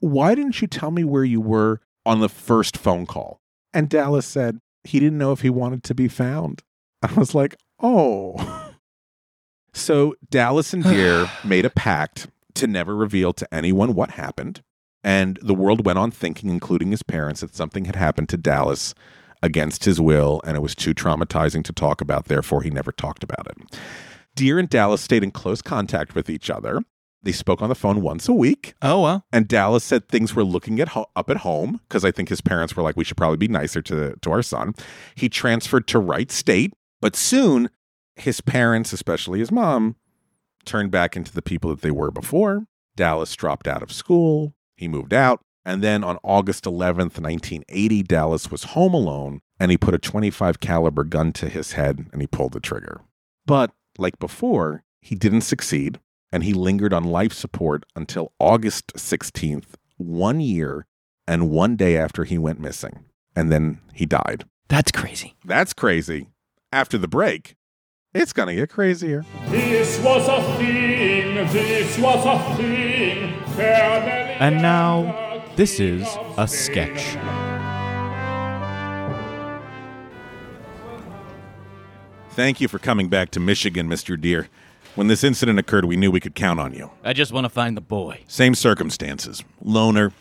Why 0.00 0.34
didn't 0.34 0.60
you 0.62 0.68
tell 0.68 0.90
me 0.90 1.04
where 1.04 1.24
you 1.24 1.40
were 1.40 1.80
on 2.06 2.20
the 2.20 2.28
first 2.28 2.76
phone 2.76 3.04
call? 3.06 3.40
And 3.74 3.88
Dallas 3.88 4.26
said 4.26 4.58
he 4.84 5.00
didn't 5.00 5.18
know 5.18 5.32
if 5.32 5.40
he 5.40 5.50
wanted 5.50 5.82
to 5.84 5.94
be 5.94 6.08
found. 6.08 6.62
I 7.02 7.12
was 7.14 7.34
like, 7.34 7.56
Oh. 7.80 8.68
So 9.74 10.14
Dallas 10.30 10.74
and 10.74 10.84
Dear 10.84 11.30
made 11.44 11.64
a 11.64 11.70
pact 11.70 12.28
to 12.56 12.66
never 12.66 12.94
reveal 12.94 13.32
to 13.32 13.54
anyone 13.54 13.94
what 13.94 14.10
happened. 14.12 14.62
And 15.02 15.38
the 15.42 15.54
world 15.54 15.86
went 15.86 15.98
on 15.98 16.10
thinking, 16.10 16.50
including 16.50 16.90
his 16.90 17.02
parents, 17.02 17.40
that 17.40 17.54
something 17.54 17.86
had 17.86 17.96
happened 17.96 18.28
to 18.28 18.36
Dallas 18.36 18.94
against 19.42 19.84
his 19.84 20.00
will, 20.00 20.40
and 20.44 20.56
it 20.56 20.60
was 20.60 20.74
too 20.74 20.94
traumatizing 20.94 21.64
to 21.64 21.72
talk 21.72 22.00
about. 22.00 22.26
Therefore, 22.26 22.62
he 22.62 22.68
never 22.70 22.92
talked 22.92 23.24
about 23.24 23.46
it. 23.48 23.78
Dear 24.36 24.58
and 24.58 24.68
Dallas 24.68 25.00
stayed 25.00 25.24
in 25.24 25.30
close 25.30 25.62
contact 25.62 26.14
with 26.14 26.30
each 26.30 26.50
other. 26.50 26.82
They 27.24 27.32
spoke 27.32 27.62
on 27.62 27.68
the 27.68 27.74
phone 27.76 28.02
once 28.02 28.28
a 28.28 28.32
week, 28.32 28.74
Oh, 28.82 29.00
well. 29.02 29.24
and 29.32 29.46
Dallas 29.46 29.84
said 29.84 30.08
things 30.08 30.34
were 30.34 30.42
looking 30.44 30.80
at 30.80 30.88
ho- 30.88 31.06
up 31.14 31.30
at 31.30 31.38
home 31.38 31.80
because 31.88 32.04
I 32.04 32.10
think 32.10 32.28
his 32.28 32.40
parents 32.40 32.74
were 32.76 32.82
like, 32.82 32.96
"We 32.96 33.04
should 33.04 33.16
probably 33.16 33.36
be 33.36 33.48
nicer 33.48 33.80
to 33.82 34.16
to 34.20 34.30
our 34.32 34.42
son." 34.42 34.74
He 35.14 35.28
transferred 35.28 35.86
to 35.88 35.98
Wright 36.00 36.30
State, 36.32 36.72
but 37.00 37.14
soon 37.14 37.70
his 38.16 38.40
parents, 38.40 38.92
especially 38.92 39.38
his 39.38 39.52
mom, 39.52 39.96
turned 40.64 40.90
back 40.90 41.16
into 41.16 41.32
the 41.32 41.42
people 41.42 41.70
that 41.70 41.80
they 41.82 41.90
were 41.90 42.10
before. 42.10 42.66
Dallas 42.96 43.34
dropped 43.36 43.66
out 43.66 43.82
of 43.82 43.90
school. 43.92 44.54
He 44.76 44.86
moved 44.88 45.14
out. 45.14 45.40
And 45.64 45.80
then 45.82 46.02
on 46.02 46.18
August 46.24 46.64
11th, 46.64 47.20
1980, 47.20 48.02
Dallas 48.02 48.50
was 48.50 48.64
home 48.64 48.92
alone 48.94 49.40
and 49.60 49.70
he 49.70 49.78
put 49.78 49.94
a 49.94 49.98
25 49.98 50.58
caliber 50.58 51.04
gun 51.04 51.32
to 51.34 51.48
his 51.48 51.72
head 51.72 52.06
and 52.12 52.20
he 52.20 52.26
pulled 52.26 52.52
the 52.52 52.60
trigger. 52.60 53.00
But 53.46 53.70
like 53.96 54.18
before, 54.18 54.82
he 55.00 55.14
didn't 55.14 55.42
succeed 55.42 56.00
and 56.32 56.42
he 56.42 56.54
lingered 56.54 56.94
on 56.94 57.04
life 57.04 57.32
support 57.32 57.84
until 57.94 58.32
August 58.38 58.94
16th, 58.94 59.74
one 59.98 60.40
year 60.40 60.86
and 61.28 61.50
one 61.50 61.76
day 61.76 61.96
after 61.96 62.24
he 62.24 62.38
went 62.38 62.58
missing. 62.58 63.04
And 63.36 63.52
then 63.52 63.80
he 63.92 64.06
died. 64.06 64.44
That's 64.68 64.90
crazy. 64.90 65.34
That's 65.44 65.72
crazy. 65.72 66.28
After 66.72 66.96
the 66.96 67.08
break, 67.08 67.54
it's 68.14 68.32
going 68.32 68.48
to 68.48 68.54
get 68.54 68.70
crazier. 68.70 69.24
This 69.48 70.02
was 70.02 70.26
a 70.28 70.42
thing, 70.56 71.34
this 71.52 71.98
was 71.98 72.26
a 72.26 72.56
thing. 72.56 73.34
And 73.58 74.56
now, 74.56 75.44
this 75.56 75.78
is 75.78 76.06
a 76.38 76.48
sketch. 76.48 77.16
Thank 82.30 82.62
you 82.62 82.68
for 82.68 82.78
coming 82.78 83.08
back 83.08 83.30
to 83.32 83.40
Michigan, 83.40 83.88
Mr. 83.88 84.18
Dear. 84.18 84.48
When 84.94 85.08
this 85.08 85.24
incident 85.24 85.58
occurred, 85.58 85.86
we 85.86 85.96
knew 85.96 86.10
we 86.10 86.20
could 86.20 86.34
count 86.34 86.60
on 86.60 86.74
you. 86.74 86.90
I 87.02 87.14
just 87.14 87.32
want 87.32 87.46
to 87.46 87.48
find 87.48 87.74
the 87.76 87.80
boy. 87.80 88.20
Same 88.28 88.54
circumstances. 88.54 89.42
Loner, 89.62 90.12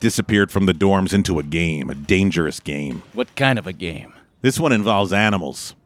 disappeared 0.00 0.50
from 0.50 0.66
the 0.66 0.72
dorms 0.72 1.14
into 1.14 1.38
a 1.38 1.44
game, 1.44 1.90
a 1.90 1.94
dangerous 1.94 2.58
game. 2.58 3.04
What 3.12 3.36
kind 3.36 3.56
of 3.56 3.68
a 3.68 3.72
game? 3.72 4.12
This 4.40 4.58
one 4.58 4.72
involves 4.72 5.12
animals. 5.12 5.76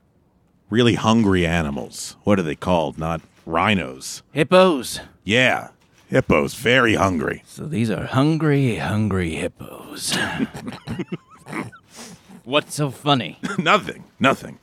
Really 0.70 0.94
hungry 0.94 1.46
animals. 1.46 2.16
What 2.24 2.38
are 2.38 2.42
they 2.42 2.54
called? 2.54 2.98
Not 2.98 3.20
rhinos. 3.44 4.22
Hippos. 4.32 5.00
Yeah, 5.22 5.68
hippos, 6.08 6.54
very 6.54 6.94
hungry. 6.94 7.42
So 7.46 7.66
these 7.66 7.90
are 7.90 8.06
hungry, 8.06 8.76
hungry 8.76 9.34
hippos. 9.34 10.16
What's 12.44 12.74
so 12.74 12.90
funny? 12.90 13.38
nothing, 13.58 14.04
nothing. 14.18 14.58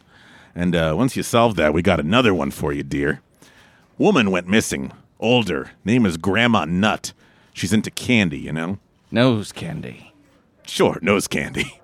And 0.55 0.75
uh, 0.75 0.95
once 0.97 1.15
you 1.15 1.21
solve 1.21 1.55
that, 1.57 1.75
we 1.75 1.83
got 1.83 1.99
another 1.99 2.33
one 2.33 2.49
for 2.49 2.73
you, 2.73 2.81
dear. 2.81 3.21
Woman 3.97 4.29
went 4.29 4.47
missing. 4.47 4.91
Older. 5.19 5.71
Name 5.83 6.05
is 6.05 6.17
Grandma 6.17 6.65
Nut. 6.65 7.13
She's 7.53 7.73
into 7.73 7.89
candy, 7.89 8.37
you 8.37 8.51
know? 8.53 8.77
Nose 9.09 9.51
candy. 9.51 10.13
Sure, 10.67 10.99
nose 11.01 11.27
candy. 11.27 11.79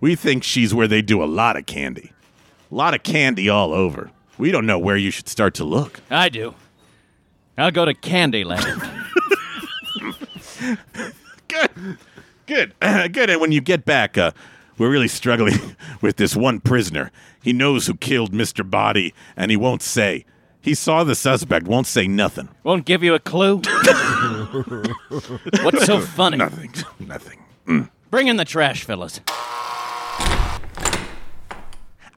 We 0.00 0.14
think 0.14 0.44
she's 0.44 0.74
where 0.74 0.88
they 0.88 1.00
do 1.00 1.22
a 1.22 1.24
lot 1.24 1.56
of 1.56 1.64
candy. 1.64 2.12
A 2.70 2.74
lot 2.74 2.92
of 2.92 3.02
candy 3.02 3.48
all 3.48 3.72
over. 3.72 4.10
We 4.36 4.50
don't 4.50 4.66
know 4.66 4.78
where 4.78 4.96
you 4.96 5.10
should 5.10 5.28
start 5.28 5.54
to 5.54 5.64
look. 5.64 6.00
I 6.10 6.28
do. 6.28 6.54
I'll 7.56 7.70
go 7.70 7.86
to 7.86 7.94
Candyland. 7.94 8.82
Good. 11.48 11.96
Good. 12.46 12.74
Good. 13.12 13.30
And 13.30 13.40
when 13.40 13.52
you 13.52 13.62
get 13.62 13.86
back, 13.86 14.18
uh, 14.18 14.32
we're 14.76 14.90
really 14.90 15.08
struggling 15.08 15.76
with 16.02 16.16
this 16.16 16.36
one 16.36 16.60
prisoner. 16.60 17.10
He 17.42 17.54
knows 17.54 17.86
who 17.86 17.94
killed 17.94 18.32
Mr. 18.32 18.68
Body, 18.68 19.14
and 19.36 19.50
he 19.50 19.56
won't 19.56 19.80
say. 19.80 20.26
He 20.66 20.74
saw 20.74 21.04
the 21.04 21.14
suspect, 21.14 21.68
won't 21.68 21.86
say 21.86 22.08
nothing. 22.08 22.48
Won't 22.64 22.86
give 22.86 23.04
you 23.04 23.14
a 23.14 23.20
clue? 23.20 23.58
What's 25.62 25.86
so 25.86 26.00
funny? 26.00 26.38
Nothing. 26.38 26.72
Nothing. 26.98 27.88
Bring 28.10 28.26
in 28.26 28.36
the 28.36 28.44
trash, 28.44 28.82
fellas. 28.82 29.20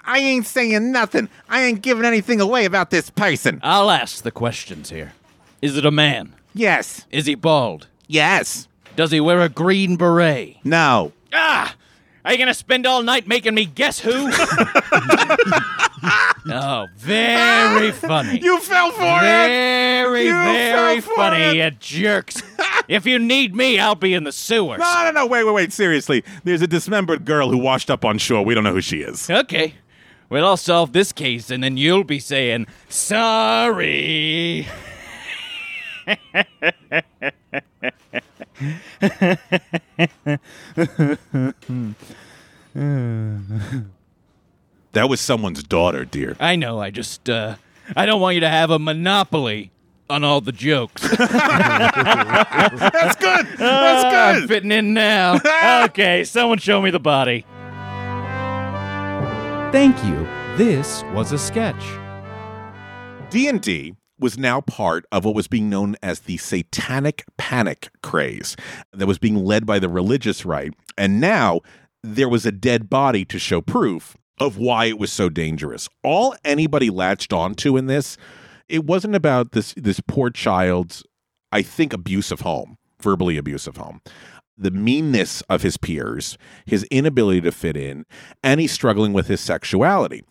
I 0.04 0.18
ain't 0.18 0.48
saying 0.48 0.92
nothing. 0.92 1.30
I 1.48 1.62
ain't 1.62 1.84
giving 1.84 2.06
anything 2.06 2.42
away 2.42 2.66
about 2.66 2.90
this 2.90 3.12
person. 3.12 3.60
I'll 3.62 3.92
ask 3.92 4.24
the 4.24 4.32
questions 4.32 4.90
here. 4.90 5.14
Is 5.62 5.78
it 5.78 5.86
a 5.86 5.92
man? 5.92 6.34
Yes. 6.56 7.06
Is 7.12 7.28
he 7.28 7.36
bald? 7.36 7.88
Yes. 8.08 8.68
Does 8.96 9.12
he 9.12 9.20
wear 9.20 9.42
a 9.42 9.50
green 9.50 9.96
beret? 9.96 10.58
No. 10.64 11.14
Ah! 11.32 11.76
Are 12.26 12.32
you 12.32 12.40
gonna 12.40 12.56
spend 12.56 12.88
all 12.88 13.04
night 13.04 13.28
making 13.28 13.54
me 13.54 13.66
guess 13.66 14.00
who? 14.00 14.32
oh, 16.52 16.88
very 16.98 17.92
funny. 17.94 18.40
You 18.40 18.60
fell 18.60 18.92
for 18.92 19.02
it. 19.02 19.22
very, 19.22 20.26
You 20.26 20.32
very 20.34 21.02
fell 21.02 21.16
funny, 21.16 21.60
it. 21.60 21.74
you 21.74 21.78
jerks. 21.80 22.42
if 22.88 23.06
you 23.06 23.20
need 23.20 23.56
me, 23.56 23.80
I'll 23.80 23.96
be 23.96 24.14
in 24.14 24.24
the 24.24 24.32
sewers. 24.32 24.80
No, 24.80 25.02
no, 25.06 25.12
no. 25.12 25.26
Wait, 25.26 25.44
wait, 25.44 25.54
wait. 25.54 25.74
Seriously. 25.74 26.24
There's 26.44 26.62
a 26.62 26.68
dismembered 26.68 27.26
girl 27.26 27.50
who 27.50 27.58
washed 27.58 27.90
up 27.90 28.06
on 28.06 28.18
shore. 28.18 28.44
We 28.46 28.54
don't 28.54 28.64
know 28.64 28.74
who 28.74 28.82
she 28.82 29.02
is. 29.02 29.30
Okay. 29.30 29.76
Well, 30.30 30.46
I'll 30.46 30.58
solve 30.58 30.94
this 30.94 31.12
case, 31.12 31.50
and 31.50 31.64
then 31.64 31.76
you'll 31.76 32.04
be 32.04 32.20
saying, 32.20 32.68
sorry. 32.88 34.68
That 44.94 45.08
was 45.10 45.22
someone's 45.22 45.64
daughter, 45.64 46.06
dear. 46.06 46.36
I 46.40 46.56
know. 46.56 46.80
I 46.80 46.90
just, 46.90 47.30
uh, 47.30 47.56
I 47.96 48.06
don't 48.06 48.20
want 48.22 48.36
you 48.36 48.42
to 48.42 48.50
have 48.50 48.72
a 48.72 48.80
monopoly 48.80 49.72
on 50.10 50.24
all 50.24 50.42
the 50.42 50.52
jokes. 50.52 51.02
That's 51.18 51.30
good. 53.16 53.46
I'm 53.46 53.58
That's 53.58 54.40
good. 54.40 54.48
fitting 54.50 54.72
in 54.72 54.94
now. 54.94 55.40
okay, 55.86 56.24
someone 56.24 56.58
show 56.58 56.82
me 56.82 56.90
the 56.90 57.00
body. 57.00 57.46
Thank 59.72 60.04
you. 60.04 60.28
This 60.58 61.04
was 61.14 61.32
a 61.32 61.38
sketch. 61.38 61.84
D&D 63.30 63.94
was 64.18 64.38
now 64.38 64.62
part 64.62 65.06
of 65.12 65.24
what 65.24 65.36
was 65.36 65.48
being 65.48 65.70
known 65.70 65.96
as 66.02 66.22
the 66.22 66.38
satanic 66.38 67.24
panic 67.38 67.90
craze 68.02 68.58
that 68.92 69.06
was 69.06 69.20
being 69.20 69.36
led 69.46 69.66
by 69.66 69.78
the 69.80 69.88
religious 69.88 70.44
right 70.46 70.74
and 70.98 71.22
now 71.22 71.62
there 72.04 72.28
was 72.28 72.46
a 72.46 72.52
dead 72.52 72.90
body 72.90 73.24
to 73.24 73.40
show 73.40 73.62
proof 73.62 74.18
of 74.40 74.58
why 74.58 74.86
it 74.86 75.00
was 75.00 75.12
so 75.12 75.30
dangerous 75.30 75.90
all 76.04 76.36
anybody 76.44 76.90
latched 76.90 77.34
onto 77.34 77.78
in 77.78 77.88
this 77.88 78.18
it 78.68 78.86
wasn't 78.86 79.16
about 79.16 79.52
this 79.52 79.74
this 79.76 80.00
poor 80.02 80.30
child's 80.30 81.04
i 81.52 81.62
think 81.62 81.94
abusive 81.94 82.42
home 82.42 82.78
verbally 83.02 83.38
abusive 83.38 83.78
home 83.78 84.02
the 84.58 84.72
meanness 84.72 85.42
of 85.50 85.62
his 85.62 85.78
peers 85.78 86.38
his 86.66 86.84
inability 86.86 87.42
to 87.42 87.52
fit 87.52 87.78
in 87.78 88.06
and 88.44 88.60
he's 88.60 88.72
struggling 88.72 89.14
with 89.14 89.28
his 89.28 89.40
sexuality 89.40 90.24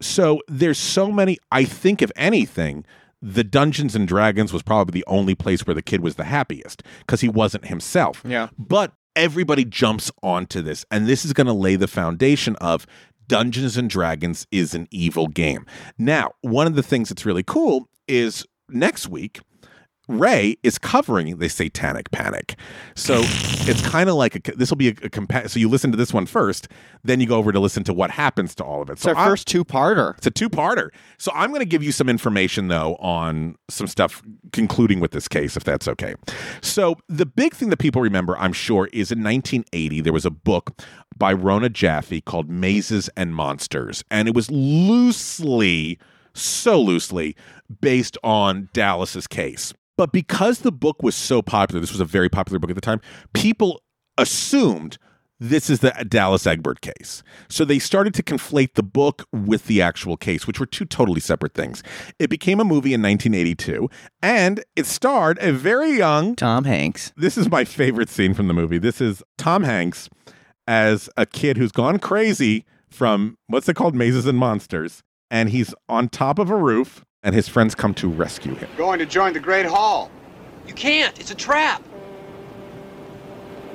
so 0.00 0.40
there's 0.48 0.78
so 0.78 1.10
many. 1.10 1.38
I 1.50 1.64
think 1.64 2.02
if 2.02 2.10
anything, 2.16 2.84
the 3.22 3.44
Dungeons 3.44 3.94
and 3.94 4.08
Dragons 4.08 4.52
was 4.52 4.62
probably 4.62 4.92
the 4.92 5.04
only 5.06 5.34
place 5.34 5.66
where 5.66 5.74
the 5.74 5.82
kid 5.82 6.00
was 6.00 6.16
the 6.16 6.24
happiest 6.24 6.82
because 7.00 7.20
he 7.20 7.28
wasn't 7.28 7.66
himself. 7.66 8.22
Yeah. 8.26 8.48
But 8.58 8.92
everybody 9.14 9.64
jumps 9.64 10.10
onto 10.22 10.62
this, 10.62 10.84
and 10.90 11.06
this 11.06 11.24
is 11.24 11.32
going 11.32 11.46
to 11.46 11.52
lay 11.52 11.76
the 11.76 11.88
foundation 11.88 12.56
of 12.56 12.86
Dungeons 13.30 13.76
and 13.76 13.88
Dragons 13.88 14.44
is 14.50 14.74
an 14.74 14.88
evil 14.90 15.28
game. 15.28 15.64
Now, 15.96 16.32
one 16.40 16.66
of 16.66 16.74
the 16.74 16.82
things 16.82 17.10
that's 17.10 17.24
really 17.24 17.44
cool 17.44 17.88
is 18.08 18.44
next 18.68 19.06
week. 19.06 19.38
Ray 20.18 20.56
is 20.62 20.78
covering 20.78 21.38
the 21.38 21.48
satanic 21.48 22.10
panic. 22.10 22.56
So 22.94 23.20
it's 23.22 23.86
kind 23.88 24.08
of 24.10 24.16
like 24.16 24.48
a, 24.48 24.52
this 24.56 24.70
will 24.70 24.76
be 24.76 24.88
a, 24.88 24.92
a 24.92 25.10
compa- 25.10 25.48
so 25.48 25.58
you 25.58 25.68
listen 25.68 25.90
to 25.92 25.96
this 25.96 26.12
one 26.12 26.26
first, 26.26 26.68
then 27.04 27.20
you 27.20 27.26
go 27.26 27.36
over 27.38 27.52
to 27.52 27.60
listen 27.60 27.84
to 27.84 27.92
what 27.94 28.10
happens 28.10 28.54
to 28.56 28.64
all 28.64 28.82
of 28.82 28.90
it. 28.90 28.94
It's 28.94 29.02
So 29.02 29.10
our 29.12 29.16
I- 29.16 29.28
first 29.28 29.46
two-parter. 29.46 30.16
it's 30.18 30.26
a 30.26 30.30
two-parter. 30.30 30.88
So 31.18 31.30
I'm 31.34 31.50
going 31.50 31.60
to 31.60 31.66
give 31.66 31.82
you 31.82 31.92
some 31.92 32.08
information 32.08 32.68
though 32.68 32.96
on 32.96 33.56
some 33.68 33.86
stuff 33.86 34.22
concluding 34.52 35.00
with 35.00 35.12
this 35.12 35.28
case 35.28 35.56
if 35.56 35.64
that's 35.64 35.86
okay. 35.88 36.14
So 36.60 36.96
the 37.08 37.26
big 37.26 37.54
thing 37.54 37.70
that 37.70 37.78
people 37.78 38.02
remember, 38.02 38.36
I'm 38.38 38.52
sure, 38.52 38.88
is 38.92 39.12
in 39.12 39.22
1980 39.22 40.00
there 40.00 40.12
was 40.12 40.26
a 40.26 40.30
book 40.30 40.80
by 41.16 41.32
Rona 41.32 41.68
Jaffe 41.68 42.20
called 42.22 42.48
Mazes 42.48 43.08
and 43.16 43.34
Monsters 43.34 44.02
and 44.10 44.26
it 44.28 44.34
was 44.34 44.50
loosely 44.50 45.98
so 46.32 46.80
loosely 46.80 47.36
based 47.80 48.16
on 48.22 48.68
Dallas's 48.72 49.26
case. 49.26 49.74
But 50.00 50.12
because 50.12 50.60
the 50.60 50.72
book 50.72 51.02
was 51.02 51.14
so 51.14 51.42
popular, 51.42 51.78
this 51.78 51.92
was 51.92 52.00
a 52.00 52.06
very 52.06 52.30
popular 52.30 52.58
book 52.58 52.70
at 52.70 52.74
the 52.74 52.80
time, 52.80 53.02
people 53.34 53.82
assumed 54.16 54.96
this 55.38 55.68
is 55.68 55.80
the 55.80 55.90
Dallas 56.08 56.46
Egbert 56.46 56.80
case. 56.80 57.22
So 57.50 57.66
they 57.66 57.78
started 57.78 58.14
to 58.14 58.22
conflate 58.22 58.76
the 58.76 58.82
book 58.82 59.28
with 59.30 59.66
the 59.66 59.82
actual 59.82 60.16
case, 60.16 60.46
which 60.46 60.58
were 60.58 60.64
two 60.64 60.86
totally 60.86 61.20
separate 61.20 61.52
things. 61.52 61.82
It 62.18 62.30
became 62.30 62.60
a 62.60 62.64
movie 62.64 62.94
in 62.94 63.02
1982, 63.02 63.90
and 64.22 64.64
it 64.74 64.86
starred 64.86 65.36
a 65.42 65.52
very 65.52 65.98
young. 65.98 66.34
Tom 66.34 66.64
Hanks. 66.64 67.12
This 67.14 67.36
is 67.36 67.50
my 67.50 67.66
favorite 67.66 68.08
scene 68.08 68.32
from 68.32 68.48
the 68.48 68.54
movie. 68.54 68.78
This 68.78 69.02
is 69.02 69.22
Tom 69.36 69.64
Hanks 69.64 70.08
as 70.66 71.10
a 71.18 71.26
kid 71.26 71.58
who's 71.58 71.72
gone 71.72 71.98
crazy 71.98 72.64
from 72.88 73.36
what's 73.48 73.68
it 73.68 73.76
called? 73.76 73.94
Mazes 73.94 74.24
and 74.24 74.38
Monsters. 74.38 75.02
And 75.30 75.50
he's 75.50 75.74
on 75.90 76.08
top 76.08 76.38
of 76.38 76.48
a 76.48 76.56
roof, 76.56 77.04
and 77.22 77.34
his 77.34 77.48
friends 77.48 77.74
come 77.74 77.94
to 77.94 78.08
rescue 78.08 78.54
him. 78.54 78.68
Going 78.76 78.98
to 78.98 79.06
join 79.06 79.32
the 79.32 79.40
Great 79.40 79.66
Hall. 79.66 80.10
You 80.66 80.74
can't. 80.74 81.18
It's 81.20 81.30
a 81.30 81.34
trap. 81.34 81.82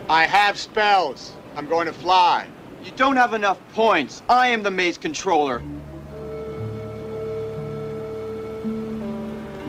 I 0.10 0.25
have 0.25 0.58
spells. 0.58 1.34
I'm 1.55 1.67
going 1.67 1.88
to 1.88 1.93
fly. 1.93 2.47
You 2.84 2.91
don't 2.95 3.15
have 3.15 3.34
enough 3.34 3.60
points. 3.73 4.21
I 4.29 4.47
am 4.47 4.63
the 4.63 4.71
maze 4.71 4.97
controller. 4.97 5.60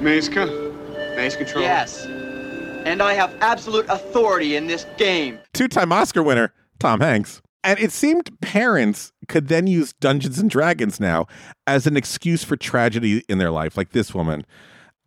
Mazka? 0.01 0.47
Maze 1.17 1.37
controller? 1.37 1.67
Yes. 1.67 2.05
And 2.87 3.03
I 3.03 3.15
have 3.15 3.35
absolute 3.41 3.87
authority 3.89 4.57
in 4.57 4.67
this 4.67 4.87
game. 4.97 5.39
two 5.55 5.69
time 5.69 5.93
Oscar 5.93 6.23
winner, 6.23 6.53
Tom 6.79 7.01
Hanks. 7.01 7.41
And 7.67 7.81
it 7.81 7.91
seemed 7.91 8.31
parents 8.41 9.13
could 9.27 9.49
then 9.49 9.67
use 9.67 9.93
Dungeons 9.95 10.39
and 10.39 10.49
Dragons 10.49 11.01
now 11.01 11.27
as 11.67 11.85
an 11.89 11.97
excuse 11.97 12.45
for 12.45 12.57
tragedy 12.57 13.25
in 13.29 13.39
their 13.39 13.51
life, 13.51 13.77
like 13.77 13.91
this 13.91 14.15
woman. 14.15 14.47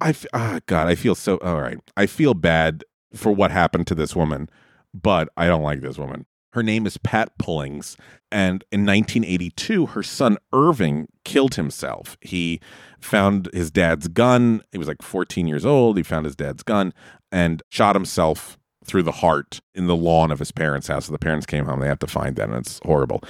I, 0.02 0.10
f- 0.10 0.26
ah, 0.34 0.60
God, 0.66 0.88
I 0.90 0.96
feel 0.96 1.16
so, 1.16 1.38
all 1.38 1.62
right. 1.62 1.80
I 1.96 2.06
feel 2.06 2.34
bad 2.34 2.84
for 3.16 3.32
what 3.32 3.52
happened 3.52 3.88
to 3.88 3.96
this 3.96 4.14
woman, 4.14 4.50
but 4.94 5.30
I 5.38 5.48
don't 5.48 5.64
like 5.64 5.80
this 5.80 5.98
woman. 5.98 6.26
Her 6.52 6.62
name 6.62 6.86
is 6.86 6.98
Pat 6.98 7.32
Pullings. 7.38 7.96
And 8.30 8.66
in 8.74 8.86
1982, 8.86 9.86
her 9.88 10.04
son 10.04 10.38
Irving 10.52 11.08
killed 11.24 11.56
himself. 11.56 12.18
He 12.20 12.60
found 13.00 13.50
his 13.54 13.72
dad's 13.72 14.10
gun. 14.10 14.64
He 14.74 14.78
was 14.78 14.90
like 14.90 15.02
14 15.02 15.48
years 15.48 15.66
old. 15.66 15.96
He 15.96 16.04
found 16.04 16.26
his 16.26 16.36
dad's 16.36 16.64
gun 16.64 16.94
and 17.32 17.64
shot 17.70 17.96
himself 17.96 18.59
through 18.86 19.04
the 19.04 19.12
heart 19.12 19.60
in 19.76 19.88
the 19.88 19.96
lawn 19.96 20.32
of 20.32 20.40
his 20.40 20.52
parents' 20.52 20.88
house. 20.88 21.06
So 21.08 21.12
the 21.12 21.20
parents 21.20 21.46
came 21.46 21.66
home. 21.66 21.80
They 21.80 21.88
have 21.88 22.00
to 22.00 22.08
find 22.08 22.36
that, 22.38 22.50
and 22.50 22.58
it's 22.58 22.80
horrible. 22.84 23.22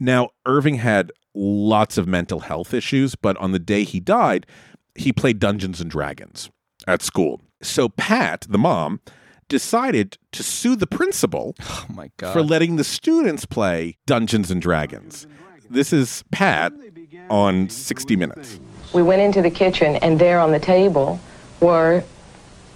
Now, 0.00 0.30
Irving 0.46 0.76
had 0.76 1.12
lots 1.34 1.96
of 1.98 2.06
mental 2.08 2.40
health 2.40 2.74
issues, 2.74 3.14
but 3.14 3.36
on 3.36 3.52
the 3.52 3.58
day 3.58 3.84
he 3.84 4.00
died, 4.00 4.46
he 4.94 5.12
played 5.12 5.38
Dungeons 5.38 5.80
and 5.80 5.90
Dragons 5.90 6.50
at 6.86 7.02
school. 7.02 7.40
So 7.62 7.88
Pat, 7.88 8.46
the 8.48 8.58
mom, 8.58 9.00
decided 9.48 10.18
to 10.32 10.42
sue 10.42 10.74
the 10.76 10.86
principal 10.86 11.54
Oh 11.62 11.86
my 11.88 12.10
god. 12.16 12.32
for 12.32 12.42
letting 12.42 12.76
the 12.76 12.84
students 12.84 13.44
play 13.46 13.96
Dungeons 14.06 14.50
and 14.50 14.60
Dragons. 14.60 15.26
This 15.70 15.92
is 15.92 16.24
Pat 16.32 16.72
on 17.30 17.68
60 17.68 18.16
Minutes. 18.16 18.58
We 18.92 19.02
went 19.02 19.20
into 19.22 19.42
the 19.42 19.50
kitchen, 19.50 19.96
and 19.96 20.18
there 20.18 20.38
on 20.40 20.52
the 20.52 20.58
table 20.60 21.20
were 21.60 22.02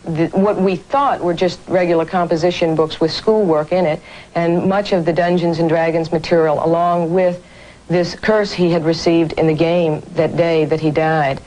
the, 0.04 0.28
what 0.28 0.56
we 0.56 0.76
thought 0.76 1.20
were 1.20 1.34
just 1.34 1.60
regular 1.68 2.04
composition 2.04 2.74
books 2.74 3.00
with 3.00 3.12
schoolwork 3.12 3.72
in 3.72 3.84
it, 3.86 4.00
and 4.34 4.68
much 4.68 4.92
of 4.92 5.04
the 5.04 5.12
Dungeons 5.12 5.58
and 5.58 5.68
Dragons 5.68 6.10
material, 6.10 6.64
along 6.64 7.12
with 7.12 7.44
this 7.88 8.14
curse 8.14 8.52
he 8.52 8.70
had 8.70 8.84
received 8.84 9.32
in 9.32 9.46
the 9.46 9.54
game 9.54 10.00
that 10.14 10.36
day 10.36 10.64
that 10.64 10.80
he 10.80 10.90
died. 10.90 11.40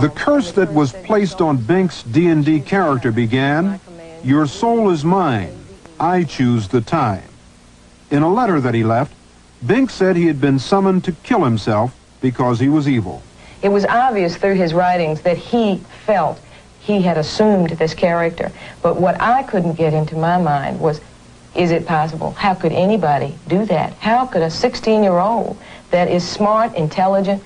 The 0.00 0.08
curse 0.08 0.52
that 0.52 0.72
was 0.72 0.92
placed 0.92 1.40
on 1.40 1.58
Bink's 1.58 2.02
D&D 2.04 2.60
character 2.60 3.12
began, 3.12 3.80
Your 4.22 4.46
soul 4.46 4.90
is 4.90 5.04
mine. 5.04 5.52
I 6.00 6.24
choose 6.24 6.68
the 6.68 6.80
time. 6.80 7.24
In 8.10 8.22
a 8.22 8.32
letter 8.32 8.60
that 8.60 8.74
he 8.74 8.82
left, 8.82 9.12
Bink 9.66 9.90
said 9.90 10.16
he 10.16 10.26
had 10.26 10.40
been 10.40 10.58
summoned 10.58 11.04
to 11.04 11.12
kill 11.12 11.44
himself 11.44 11.94
because 12.20 12.60
he 12.60 12.68
was 12.68 12.88
evil. 12.88 13.22
It 13.62 13.68
was 13.68 13.84
obvious 13.86 14.36
through 14.36 14.54
his 14.54 14.74
writings 14.74 15.22
that 15.22 15.36
he 15.36 15.78
felt 16.06 16.40
he 16.84 17.00
had 17.00 17.16
assumed 17.16 17.70
this 17.70 17.94
character. 17.94 18.52
But 18.82 19.00
what 19.00 19.18
I 19.20 19.42
couldn't 19.42 19.74
get 19.74 19.94
into 19.94 20.16
my 20.16 20.36
mind 20.36 20.78
was, 20.78 21.00
is 21.54 21.70
it 21.70 21.86
possible? 21.86 22.32
How 22.32 22.54
could 22.54 22.72
anybody 22.72 23.34
do 23.48 23.64
that? 23.66 23.94
How 23.94 24.26
could 24.26 24.42
a 24.42 24.48
16-year-old 24.48 25.56
that 25.90 26.08
is 26.08 26.28
smart, 26.28 26.74
intelligent, 26.74 27.42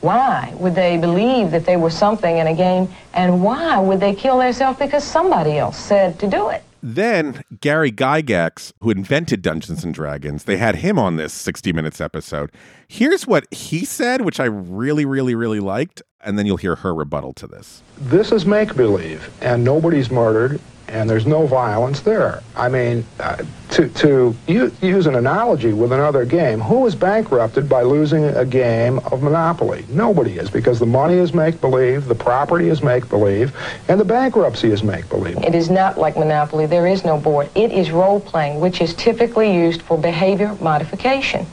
why 0.00 0.54
would 0.58 0.76
they 0.76 0.96
believe 0.96 1.50
that 1.50 1.66
they 1.66 1.76
were 1.76 1.90
something 1.90 2.38
in 2.38 2.46
a 2.46 2.54
game? 2.54 2.88
And 3.14 3.42
why 3.42 3.80
would 3.80 3.98
they 3.98 4.14
kill 4.14 4.38
themselves 4.38 4.78
because 4.78 5.02
somebody 5.02 5.58
else 5.58 5.76
said 5.76 6.20
to 6.20 6.28
do 6.28 6.50
it? 6.50 6.62
Then 6.80 7.42
Gary 7.60 7.90
Gygax, 7.90 8.72
who 8.80 8.90
invented 8.90 9.42
Dungeons 9.42 9.82
and 9.82 9.92
Dragons, 9.92 10.44
they 10.44 10.58
had 10.58 10.76
him 10.76 10.96
on 10.96 11.16
this 11.16 11.32
60 11.32 11.72
Minutes 11.72 12.00
episode. 12.00 12.52
Here's 12.86 13.26
what 13.26 13.52
he 13.52 13.84
said, 13.84 14.20
which 14.20 14.38
I 14.38 14.44
really, 14.44 15.04
really, 15.04 15.34
really 15.34 15.58
liked, 15.58 16.02
and 16.22 16.38
then 16.38 16.46
you'll 16.46 16.56
hear 16.56 16.76
her 16.76 16.94
rebuttal 16.94 17.32
to 17.34 17.46
this. 17.46 17.82
This 17.98 18.32
is 18.32 18.44
make 18.44 18.74
believe, 18.76 19.30
and 19.40 19.64
nobody's 19.64 20.10
murdered, 20.10 20.60
and 20.88 21.08
there's 21.08 21.26
no 21.26 21.46
violence 21.46 22.00
there. 22.00 22.42
I 22.56 22.68
mean, 22.68 23.04
uh, 23.20 23.44
to, 23.70 23.88
to 23.88 24.34
u- 24.46 24.72
use 24.80 25.06
an 25.06 25.14
analogy 25.14 25.72
with 25.72 25.92
another 25.92 26.24
game, 26.24 26.60
who 26.60 26.86
is 26.86 26.94
bankrupted 26.94 27.68
by 27.68 27.82
losing 27.82 28.24
a 28.24 28.44
game 28.44 28.98
of 29.00 29.22
Monopoly? 29.22 29.84
Nobody 29.90 30.38
is, 30.38 30.50
because 30.50 30.78
the 30.78 30.86
money 30.86 31.14
is 31.14 31.34
make 31.34 31.60
believe, 31.60 32.06
the 32.06 32.14
property 32.14 32.68
is 32.68 32.82
make 32.82 33.08
believe, 33.08 33.54
and 33.88 34.00
the 34.00 34.04
bankruptcy 34.04 34.70
is 34.70 34.82
make 34.82 35.08
believe. 35.10 35.36
It 35.44 35.54
is 35.54 35.70
not 35.70 35.98
like 35.98 36.16
Monopoly. 36.16 36.66
There 36.66 36.86
is 36.86 37.04
no 37.04 37.18
board. 37.18 37.50
It 37.54 37.70
is 37.70 37.90
role 37.90 38.18
playing, 38.18 38.60
which 38.60 38.80
is 38.80 38.94
typically 38.94 39.54
used 39.54 39.82
for 39.82 39.98
behavior 39.98 40.56
modification. 40.60 41.46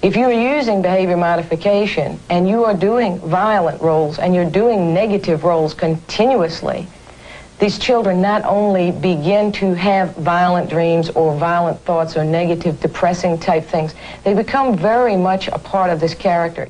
If 0.00 0.14
you 0.14 0.26
are 0.26 0.58
using 0.58 0.80
behavior 0.80 1.16
modification 1.16 2.20
and 2.30 2.48
you 2.48 2.64
are 2.64 2.74
doing 2.74 3.18
violent 3.18 3.82
roles 3.82 4.20
and 4.20 4.32
you're 4.32 4.48
doing 4.48 4.94
negative 4.94 5.42
roles 5.42 5.74
continuously, 5.74 6.86
these 7.58 7.80
children 7.80 8.22
not 8.22 8.44
only 8.44 8.92
begin 8.92 9.50
to 9.52 9.74
have 9.74 10.14
violent 10.16 10.70
dreams 10.70 11.10
or 11.10 11.36
violent 11.36 11.80
thoughts 11.80 12.16
or 12.16 12.24
negative, 12.24 12.78
depressing 12.80 13.40
type 13.40 13.64
things, 13.64 13.96
they 14.22 14.34
become 14.34 14.76
very 14.78 15.16
much 15.16 15.48
a 15.48 15.58
part 15.58 15.90
of 15.90 15.98
this 15.98 16.14
character. 16.14 16.68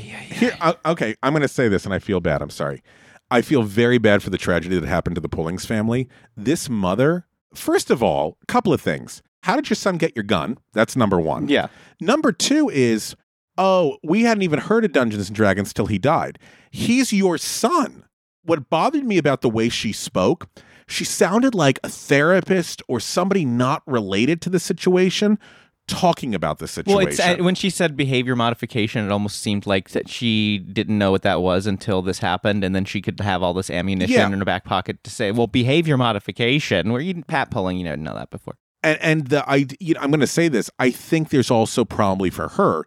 Here, 0.00 0.54
uh, 0.60 0.74
okay, 0.84 1.14
I'm 1.22 1.32
going 1.32 1.40
to 1.40 1.48
say 1.48 1.68
this, 1.68 1.86
and 1.86 1.94
I 1.94 1.98
feel 1.98 2.20
bad. 2.20 2.42
I'm 2.42 2.50
sorry. 2.50 2.82
I 3.30 3.40
feel 3.40 3.62
very 3.62 3.96
bad 3.96 4.22
for 4.22 4.28
the 4.28 4.36
tragedy 4.36 4.78
that 4.78 4.86
happened 4.86 5.14
to 5.14 5.22
the 5.22 5.28
Pullings 5.28 5.64
family. 5.64 6.06
This 6.36 6.68
mother, 6.68 7.26
first 7.54 7.90
of 7.90 8.02
all, 8.02 8.36
a 8.42 8.46
couple 8.46 8.74
of 8.74 8.82
things. 8.82 9.22
How 9.48 9.56
did 9.56 9.70
your 9.70 9.76
son 9.76 9.96
get 9.96 10.14
your 10.14 10.24
gun? 10.24 10.58
That's 10.74 10.94
number 10.94 11.18
one. 11.18 11.48
Yeah. 11.48 11.68
Number 12.02 12.32
two 12.32 12.68
is, 12.68 13.16
oh, 13.56 13.96
we 14.04 14.22
hadn't 14.24 14.42
even 14.42 14.58
heard 14.58 14.84
of 14.84 14.92
Dungeons 14.92 15.28
and 15.28 15.34
Dragons 15.36 15.72
till 15.72 15.86
he 15.86 15.98
died. 15.98 16.38
He's 16.70 17.14
your 17.14 17.38
son. 17.38 18.04
What 18.44 18.68
bothered 18.68 19.04
me 19.04 19.16
about 19.16 19.40
the 19.40 19.48
way 19.48 19.70
she 19.70 19.90
spoke, 19.92 20.48
she 20.86 21.04
sounded 21.04 21.54
like 21.54 21.78
a 21.82 21.88
therapist 21.88 22.82
or 22.88 23.00
somebody 23.00 23.46
not 23.46 23.82
related 23.86 24.42
to 24.42 24.50
the 24.50 24.60
situation 24.60 25.38
talking 25.86 26.34
about 26.34 26.58
the 26.58 26.68
situation. 26.68 26.96
Well, 26.98 27.06
it's 27.08 27.18
uh, 27.18 27.36
when 27.42 27.54
she 27.54 27.70
said 27.70 27.96
behavior 27.96 28.36
modification, 28.36 29.06
it 29.06 29.10
almost 29.10 29.40
seemed 29.40 29.66
like 29.66 29.90
that 29.90 30.10
she 30.10 30.58
didn't 30.58 30.98
know 30.98 31.10
what 31.10 31.22
that 31.22 31.40
was 31.40 31.66
until 31.66 32.02
this 32.02 32.18
happened, 32.18 32.62
and 32.64 32.74
then 32.74 32.84
she 32.84 33.00
could 33.00 33.18
have 33.20 33.42
all 33.42 33.54
this 33.54 33.70
ammunition 33.70 34.14
Yeah. 34.14 34.26
in 34.26 34.38
her 34.38 34.44
back 34.44 34.64
pocket 34.64 35.02
to 35.04 35.10
say, 35.10 35.32
"Well, 35.32 35.46
behavior 35.46 35.96
modification." 35.96 36.92
Where 36.92 37.00
you 37.00 37.22
pat 37.24 37.50
pulling, 37.50 37.78
you 37.78 37.84
didn't 37.84 38.02
know 38.02 38.14
that 38.14 38.28
before. 38.28 38.56
And 38.82 38.98
and 39.00 39.26
the 39.28 39.48
I 39.48 39.66
you 39.80 39.94
know, 39.94 40.00
I'm 40.00 40.10
going 40.10 40.20
to 40.20 40.26
say 40.26 40.48
this. 40.48 40.70
I 40.78 40.90
think 40.90 41.30
there's 41.30 41.50
also 41.50 41.84
probably 41.84 42.30
for 42.30 42.48
her, 42.48 42.84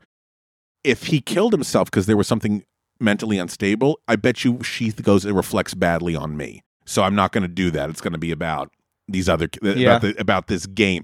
if 0.84 1.06
he 1.08 1.22
killed 1.22 1.54
himself 1.54 1.90
because 1.92 2.06
there 2.06 2.18
was 2.18 2.28
something 2.28 2.64
mentally 3.00 3.38
unstable, 3.38 4.00
I 4.08 4.16
bet 4.16 4.44
you 4.44 4.62
she 4.64 4.92
goes 4.92 5.26
it 5.26 5.34
reflects 5.34 5.74
badly 5.74 6.16
on 6.16 6.38
me. 6.38 6.62
So 6.86 7.04
I'm 7.04 7.16
not 7.16 7.32
going 7.32 7.44
to 7.44 7.48
do 7.48 7.72
that. 7.72 7.90
It's 7.90 8.02
going 8.02 8.14
to 8.14 8.20
be 8.20 8.32
about 8.32 8.72
these 9.08 9.28
other 9.28 9.50
Yeah. 9.62 9.96
about 9.98 10.02
the, 10.02 10.20
about 10.20 10.48
this 10.48 10.66
game. 10.66 11.04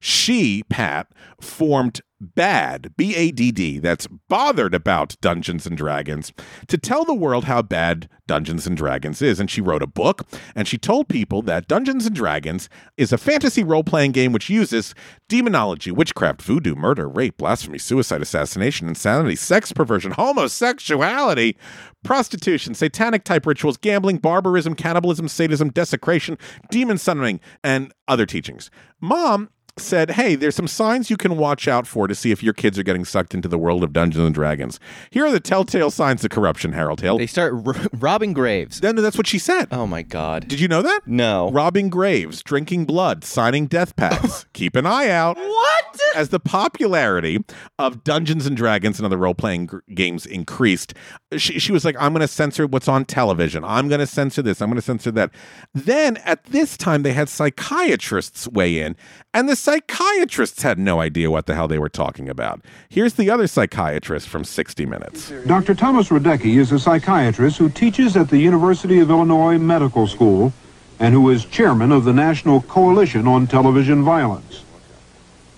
She, 0.00 0.62
Pat, 0.68 1.08
formed 1.40 2.00
BAD, 2.20 2.94
B 2.96 3.14
A 3.16 3.30
D 3.30 3.50
D, 3.50 3.78
that's 3.78 4.06
bothered 4.28 4.74
about 4.74 5.16
Dungeons 5.22 5.66
and 5.66 5.76
Dragons, 5.76 6.32
to 6.68 6.76
tell 6.76 7.04
the 7.04 7.14
world 7.14 7.44
how 7.44 7.62
bad 7.62 8.08
Dungeons 8.26 8.66
and 8.66 8.76
Dragons 8.76 9.22
is. 9.22 9.40
And 9.40 9.50
she 9.50 9.62
wrote 9.62 9.82
a 9.82 9.86
book 9.86 10.26
and 10.54 10.68
she 10.68 10.76
told 10.76 11.08
people 11.08 11.40
that 11.42 11.66
Dungeons 11.66 12.06
and 12.06 12.14
Dragons 12.14 12.68
is 12.98 13.12
a 13.12 13.18
fantasy 13.18 13.64
role 13.64 13.82
playing 13.82 14.12
game 14.12 14.32
which 14.32 14.50
uses 14.50 14.94
demonology, 15.28 15.90
witchcraft, 15.90 16.42
voodoo, 16.42 16.74
murder, 16.74 17.08
rape, 17.08 17.38
blasphemy, 17.38 17.78
suicide, 17.78 18.20
assassination, 18.20 18.86
insanity, 18.86 19.36
sex 19.36 19.72
perversion, 19.72 20.12
homosexuality, 20.12 21.56
prostitution, 22.04 22.74
satanic 22.74 23.24
type 23.24 23.46
rituals, 23.46 23.78
gambling, 23.78 24.18
barbarism, 24.18 24.74
cannibalism, 24.74 25.26
sadism, 25.26 25.70
desecration, 25.70 26.36
demon 26.70 26.98
summoning, 26.98 27.40
and 27.64 27.94
other 28.08 28.26
teachings. 28.26 28.70
Mom 29.00 29.48
said, 29.80 30.12
Hey, 30.12 30.34
there's 30.34 30.54
some 30.54 30.68
signs 30.68 31.10
you 31.10 31.16
can 31.16 31.36
watch 31.36 31.66
out 31.68 31.86
for 31.86 32.06
to 32.06 32.14
see 32.14 32.30
if 32.30 32.42
your 32.42 32.52
kids 32.52 32.78
are 32.78 32.82
getting 32.82 33.04
sucked 33.04 33.34
into 33.34 33.48
the 33.48 33.58
world 33.58 33.82
of 33.82 33.92
Dungeons 33.92 34.24
and 34.24 34.34
Dragons. 34.34 34.78
Here 35.10 35.26
are 35.26 35.30
the 35.30 35.40
telltale 35.40 35.90
signs 35.90 36.24
of 36.24 36.30
corruption, 36.30 36.72
Harold 36.72 37.00
Hill. 37.00 37.18
They 37.18 37.26
start 37.26 37.54
r- 37.66 37.74
robbing 37.92 38.32
graves. 38.32 38.80
Then 38.80 38.96
that's 38.96 39.16
what 39.16 39.26
she 39.26 39.38
said. 39.38 39.68
Oh 39.72 39.86
my 39.86 40.02
god! 40.02 40.48
Did 40.48 40.60
you 40.60 40.68
know 40.68 40.82
that? 40.82 41.00
No. 41.06 41.50
Robbing 41.50 41.88
graves, 41.90 42.42
drinking 42.42 42.84
blood, 42.84 43.24
signing 43.24 43.66
death 43.66 43.96
packs. 43.96 44.46
Keep 44.52 44.76
an 44.76 44.86
eye 44.86 45.08
out. 45.08 45.36
What? 45.36 46.00
As 46.14 46.30
the 46.30 46.40
popularity 46.40 47.38
of 47.78 48.04
Dungeons 48.04 48.46
and 48.46 48.56
Dragons 48.56 48.98
and 48.98 49.06
other 49.06 49.16
role 49.16 49.34
playing 49.34 49.66
gr- 49.66 49.78
games 49.94 50.26
increased, 50.26 50.94
she, 51.36 51.58
she 51.58 51.72
was 51.72 51.84
like, 51.84 51.96
I'm 51.98 52.12
going 52.12 52.20
to 52.20 52.28
censor 52.28 52.66
what's 52.66 52.88
on 52.88 53.04
television. 53.04 53.64
I'm 53.64 53.88
going 53.88 54.00
to 54.00 54.06
censor 54.06 54.42
this. 54.42 54.60
I'm 54.60 54.68
going 54.68 54.76
to 54.76 54.82
censor 54.82 55.10
that. 55.12 55.30
Then 55.74 56.16
at 56.18 56.44
this 56.44 56.76
time, 56.76 57.02
they 57.02 57.12
had 57.12 57.28
psychiatrists 57.28 58.48
weigh 58.48 58.80
in, 58.80 58.96
and 59.32 59.48
the 59.48 59.56
psychiatrists 59.56 60.62
had 60.62 60.78
no 60.78 61.00
idea 61.00 61.30
what 61.30 61.46
the 61.46 61.54
hell 61.54 61.68
they 61.68 61.78
were 61.78 61.88
talking 61.88 62.28
about. 62.28 62.60
Here's 62.88 63.14
the 63.14 63.30
other 63.30 63.46
psychiatrist 63.46 64.28
from 64.28 64.44
60 64.44 64.86
Minutes. 64.86 65.32
Dr. 65.46 65.74
Thomas 65.74 66.08
Radecki 66.08 66.58
is 66.58 66.72
a 66.72 66.78
psychiatrist 66.78 67.58
who 67.58 67.68
teaches 67.68 68.16
at 68.16 68.28
the 68.28 68.38
University 68.38 68.98
of 68.98 69.10
Illinois 69.10 69.58
Medical 69.58 70.06
School 70.06 70.52
and 70.98 71.14
who 71.14 71.30
is 71.30 71.44
chairman 71.44 71.92
of 71.92 72.04
the 72.04 72.12
National 72.12 72.60
Coalition 72.62 73.26
on 73.26 73.46
Television 73.46 74.02
Violence. 74.02 74.64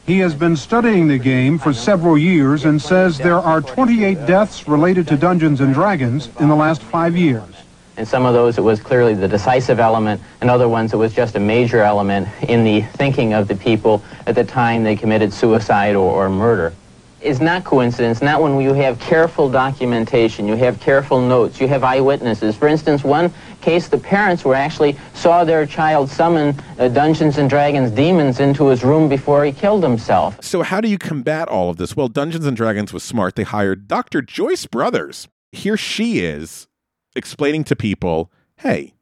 He 0.07 0.19
has 0.19 0.35
been 0.35 0.57
studying 0.57 1.09
the 1.09 1.19
game 1.19 1.59
for 1.59 1.73
several 1.73 2.19
years 2.19 2.65
and 2.65 2.83
says 2.83 3.19
there 3.19 3.39
are 3.39 3.61
28 3.61 4.27
deaths 4.27 4.69
related 4.69 5.09
to 5.09 5.17
Dungeons 5.17 5.61
and 5.61 5.73
Dragons 5.73 6.29
in 6.41 6.49
the 6.49 6.57
last 6.57 6.83
five 6.83 7.17
years. 7.17 7.52
In 7.99 8.07
some 8.07 8.25
of 8.25 8.33
those, 8.33 8.57
it 8.57 8.63
was 8.63 8.81
clearly 8.81 9.15
the 9.15 9.29
decisive 9.29 9.79
element. 9.79 10.21
In 10.41 10.49
other 10.49 10.69
ones, 10.69 10.95
it 10.95 10.97
was 10.97 11.13
just 11.13 11.37
a 11.37 11.41
major 11.41 11.83
element 11.83 12.27
in 12.49 12.65
the 12.65 12.83
thinking 12.83 13.35
of 13.35 13.49
the 13.49 13.55
people 13.55 14.03
at 14.27 14.35
the 14.35 14.45
time 14.45 14.83
they 14.83 14.97
committed 14.97 15.33
suicide 15.33 15.95
or, 15.95 16.11
or 16.11 16.31
murder. 16.31 16.73
It's 17.21 17.39
not 17.39 17.63
coincidence, 17.63 18.21
not 18.21 18.43
when 18.43 18.61
you 18.61 18.73
have 18.73 18.99
careful 18.99 19.49
documentation, 19.49 20.49
you 20.49 20.57
have 20.57 20.81
careful 20.81 21.21
notes, 21.21 21.61
you 21.61 21.69
have 21.69 21.85
eyewitnesses. 21.85 22.57
For 22.57 22.67
instance, 22.67 23.05
one 23.05 23.33
case, 23.61 23.87
the 23.87 23.99
parents 23.99 24.45
were 24.45 24.57
actually 24.57 24.97
saw 25.15 25.45
their 25.45 25.65
child 25.65 26.11
summon 26.11 26.59
uh, 26.81 26.89
Dungeons 26.89 27.39
and 27.39 27.49
Dragons 27.49 27.93
demons 27.93 28.41
into 28.41 28.67
his 28.67 28.83
room 28.83 29.09
before 29.09 29.45
he 29.45 29.53
killed 29.53 29.85
himself. 29.85 30.43
So, 30.43 30.63
how 30.63 30.81
do 30.81 30.89
you 30.89 30.99
combat 30.99 31.47
all 31.47 31.71
of 31.71 31.77
this? 31.77 31.95
Well, 31.95 32.09
Dungeons 32.09 32.45
and 32.45 32.57
Dragons 32.57 32.93
was 32.93 33.05
smart. 33.05 33.37
They 33.37 33.45
hired 33.45 33.87
Dr. 33.87 34.21
Joyce 34.21 34.67
Brothers. 34.67 35.29
Here 35.53 35.77
she 35.77 36.21
is 36.21 36.67
explaining 37.15 37.65
to 37.65 37.77
people 37.77 38.31
hey, 38.59 38.95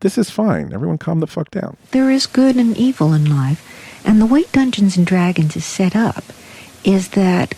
this 0.00 0.16
is 0.16 0.30
fine. 0.30 0.72
Everyone 0.72 0.98
calm 0.98 1.20
the 1.20 1.26
fuck 1.26 1.50
down. 1.50 1.76
There 1.90 2.10
is 2.10 2.26
good 2.26 2.56
and 2.56 2.76
evil 2.76 3.12
in 3.12 3.24
life, 3.24 3.64
and 4.04 4.20
the 4.20 4.26
way 4.26 4.44
Dungeons 4.52 4.96
and 4.96 5.06
Dragons 5.06 5.56
is 5.56 5.64
set 5.64 5.96
up 5.96 6.24
is 6.84 7.08
that 7.10 7.54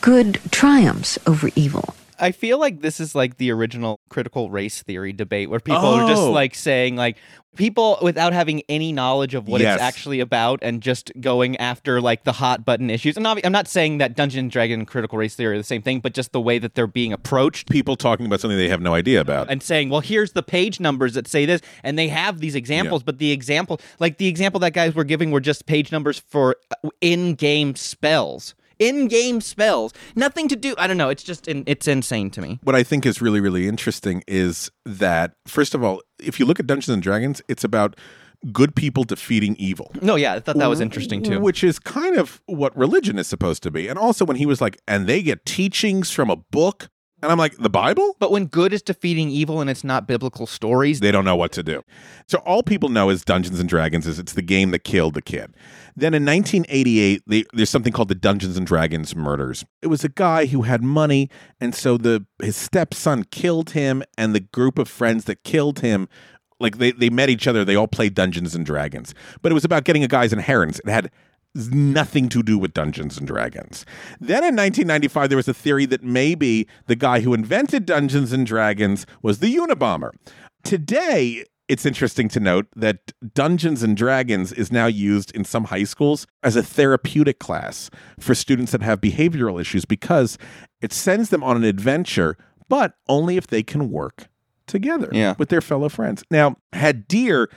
good 0.00 0.40
triumphs 0.50 1.18
over 1.26 1.50
evil. 1.54 1.94
I 2.20 2.32
feel 2.32 2.58
like 2.58 2.80
this 2.80 3.00
is 3.00 3.14
like 3.14 3.36
the 3.38 3.50
original 3.52 4.00
critical 4.08 4.50
race 4.50 4.82
theory 4.82 5.12
debate 5.12 5.50
where 5.50 5.60
people 5.60 5.84
are 5.86 6.08
just 6.08 6.22
Oh. 6.22 6.32
like 6.32 6.54
saying 6.54 6.96
like 6.96 7.16
people 7.56 7.98
without 8.02 8.32
having 8.32 8.62
any 8.68 8.92
knowledge 8.92 9.34
of 9.34 9.48
what 9.48 9.60
Yes. 9.60 9.74
it's 9.76 9.82
actually 9.82 10.20
about 10.20 10.60
and 10.62 10.80
just 10.80 11.10
going 11.20 11.56
after 11.56 12.00
like 12.00 12.24
the 12.24 12.32
hot 12.32 12.64
button 12.64 12.88
issues. 12.90 13.16
And 13.16 13.26
I'm 13.26 13.52
not 13.52 13.66
saying 13.66 13.98
that 13.98 14.14
Dungeon 14.14 14.40
and 14.40 14.50
Dragon 14.50 14.80
and 14.80 14.86
critical 14.86 15.18
race 15.18 15.34
theory 15.34 15.54
are 15.54 15.58
the 15.58 15.64
same 15.64 15.82
thing, 15.82 16.00
but 16.00 16.12
just 16.14 16.32
the 16.32 16.40
way 16.40 16.58
that 16.58 16.74
they're 16.74 16.86
being 16.86 17.12
approached 17.12 17.68
People 17.70 17.96
talking 17.96 18.26
about 18.26 18.40
something 18.40 18.56
they 18.58 18.68
have 18.68 18.80
no 18.82 18.94
idea 18.94 19.20
about. 19.20 19.50
and 19.50 19.62
saying, 19.62 19.88
"Well, 19.90 20.00
here's 20.00 20.32
the 20.32 20.42
page 20.42 20.78
numbers 20.78 21.14
that 21.14 21.26
say 21.26 21.46
this," 21.46 21.60
and 21.82 21.98
they 21.98 22.08
have 22.08 22.40
these 22.40 22.54
examples, 22.54 23.02
but 23.02 23.18
the 23.18 23.32
example, 23.32 23.80
like 23.98 24.18
the 24.18 24.26
example 24.28 24.60
that 24.60 24.72
guys 24.72 24.94
were 24.94 25.04
giving, 25.04 25.30
were 25.30 25.40
just 25.40 25.66
page 25.66 25.90
numbers 25.90 26.18
for 26.18 26.56
uh, 26.84 26.88
in-game 27.00 27.74
spells. 27.74 28.54
In-game 28.78 29.40
spells, 29.40 29.92
nothing 30.14 30.48
to 30.48 30.56
do. 30.56 30.74
I 30.78 30.86
don't 30.86 30.96
know. 30.96 31.08
It's 31.08 31.22
just 31.22 31.48
in, 31.48 31.64
it's 31.66 31.88
insane 31.88 32.30
to 32.30 32.40
me. 32.40 32.58
what 32.62 32.76
I 32.76 32.82
think 32.82 33.06
is 33.06 33.20
really, 33.20 33.40
really 33.40 33.66
interesting 33.66 34.22
is 34.26 34.70
that, 34.84 35.32
first 35.46 35.74
of 35.74 35.82
all, 35.82 36.02
if 36.20 36.38
you 36.38 36.46
look 36.46 36.60
at 36.60 36.66
Dungeons 36.66 36.92
and 36.94 37.02
Dragons, 37.02 37.42
it's 37.48 37.64
about 37.64 37.96
good 38.52 38.76
people 38.76 39.04
defeating 39.04 39.56
evil. 39.58 39.90
No, 40.00 40.14
yeah, 40.14 40.34
I 40.34 40.40
thought 40.40 40.58
that 40.58 40.68
was 40.68 40.80
interesting 40.80 41.22
too. 41.22 41.40
Which 41.40 41.64
is 41.64 41.78
kind 41.78 42.16
of 42.16 42.40
what 42.46 42.76
religion 42.76 43.18
is 43.18 43.26
supposed 43.26 43.62
to 43.64 43.70
be. 43.70 43.88
And 43.88 43.98
also 43.98 44.24
when 44.24 44.36
he 44.36 44.46
was 44.46 44.60
like, 44.60 44.80
and 44.86 45.06
they 45.06 45.22
get 45.22 45.44
teachings 45.44 46.10
from 46.10 46.30
a 46.30 46.36
book. 46.36 46.88
And 47.22 47.32
I'm 47.32 47.38
like, 47.38 47.56
the 47.56 47.70
Bible? 47.70 48.16
But 48.20 48.30
when 48.30 48.46
good 48.46 48.72
is 48.72 48.80
defeating 48.80 49.28
evil 49.28 49.60
and 49.60 49.68
it's 49.68 49.82
not 49.82 50.06
biblical 50.06 50.46
stories, 50.46 51.00
They 51.00 51.10
don't 51.10 51.24
know 51.24 51.34
what 51.34 51.50
to 51.52 51.62
do. 51.62 51.82
So 52.28 52.38
all 52.38 52.62
people 52.62 52.90
know 52.90 53.10
is 53.10 53.24
Dungeons 53.24 53.58
and 53.58 53.68
Dragons 53.68 54.06
is 54.06 54.18
it's 54.18 54.34
the 54.34 54.42
game 54.42 54.70
that 54.70 54.84
killed 54.84 55.14
the 55.14 55.22
kid. 55.22 55.52
Then 55.96 56.14
in 56.14 56.24
1988, 56.24 57.22
they, 57.26 57.44
there's 57.52 57.70
something 57.70 57.92
called 57.92 58.08
the 58.08 58.14
Dungeons 58.14 58.56
and 58.56 58.66
Dragons 58.66 59.16
murders. 59.16 59.64
It 59.82 59.88
was 59.88 60.04
a 60.04 60.08
guy 60.08 60.46
who 60.46 60.62
had 60.62 60.82
money, 60.82 61.28
and 61.60 61.74
so 61.74 61.96
the 61.96 62.24
his 62.40 62.56
stepson 62.56 63.24
killed 63.24 63.70
him, 63.70 64.04
and 64.16 64.32
the 64.32 64.40
group 64.40 64.78
of 64.78 64.88
friends 64.88 65.24
that 65.24 65.42
killed 65.42 65.80
him. 65.80 66.08
Like 66.60 66.78
they, 66.78 66.90
they 66.92 67.08
met 67.10 67.30
each 67.30 67.46
other, 67.46 67.64
they 67.64 67.76
all 67.76 67.86
played 67.88 68.14
Dungeons 68.14 68.54
and 68.54 68.66
Dragons. 68.66 69.14
But 69.42 69.52
it 69.52 69.54
was 69.54 69.64
about 69.64 69.84
getting 69.84 70.02
a 70.04 70.08
guy's 70.08 70.32
inheritance. 70.32 70.80
It 70.80 70.90
had 70.90 71.10
nothing 71.54 72.28
to 72.30 72.42
do 72.42 72.58
with 72.58 72.74
Dungeons 72.74 73.18
and 73.18 73.26
Dragons. 73.26 73.84
Then 74.20 74.44
in 74.44 74.54
1995, 74.56 75.28
there 75.28 75.36
was 75.36 75.48
a 75.48 75.54
theory 75.54 75.86
that 75.86 76.02
maybe 76.04 76.66
the 76.86 76.96
guy 76.96 77.20
who 77.20 77.34
invented 77.34 77.86
Dungeons 77.86 78.32
and 78.32 78.46
Dragons 78.46 79.06
was 79.22 79.38
the 79.38 79.54
Unabomber. 79.56 80.10
Today, 80.64 81.44
it's 81.68 81.84
interesting 81.86 82.28
to 82.30 82.40
note 82.40 82.66
that 82.74 83.12
Dungeons 83.34 83.82
and 83.82 83.96
Dragons 83.96 84.52
is 84.52 84.72
now 84.72 84.86
used 84.86 85.34
in 85.34 85.44
some 85.44 85.64
high 85.64 85.84
schools 85.84 86.26
as 86.42 86.56
a 86.56 86.62
therapeutic 86.62 87.38
class 87.38 87.90
for 88.18 88.34
students 88.34 88.72
that 88.72 88.82
have 88.82 89.00
behavioral 89.00 89.60
issues 89.60 89.84
because 89.84 90.38
it 90.80 90.92
sends 90.92 91.30
them 91.30 91.44
on 91.44 91.56
an 91.56 91.64
adventure, 91.64 92.36
but 92.68 92.94
only 93.08 93.36
if 93.36 93.46
they 93.46 93.62
can 93.62 93.90
work 93.90 94.28
together 94.66 95.08
Yeah. 95.12 95.34
with 95.38 95.48
their 95.48 95.60
fellow 95.62 95.88
friends. 95.88 96.22
Now, 96.30 96.56
had 96.72 97.08
Dear 97.08 97.48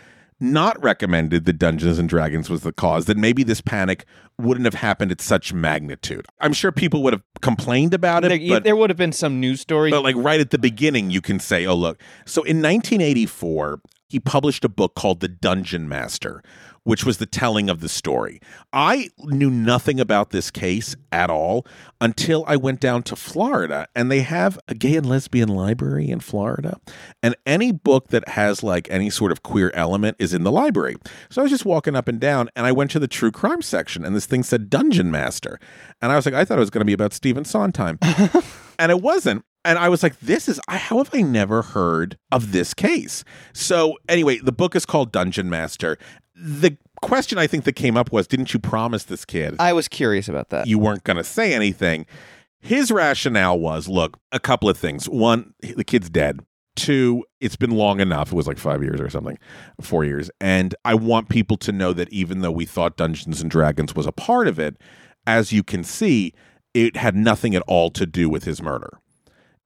not 0.42 0.82
recommended 0.84 1.46
that 1.46 1.54
Dungeons 1.54 2.00
and 2.00 2.10
Dragons 2.10 2.50
was 2.50 2.62
the 2.62 2.74
cause, 2.74 3.06
then 3.06 3.22
maybe 3.22 3.44
this 3.44 3.62
panic 3.62 4.06
wouldn't 4.38 4.66
have 4.66 4.74
happened 4.74 5.12
at 5.12 5.22
such 5.22 5.54
magnitude. 5.54 6.26
I'm 6.40 6.54
sure 6.54 6.72
people 6.72 7.04
would 7.04 7.14
have 7.14 7.24
complained 7.42 7.94
about 7.94 8.26
it, 8.26 8.30
there, 8.30 8.50
but 8.50 8.64
there 8.64 8.76
would 8.76 8.90
have 8.90 8.98
been 8.98 9.12
some 9.12 9.40
news 9.40 9.62
story. 9.62 9.92
but 9.92 10.04
like 10.04 10.16
right 10.18 10.40
at 10.40 10.50
the 10.50 10.58
beginning, 10.58 11.12
you 11.12 11.22
can 11.22 11.40
say, 11.40 11.66
"Oh, 11.66 11.76
look." 11.76 12.02
So 12.26 12.42
in 12.44 12.62
1984, 12.62 13.82
he 14.10 14.20
published 14.20 14.66
a 14.66 14.70
book 14.70 14.96
called 14.96 15.22
The 15.22 15.30
Dungeon 15.30 15.88
Master, 15.88 16.44
which 16.84 17.06
was 17.06 17.18
the 17.18 17.26
telling 17.26 17.70
of 17.70 17.80
the 17.80 17.90
story. 17.90 18.40
I 18.74 19.10
knew 19.20 19.50
nothing 19.50 20.00
about 20.00 20.32
this 20.32 20.50
case 20.50 20.96
at 21.12 21.30
all 21.30 21.66
until 22.00 22.44
I 22.48 22.56
went 22.56 22.80
down 22.80 23.04
to 23.04 23.16
Florida 23.16 23.88
and 23.96 24.12
they 24.12 24.22
have 24.22 24.60
a 24.68 24.74
gay 24.74 24.96
and 24.96 25.08
lesbian 25.08 25.50
library 25.50 26.10
in 26.10 26.20
Florida. 26.20 26.80
And 27.22 27.36
any 27.46 27.72
book 27.72 28.08
that 28.08 28.30
has 28.30 28.64
like 28.64 28.90
any 28.90 29.10
sort 29.10 29.32
of 29.32 29.44
queer 29.44 29.72
element 29.74 30.18
is 30.20 30.34
in 30.34 30.44
the 30.44 30.52
library. 30.52 30.96
So 31.30 31.42
I 31.42 31.44
was 31.44 31.52
just 31.52 31.66
walking 31.66 31.96
up 31.96 32.08
and 32.08 32.20
down 32.20 32.50
and 32.56 32.66
I 32.66 32.72
went 32.72 32.92
to 32.92 33.00
the 33.00 33.08
true 33.08 33.32
crime 33.32 33.62
section 33.62 34.04
and 34.04 34.16
this 34.16 34.26
thing 34.26 34.44
said 34.44 34.70
Dungeon 34.70 35.12
Master. 35.12 35.60
And 36.02 36.12
I 36.12 36.16
was 36.16 36.26
like, 36.26 36.36
I 36.36 36.46
thought 36.46 36.58
it 36.58 36.62
was 36.62 36.72
going 36.72 36.82
to 36.82 36.86
be 36.86 36.94
about 36.94 37.14
Stephen 37.14 37.46
Sondheim. 37.46 38.00
and 38.80 38.92
it 38.92 39.02
wasn't. 39.02 39.46
And 39.64 39.78
I 39.78 39.90
was 39.90 40.02
like, 40.02 40.20
this 40.20 40.50
is, 40.50 40.60
how 40.68 40.98
have 40.98 41.12
I 41.14 41.22
never 41.22 41.62
heard 41.62 42.18
of 42.32 42.52
this 42.52 42.74
case? 42.74 43.24
So, 43.54 43.96
anyway, 44.10 44.40
the 44.40 44.52
book 44.52 44.76
is 44.76 44.88
called 44.88 45.12
Dungeon 45.12 45.52
Master. 45.52 46.00
The 46.44 46.78
question 47.02 47.38
I 47.38 47.48
think 47.48 47.66
that 47.66 47.74
came 47.74 47.96
up 47.96 48.12
was, 48.12 48.28
didn't 48.28 48.54
you 48.54 48.60
promise 48.60 49.04
this 49.04 49.26
kid 49.26 49.56
I 49.60 49.74
was 49.74 49.88
curious 49.88 50.28
about 50.28 50.50
that. 50.50 50.68
you 50.68 50.80
weren't 50.80 51.04
going 51.04 51.18
to 51.18 51.24
say 51.24 51.54
anything? 51.54 52.06
His 52.60 52.92
rationale 52.92 53.60
was 53.60 53.88
look, 53.88 54.20
a 54.32 54.40
couple 54.40 54.70
of 54.70 54.78
things. 54.78 55.08
One, 55.08 55.54
the 55.62 55.84
kid's 55.84 56.10
dead. 56.10 56.40
Two, 56.76 57.26
it's 57.42 57.56
been 57.56 57.72
long 57.72 58.00
enough. 58.00 58.32
It 58.32 58.36
was 58.36 58.48
like 58.48 58.58
five 58.58 58.82
years 58.82 59.02
or 59.02 59.10
something, 59.10 59.38
four 59.82 60.06
years. 60.06 60.32
And 60.40 60.74
I 60.86 60.96
want 60.96 61.28
people 61.28 61.58
to 61.58 61.72
know 61.72 61.92
that 61.94 62.10
even 62.14 62.42
though 62.42 62.52
we 62.52 62.66
thought 62.66 62.98
Dungeons 62.98 63.42
and 63.42 63.52
Dragons 63.52 63.94
was 63.94 64.08
a 64.08 64.12
part 64.12 64.48
of 64.48 64.58
it, 64.58 64.78
as 65.28 65.52
you 65.52 65.64
can 65.64 65.84
see, 65.84 66.34
it 66.74 66.96
had 66.96 67.16
nothing 67.16 67.56
at 67.56 67.64
all 67.68 67.90
to 67.92 68.06
do 68.06 68.30
with 68.30 68.46
his 68.46 68.62
murder. 68.62 69.01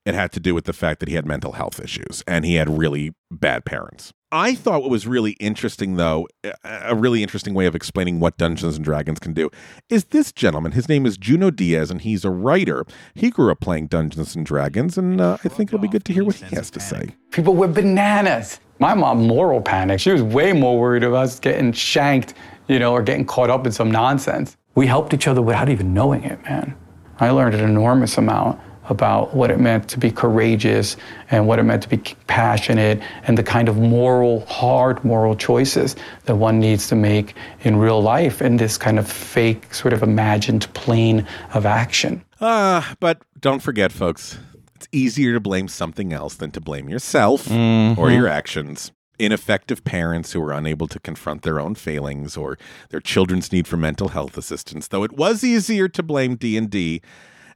It 0.05 0.13
had 0.13 0.31
to 0.33 0.39
do 0.39 0.53
with 0.53 0.65
the 0.65 0.73
fact 0.73 0.99
that 0.99 1.09
he 1.09 1.15
had 1.15 1.25
mental 1.25 1.53
health 1.53 1.79
issues 1.79 2.23
and 2.27 2.45
he 2.45 2.55
had 2.55 2.69
really 2.77 3.13
bad 3.31 3.65
parents. 3.65 4.13
I 4.31 4.53
thought 4.53 4.81
what 4.81 4.91
was 4.91 5.07
really 5.07 5.31
interesting, 5.33 5.95
though, 5.95 6.27
a- 6.63 6.93
really 6.93 7.23
interesting 7.23 7.53
way 7.53 7.65
of 7.67 7.75
explaining 7.75 8.19
what 8.19 8.37
Dungeons 8.37 8.75
and 8.75 8.83
Dragons 8.83 9.17
can 9.17 9.33
do, 9.33 9.49
is 9.89 10.05
this 10.05 10.31
gentleman. 10.33 10.73
His 10.73 10.89
name 10.89 11.05
is 11.05 11.17
Junot 11.17 11.55
Diaz, 11.55 11.89
and 11.89 12.01
he's 12.01 12.25
a 12.25 12.29
writer. 12.29 12.85
He 13.13 13.29
grew 13.29 13.49
up 13.49 13.61
playing 13.61 13.87
Dungeons 13.87 14.35
and 14.35 14.45
Dragons, 14.45 14.97
and 14.97 15.21
uh, 15.21 15.37
I 15.45 15.47
think 15.47 15.69
it'll 15.69 15.79
be 15.79 15.87
good 15.87 16.03
to 16.05 16.13
hear 16.13 16.25
what 16.25 16.35
he 16.35 16.53
has 16.55 16.69
to 16.71 16.79
say. 16.81 17.15
People 17.31 17.55
were 17.55 17.69
bananas. 17.69 18.59
My 18.79 18.93
mom 18.93 19.25
moral 19.25 19.61
panic. 19.61 20.01
She 20.01 20.11
was 20.11 20.21
way 20.21 20.51
more 20.51 20.77
worried 20.77 21.03
about 21.03 21.23
us 21.23 21.39
getting 21.39 21.71
shanked, 21.71 22.33
you 22.67 22.77
know, 22.77 22.91
or 22.91 23.01
getting 23.01 23.25
caught 23.25 23.49
up 23.49 23.65
in 23.65 23.71
some 23.71 23.89
nonsense. 23.89 24.57
We 24.75 24.85
helped 24.85 25.13
each 25.13 25.27
other 25.29 25.41
without 25.41 25.69
even 25.69 25.93
knowing 25.93 26.25
it, 26.25 26.43
man. 26.43 26.75
I 27.21 27.29
learned 27.29 27.55
an 27.55 27.63
enormous 27.63 28.17
amount 28.17 28.59
about 28.89 29.35
what 29.35 29.51
it 29.51 29.59
meant 29.59 29.89
to 29.89 29.99
be 29.99 30.11
courageous 30.11 30.95
and 31.31 31.47
what 31.47 31.59
it 31.59 31.63
meant 31.63 31.81
to 31.83 31.89
be 31.89 31.97
passionate 32.27 33.01
and 33.23 33.37
the 33.37 33.43
kind 33.43 33.67
of 33.67 33.77
moral, 33.77 34.45
hard 34.45 35.03
moral 35.03 35.35
choices 35.35 35.95
that 36.25 36.35
one 36.35 36.59
needs 36.59 36.87
to 36.87 36.95
make 36.95 37.35
in 37.61 37.77
real 37.77 38.01
life 38.01 38.41
in 38.41 38.57
this 38.57 38.77
kind 38.77 38.99
of 38.99 39.09
fake, 39.11 39.73
sort 39.73 39.93
of 39.93 40.03
imagined 40.03 40.71
plane 40.73 41.25
of 41.53 41.65
action. 41.65 42.23
Ah, 42.41 42.95
but 42.99 43.21
don't 43.39 43.61
forget, 43.61 43.91
folks, 43.91 44.37
it's 44.75 44.87
easier 44.91 45.33
to 45.33 45.39
blame 45.39 45.67
something 45.67 46.13
else 46.13 46.35
than 46.35 46.51
to 46.51 46.61
blame 46.61 46.89
yourself 46.89 47.49
or 47.49 48.11
your 48.11 48.27
actions. 48.27 48.91
Ineffective 49.17 49.85
parents 49.85 50.33
who 50.33 50.43
are 50.43 50.51
unable 50.51 50.89
to 50.89 50.99
confront 50.99 51.43
their 51.43 51.57
own 51.57 51.73
failings 51.73 52.35
or 52.35 52.57
their 52.89 52.99
children's 52.99 53.49
need 53.51 53.65
for 53.65 53.77
mental 53.77 54.09
health 54.09 54.37
assistance. 54.37 54.89
Though 54.89 55.03
it 55.03 55.13
was 55.13 55.41
easier 55.41 55.87
to 55.87 56.03
blame 56.03 56.35
D&D, 56.35 57.01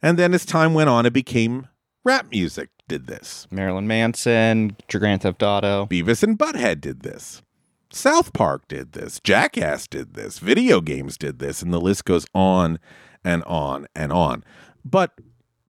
and 0.02 0.18
then 0.18 0.34
as 0.34 0.46
time 0.46 0.74
went 0.74 0.90
on 0.90 1.06
it 1.06 1.14
became 1.14 1.68
rap 2.04 2.28
music 2.32 2.70
did 2.90 3.08
this. 3.08 3.48
Marilyn 3.50 3.88
Manson, 3.88 4.76
Grand 4.90 5.22
Theft 5.22 5.42
Auto. 5.42 5.86
Beavis 5.86 6.24
and 6.24 6.38
Butthead 6.38 6.82
did 6.82 7.04
this. 7.04 7.42
South 7.92 8.34
Park 8.34 8.68
did 8.68 8.92
this. 8.92 9.22
Jackass 9.24 9.88
did 9.88 10.16
this. 10.16 10.40
Video 10.40 10.82
games 10.82 11.18
did 11.18 11.40
this. 11.40 11.62
And 11.62 11.72
the 11.72 11.80
list 11.80 12.04
goes 12.04 12.26
on 12.34 12.80
and 13.24 13.44
on 13.46 13.88
and 13.96 14.12
on. 14.12 14.44
But 14.84 15.14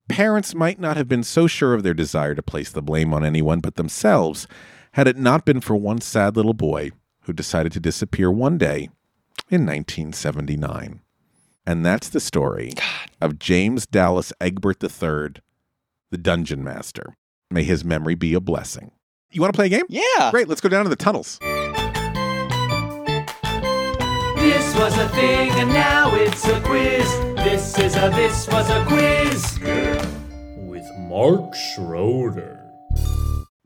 parents 0.08 0.54
might 0.54 0.80
not 0.80 0.96
have 0.96 1.08
been 1.08 1.22
so 1.22 1.46
sure 1.46 1.74
of 1.74 1.82
their 1.82 1.94
desire 1.94 2.34
to 2.34 2.42
place 2.42 2.72
the 2.72 2.82
blame 2.82 3.14
on 3.14 3.24
anyone 3.24 3.60
but 3.60 3.76
themselves 3.76 4.48
had 4.94 5.06
it 5.06 5.16
not 5.16 5.44
been 5.44 5.60
for 5.60 5.76
one 5.76 6.00
sad 6.00 6.36
little 6.36 6.54
boy 6.54 6.90
who 7.22 7.32
decided 7.32 7.70
to 7.72 7.80
disappear 7.80 8.30
one 8.30 8.58
day 8.58 8.88
in 9.50 9.64
1979. 9.64 11.00
And 11.66 11.84
that's 11.84 12.08
the 12.08 12.20
story 12.20 12.72
of 13.20 13.38
James 13.38 13.86
Dallas 13.86 14.32
Egbert 14.40 14.82
III, 14.82 15.42
the 16.10 16.18
Dungeon 16.18 16.64
Master. 16.64 17.14
May 17.50 17.62
his 17.64 17.84
memory 17.84 18.14
be 18.14 18.34
a 18.34 18.40
blessing. 18.40 18.92
You 19.32 19.40
want 19.40 19.52
to 19.52 19.56
play 19.56 19.66
a 19.66 19.68
game? 19.68 19.84
Yeah. 19.88 20.30
Great. 20.30 20.48
Let's 20.48 20.60
go 20.60 20.68
down 20.68 20.84
to 20.84 20.88
the 20.90 20.96
tunnels. 20.96 21.38
This 24.36 24.74
was 24.76 24.96
a 24.98 25.08
thing 25.10 25.50
and 25.52 25.68
now 25.68 26.14
it's 26.14 26.46
a 26.48 26.60
quiz. 26.62 27.06
This 27.36 27.78
is 27.78 27.94
a 27.96 28.10
this 28.10 28.48
was 28.48 28.68
a 28.70 28.84
quiz. 28.86 29.58
With 30.56 30.86
Mark 30.98 31.54
Schroeder. 31.54 32.59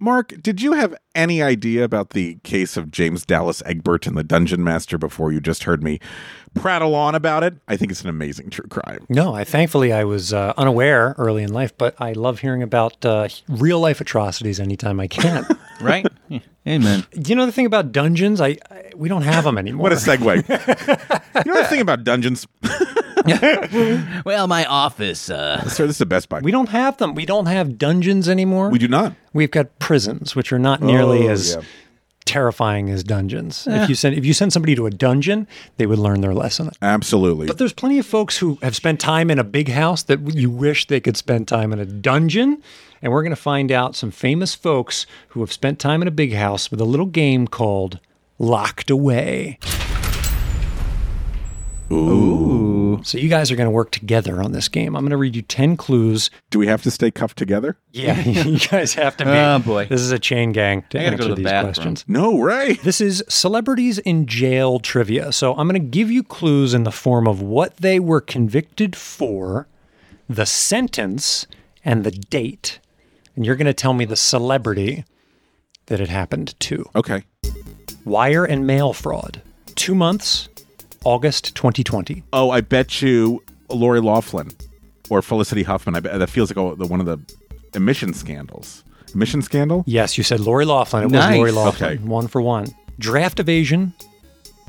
Mark, 0.05 0.35
did 0.43 0.61
you 0.61 0.75
have 0.75 0.95
any 1.15 1.43
idea 1.43 1.83
about 1.83 2.11
the 2.11 2.35
case 2.43 2.77
of 2.77 2.91
James 2.91 3.25
Dallas 3.25 3.63
Egbert 3.65 4.07
and 4.07 4.19
the 4.19 4.23
Dungeon 4.23 4.63
Master 4.63 4.99
before 4.99 5.33
you 5.33 5.41
just 5.41 5.65
heard 5.65 5.83
me 5.83 5.99
prattle 6.53 6.95
on 6.95 7.15
about 7.15 7.43
it? 7.43 7.55
I 7.69 7.79
think 7.79 7.91
it's 7.91 8.03
an 8.03 8.11
amazing 8.11 8.51
true 8.51 8.69
crime. 8.69 9.07
No, 9.09 9.35
I 9.35 9.45
thankfully 9.45 9.95
I 9.95 10.05
was 10.05 10.35
uh, 10.35 10.53
unaware 10.59 11.15
early 11.17 11.43
in 11.43 11.55
life, 11.55 11.75
but 11.79 11.99
I 11.99 12.13
love 12.13 12.41
hearing 12.41 12.63
about 12.63 13.03
uh, 13.03 13.29
real 13.49 13.81
life 13.81 14.03
atrocities 14.03 14.61
anytime 14.61 15.01
I 15.01 15.07
can. 15.07 15.47
right? 15.81 16.07
Amen. 16.67 17.05
Do 17.13 17.29
you 17.31 17.37
know 17.37 17.45
the 17.47 17.53
thing 17.53 17.67
about 17.67 17.93
dungeons? 17.93 18.41
I, 18.41 18.57
I 18.71 18.91
we 18.97 19.09
don't 19.09 19.23
have 19.23 19.45
them 19.45 19.59
anymore. 19.59 19.83
What 19.83 19.93
a 19.93 19.97
segue. 19.97 20.37
you 21.47 21.53
know 21.53 21.61
the 21.61 21.69
thing 21.69 21.81
about 21.81 22.05
dungeons? 22.05 22.47
well, 24.25 24.47
my 24.47 24.65
office. 24.67 25.31
Uh... 25.31 25.63
Sir, 25.69 25.87
this 25.87 25.95
is 25.97 25.99
the 25.99 26.07
Best 26.07 26.29
Buy. 26.29 26.41
We 26.41 26.51
don't 26.51 26.69
have 26.71 26.97
them. 26.99 27.15
We 27.15 27.27
don't 27.27 27.47
have 27.47 27.79
dungeons 27.79 28.29
anymore. 28.29 28.71
We 28.71 28.79
do 28.79 28.89
not. 28.89 29.15
We've 29.33 29.51
got 29.51 29.79
prisons, 29.79 30.35
which 30.37 30.53
are 30.53 30.59
not 30.59 30.81
nearly 30.83 31.29
Oh, 31.29 31.33
as 31.33 31.55
yeah. 31.55 31.63
Terrifying 32.25 32.91
as 32.91 33.05
dungeons. 33.05 33.67
Eh. 33.67 33.83
If 33.83 33.89
you 33.89 33.95
send 33.95 34.17
if 34.17 34.25
you 34.25 34.33
send 34.33 34.53
somebody 34.53 34.75
to 34.75 34.87
a 34.87 34.91
dungeon, 34.91 35.47
they 35.77 35.87
would 35.87 35.99
learn 35.99 36.21
their 36.21 36.35
lesson. 36.35 36.71
Absolutely. 36.83 37.47
But 37.47 37.59
there's 37.59 37.73
plenty 37.73 37.99
of 37.99 38.07
folks 38.07 38.39
who 38.39 38.59
have 38.63 38.75
spent 38.75 39.01
time 39.01 39.31
in 39.31 39.39
a 39.39 39.45
big 39.45 39.69
house 39.69 40.03
that 40.05 40.35
you 40.35 40.51
wish 40.51 40.87
they 40.87 41.01
could 41.01 41.17
spend 41.17 41.49
time 41.49 41.73
in 41.73 41.79
a 41.79 41.87
dungeon. 41.87 42.63
And 43.03 43.13
we're 43.13 43.23
going 43.23 43.31
to 43.31 43.37
find 43.37 43.71
out 43.71 43.95
some 43.95 44.11
famous 44.11 44.55
folks 44.55 45.07
who 45.29 45.41
have 45.41 45.53
spent 45.53 45.79
time 45.79 46.01
in 46.01 46.09
a 46.09 46.11
big 46.11 46.33
house 46.33 46.71
with 46.71 46.81
a 46.81 46.87
little 46.87 47.07
game 47.07 47.47
called 47.47 47.99
Locked 48.39 48.89
Away. 48.89 49.59
Ooh. 51.93 52.74
So 53.03 53.19
you 53.19 53.29
guys 53.29 53.51
are 53.51 53.57
going 53.57 53.67
to 53.67 53.71
work 53.73 53.91
together 53.91 54.43
on 54.43 54.53
this 54.53 54.69
game. 54.69 54.95
I'm 54.97 55.03
going 55.03 55.11
to 55.11 55.17
read 55.17 55.35
you 55.37 55.43
10 55.43 55.77
clues. 55.77 56.31
Do 56.51 56.59
we 56.59 56.67
have 56.67 56.83
to 56.83 56.91
stay 56.91 57.11
cuffed 57.11 57.37
together? 57.37 57.77
Yeah, 57.93 58.19
you 58.25 58.59
guys 58.59 58.95
have 58.95 59.17
to 59.19 59.25
be. 59.25 59.31
Oh, 59.31 59.59
boy. 59.59 59.87
This 59.87 60.01
is 60.01 60.11
a 60.11 60.19
chain 60.19 60.53
gang 60.53 60.83
to 60.91 60.99
gotta 60.99 61.07
answer 61.07 61.17
go 61.17 61.29
to 61.29 61.29
the 61.31 61.37
these 61.37 61.45
bathroom. 61.45 61.73
questions. 61.75 62.05
No, 62.09 62.41
right. 62.41 62.81
This 62.83 63.01
is 63.01 63.23
celebrities 63.29 63.99
in 63.99 64.27
jail 64.27 64.79
trivia. 64.79 65.33
So 65.33 65.55
I'm 65.55 65.69
going 65.69 65.81
to 65.81 65.89
give 65.89 66.11
you 66.11 66.23
clues 66.23 66.75
in 66.75 66.85
the 66.85 66.93
form 66.93 67.27
of 67.27 67.41
what 67.43 67.77
they 67.79 67.99
were 68.01 68.21
convicted 68.21 68.97
for, 68.97 69.67
the 70.29 70.47
sentence, 70.47 71.47
and 71.85 72.05
the 72.05 72.11
date. 72.11 72.79
And 73.37 73.45
you're 73.45 73.57
going 73.57 73.67
to 73.67 73.75
tell 73.75 73.95
me 73.95 74.05
the 74.05 74.17
celebrity 74.17 75.05
that 75.87 76.01
it 76.01 76.09
happened 76.09 76.59
to. 76.61 76.89
Okay. 76.95 77.25
Wire 78.05 78.45
and 78.45 78.67
mail 78.67 78.93
fraud. 78.93 79.43
Two 79.75 79.95
months, 79.95 80.49
August 81.05 81.55
2020. 81.55 82.23
Oh, 82.33 82.51
I 82.51 82.61
bet 82.61 83.03
you 83.03 83.43
Lori 83.69 84.01
Laughlin 84.01 84.51
or 85.11 85.23
Felicity 85.23 85.63
Huffman. 85.63 85.95
I 85.95 86.01
bet 86.01 86.19
that 86.19 86.31
feels 86.31 86.55
like 86.55 86.79
the, 86.79 86.87
one 86.87 87.01
of 87.01 87.07
the 87.07 87.19
emission 87.75 88.15
scandals. 88.15 88.85
Emission 89.15 89.43
scandal? 89.43 89.85
Yes, 89.87 90.17
you 90.19 90.25
said 90.25 90.41
Lori 90.41 90.65
Laughlin. 90.65 91.05
It 91.05 91.11
Nice. 91.11 91.31
was 91.31 91.37
Lori 91.39 91.53
Laughlin. 91.53 91.93
Okay. 91.93 92.03
One 92.05 92.27
for 92.27 92.41
one. 92.41 92.67
Draft 92.99 93.39
evasion, 93.41 93.93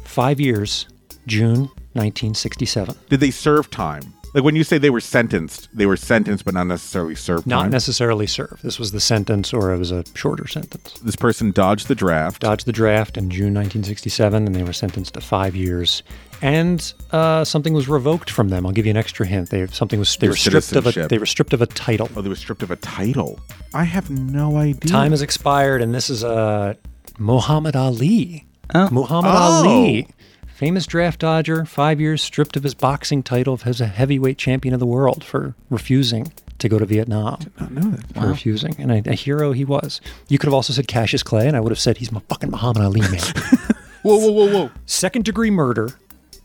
five 0.03 0.39
years, 0.39 0.88
June 1.27 1.69
1967. 1.93 2.95
Did 3.09 3.19
they 3.19 3.31
serve 3.31 3.69
time? 3.69 4.01
Like 4.36 4.43
when 4.43 4.55
you 4.57 4.63
say 4.65 4.77
they 4.77 4.89
were 4.89 4.99
sentenced, 4.99 5.69
they 5.73 5.86
were 5.86 5.95
sentenced 5.95 6.43
but 6.43 6.53
not 6.53 6.67
necessarily 6.67 7.15
served 7.15 7.47
Not 7.47 7.61
time. 7.63 7.71
necessarily 7.71 8.27
served. 8.27 8.61
This 8.63 8.77
was 8.77 8.91
the 8.91 8.99
sentence, 8.99 9.53
or 9.53 9.73
it 9.73 9.77
was 9.77 9.91
a 9.91 10.03
shorter 10.13 10.45
sentence. 10.45 10.91
this 10.99 11.15
person 11.15 11.51
dodged 11.51 11.88
the 11.88 11.95
draft. 11.95 12.41
Dodged 12.41 12.65
the 12.65 12.73
draft 12.73 13.17
in 13.17 13.29
June 13.29 13.53
1967, 13.53 14.45
and 14.45 14.53
they 14.53 14.63
were 14.63 14.73
sentenced 14.73 15.13
to 15.13 15.21
five 15.21 15.55
years. 15.55 16.03
And 16.41 16.93
uh, 17.11 17.45
something 17.45 17.73
was 17.73 17.88
revoked 17.88 18.29
from 18.29 18.49
them. 18.49 18.65
I'll 18.65 18.73
give 18.73 18.86
you 18.86 18.89
an 18.91 18.97
extra 18.97 19.25
hint. 19.25 19.51
They 19.51 19.65
something 19.67 19.99
was 19.99 20.13
they 20.17 20.27
Their 20.27 20.31
were 20.31 20.36
stripped 20.36 20.73
of 20.73 20.86
a 20.86 21.07
they 21.07 21.17
were 21.17 21.25
stripped 21.25 21.53
of 21.53 21.61
a 21.61 21.65
title. 21.67 22.09
Oh, 22.13 22.21
they 22.21 22.27
were 22.29 22.36
stripped 22.36 22.61
of 22.61 22.71
a 22.71 22.75
title. 22.75 23.39
I 23.73 23.86
have 23.86 24.09
no 24.09 24.57
idea. 24.57 24.91
Time 24.91 25.11
has 25.11 25.21
expired, 25.21 25.81
and 25.81 25.95
this 25.95 26.09
is 26.09 26.25
uh, 26.25 26.73
Muhammad 27.17 27.75
Ali. 27.77 28.45
Oh. 28.73 28.89
Muhammad 28.91 29.31
Oh. 29.33 29.38
Ali, 29.65 30.07
famous 30.55 30.87
draft 30.87 31.19
dodger, 31.19 31.65
five 31.65 31.99
years 31.99 32.21
stripped 32.21 32.55
of 32.55 32.63
his 32.63 32.73
boxing 32.73 33.21
title 33.21 33.59
as 33.65 33.81
a 33.81 33.87
heavyweight 33.87 34.37
champion 34.37 34.73
of 34.73 34.79
the 34.79 34.85
world 34.85 35.23
for 35.23 35.53
refusing 35.69 36.25
to 36.25 36.45
to 36.57 36.69
go 36.69 36.79
to 36.79 36.85
Vietnam 36.85 37.39
I 37.59 37.67
know 37.67 37.91
that. 37.91 38.13
for 38.13 38.27
refusing, 38.27 38.75
and 38.79 38.89
a, 38.89 39.11
a 39.11 39.13
hero 39.13 39.51
he 39.51 39.65
was. 39.65 39.99
You 40.29 40.37
could 40.37 40.47
have 40.47 40.53
also 40.53 40.73
said 40.73 40.87
Cassius 40.87 41.21
Clay, 41.21 41.47
and 41.47 41.55
I 41.55 41.59
would 41.59 41.71
have 41.71 41.79
said 41.79 41.97
he's 41.97 42.11
my 42.13 42.21
fucking 42.29 42.49
Muhammad 42.49 42.81
Ali 42.81 43.01
man. 43.01 43.11
Whoa, 44.03 44.17
whoa, 44.17 44.31
whoa, 44.31 44.53
whoa. 44.53 44.71
Second 44.85 45.25
degree 45.25 45.49
murder, 45.49 45.89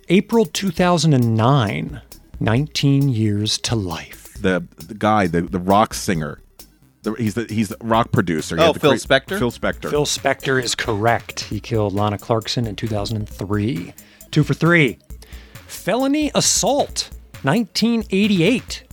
April 0.08 0.46
2009, 0.46 2.00
19 2.40 3.08
years 3.11 3.58
to 3.58 3.76
life. 3.76 4.34
The 4.40 4.66
the 4.78 4.94
guy, 4.94 5.26
the 5.26 5.42
the 5.42 5.58
rock 5.58 5.92
singer. 5.94 6.40
The, 7.03 7.14
he's 7.14 7.34
the 7.34 7.46
he's 7.48 7.68
the 7.68 7.76
rock 7.82 8.12
producer. 8.12 8.57
He 8.57 8.62
Oh, 8.62 8.72
Phil 8.74 8.90
great- 8.90 9.01
Spector? 9.01 9.38
Phil 9.38 9.51
Spector. 9.51 9.90
Phil 9.90 10.05
Spector 10.05 10.62
is 10.62 10.74
correct. 10.74 11.40
He 11.40 11.59
killed 11.61 11.94
Lana 11.94 12.18
Clarkson 12.18 12.66
in 12.66 12.76
2003. 12.76 13.94
Two 14.30 14.44
for 14.44 14.53
three. 14.55 14.98
Felony 15.66 16.30
assault, 16.34 17.11
1988. 17.42 18.84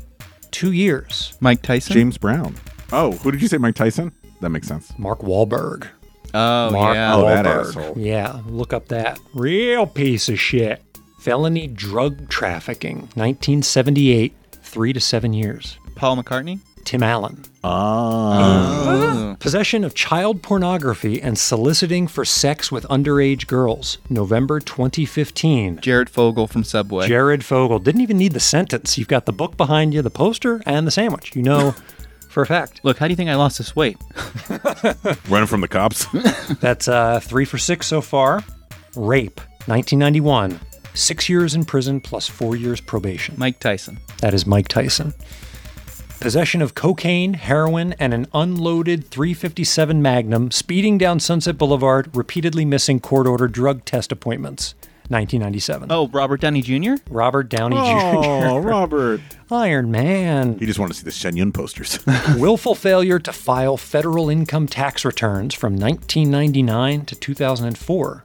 Two 0.51 0.71
years. 0.71 1.37
Mike 1.41 1.61
Tyson. 1.61 1.93
James 1.93 2.17
Brown. 2.17 2.55
Oh, 2.91 3.11
who 3.11 3.31
did 3.31 3.41
you 3.41 3.47
say? 3.47 3.57
Mike 3.57 3.75
Tyson. 3.75 4.11
That 4.41 4.49
makes 4.49 4.67
sense. 4.67 4.93
Mark 4.97 5.19
Wahlberg. 5.19 5.87
Oh 6.33 6.69
Mark 6.71 6.95
yeah. 6.95 7.15
Oh, 7.15 7.25
that 7.27 7.45
asshole. 7.45 7.93
Yeah, 7.97 8.41
look 8.47 8.71
up 8.73 8.87
that. 8.89 9.19
Real 9.33 9.85
piece 9.87 10.29
of 10.29 10.39
shit. 10.39 10.81
Felony 11.19 11.67
drug 11.67 12.29
trafficking, 12.29 12.99
1978. 13.15 14.33
Three 14.61 14.93
to 14.93 14.99
seven 14.99 15.33
years. 15.33 15.77
Paul 15.95 16.17
McCartney. 16.21 16.59
Tim 16.87 17.03
Allen. 17.03 17.43
Ah. 17.65 19.35
Possession 19.41 19.83
of 19.83 19.93
child 19.93 20.41
pornography 20.41 21.21
and 21.21 21.37
soliciting 21.37 22.07
for 22.07 22.23
sex 22.23 22.71
with 22.71 22.85
underage 22.85 23.45
girls, 23.45 23.97
November 24.09 24.61
2015. 24.61 25.81
Jared 25.81 26.09
Fogle 26.09 26.47
from 26.47 26.63
Subway. 26.63 27.05
Jared 27.05 27.43
Fogle 27.43 27.79
didn't 27.79 27.99
even 27.99 28.17
need 28.17 28.31
the 28.31 28.39
sentence. 28.39 28.97
You've 28.97 29.09
got 29.09 29.25
the 29.25 29.33
book 29.33 29.57
behind 29.57 29.93
you, 29.93 30.01
the 30.01 30.09
poster, 30.09 30.63
and 30.65 30.87
the 30.87 30.91
sandwich. 30.91 31.35
You 31.35 31.43
know 31.43 31.71
for 32.29 32.43
a 32.43 32.45
fact. 32.45 32.79
Look, 32.83 32.99
how 32.99 33.07
do 33.07 33.11
you 33.11 33.17
think 33.17 33.29
I 33.29 33.35
lost 33.35 33.57
this 33.57 33.75
weight? 33.75 33.97
Running 35.27 35.47
from 35.47 35.59
the 35.59 35.67
cops. 35.69 36.05
That's 36.61 36.87
uh, 36.87 37.19
three 37.19 37.43
for 37.43 37.57
six 37.57 37.85
so 37.85 37.99
far. 37.99 38.45
Rape, 38.95 39.41
1991. 39.65 40.57
Six 40.93 41.27
years 41.27 41.53
in 41.53 41.65
prison 41.65 41.99
plus 41.99 42.29
four 42.29 42.55
years 42.55 42.79
probation. 42.79 43.35
Mike 43.37 43.59
Tyson. 43.59 43.99
That 44.21 44.33
is 44.33 44.47
Mike 44.47 44.69
Tyson. 44.69 45.13
Possession 46.19 46.63
of 46.63 46.73
cocaine, 46.73 47.35
heroin, 47.35 47.93
and 47.99 48.11
an 48.11 48.27
unloaded 48.33 49.07
357 49.09 50.01
Magnum 50.01 50.49
speeding 50.49 50.97
down 50.97 51.19
Sunset 51.19 51.57
Boulevard, 51.59 52.13
repeatedly 52.15 52.65
missing 52.65 52.99
court 52.99 53.27
ordered 53.27 53.51
drug 53.51 53.85
test 53.85 54.11
appointments. 54.11 54.73
1997. 55.09 55.89
Oh, 55.91 56.07
Robert 56.09 56.41
Downey 56.41 56.61
Jr. 56.61 56.95
Robert 57.09 57.47
Downey 57.49 57.77
Jr. 57.77 58.49
oh, 58.49 58.57
Robert. 58.57 59.21
Iron 59.51 59.89
Man. 59.89 60.57
He 60.59 60.65
just 60.65 60.79
wanted 60.79 60.93
to 60.93 60.99
see 60.99 61.05
the 61.05 61.11
Shen 61.11 61.37
Yun 61.37 61.51
posters. 61.53 61.99
Willful 62.35 62.75
failure 62.75 63.19
to 63.19 63.31
file 63.31 63.77
federal 63.77 64.29
income 64.29 64.67
tax 64.67 65.05
returns 65.05 65.53
from 65.53 65.73
1999 65.77 67.05
to 67.05 67.15
2004. 67.15 68.23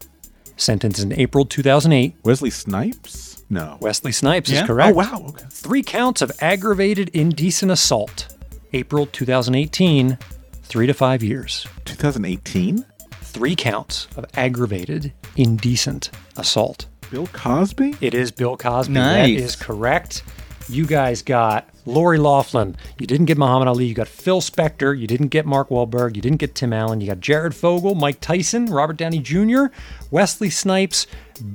Sentenced 0.56 1.02
in 1.02 1.12
April 1.12 1.44
2008. 1.44 2.14
Wesley 2.24 2.50
Snipes? 2.50 3.41
No. 3.52 3.76
Wesley 3.80 4.12
Snipes 4.12 4.48
Yeah? 4.50 4.62
is 4.62 4.66
correct. 4.66 4.92
Oh, 4.92 4.96
wow. 4.96 5.24
Okay. 5.28 5.44
Three 5.50 5.82
counts 5.82 6.22
of 6.22 6.32
aggravated 6.40 7.10
indecent 7.10 7.70
assault. 7.70 8.34
April 8.72 9.04
2018, 9.04 10.16
three 10.62 10.86
to 10.86 10.94
five 10.94 11.22
years. 11.22 11.66
2018? 11.84 12.86
Three 13.20 13.54
counts 13.54 14.08
of 14.16 14.24
aggravated 14.34 15.12
indecent 15.36 16.10
assault. 16.36 16.86
Bill 17.10 17.26
Cosby? 17.26 17.94
It 18.00 18.14
is 18.14 18.30
Bill 18.30 18.56
Cosby. 18.56 18.94
Nice. 18.94 19.36
That 19.38 19.44
is 19.44 19.56
correct. 19.56 20.22
You 20.70 20.86
guys 20.86 21.20
got 21.20 21.68
Lori 21.84 22.16
Laughlin. 22.18 22.74
You 22.98 23.06
didn't 23.06 23.26
get 23.26 23.36
Muhammad 23.36 23.68
Ali. 23.68 23.84
You 23.84 23.94
got 23.94 24.08
Phil 24.08 24.40
Spector. 24.40 24.98
You 24.98 25.06
didn't 25.06 25.28
get 25.28 25.44
Mark 25.44 25.68
Wahlberg. 25.68 26.16
You 26.16 26.22
didn't 26.22 26.38
get 26.38 26.54
Tim 26.54 26.72
Allen. 26.72 27.02
You 27.02 27.08
got 27.08 27.20
Jared 27.20 27.54
Fogle, 27.54 27.94
Mike 27.94 28.20
Tyson, 28.20 28.66
Robert 28.66 28.96
Downey 28.96 29.18
Jr., 29.18 29.64
Wesley 30.10 30.48
Snipes, 30.48 31.06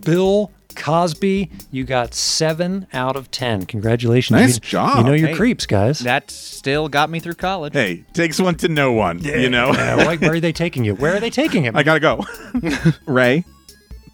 Bill 0.02 0.52
Cosby. 0.78 1.50
You 1.72 1.84
got 1.84 2.14
seven 2.14 2.88
out 2.94 3.16
of 3.16 3.30
ten. 3.32 3.66
Congratulations. 3.66 4.40
Nice 4.40 4.56
you, 4.56 4.60
job. 4.62 4.98
You 4.98 5.04
know 5.04 5.14
your 5.14 5.30
Hey. 5.30 5.36
creeps, 5.36 5.66
guys. 5.66 6.00
That 6.00 6.32
still 6.32 6.88
got 6.90 7.10
me 7.10 7.20
through 7.20 7.34
college. 7.36 7.74
Hey, 7.74 8.04
takes 8.14 8.40
one 8.40 8.56
to 8.56 8.68
know 8.70 8.94
one, 8.94 9.20
you 9.20 9.50
know? 9.50 9.74
Yeah, 9.74 9.96
why- 9.98 10.18
where 10.18 10.34
are 10.34 10.40
they 10.40 10.54
taking 10.54 10.86
you? 10.86 10.96
Where 10.96 11.16
are 11.16 11.20
they 11.20 11.30
taking 11.30 11.64
him? 11.64 11.76
I 11.76 11.84
gotta 11.84 12.00
go. 12.00 12.24
Ray, 13.06 13.44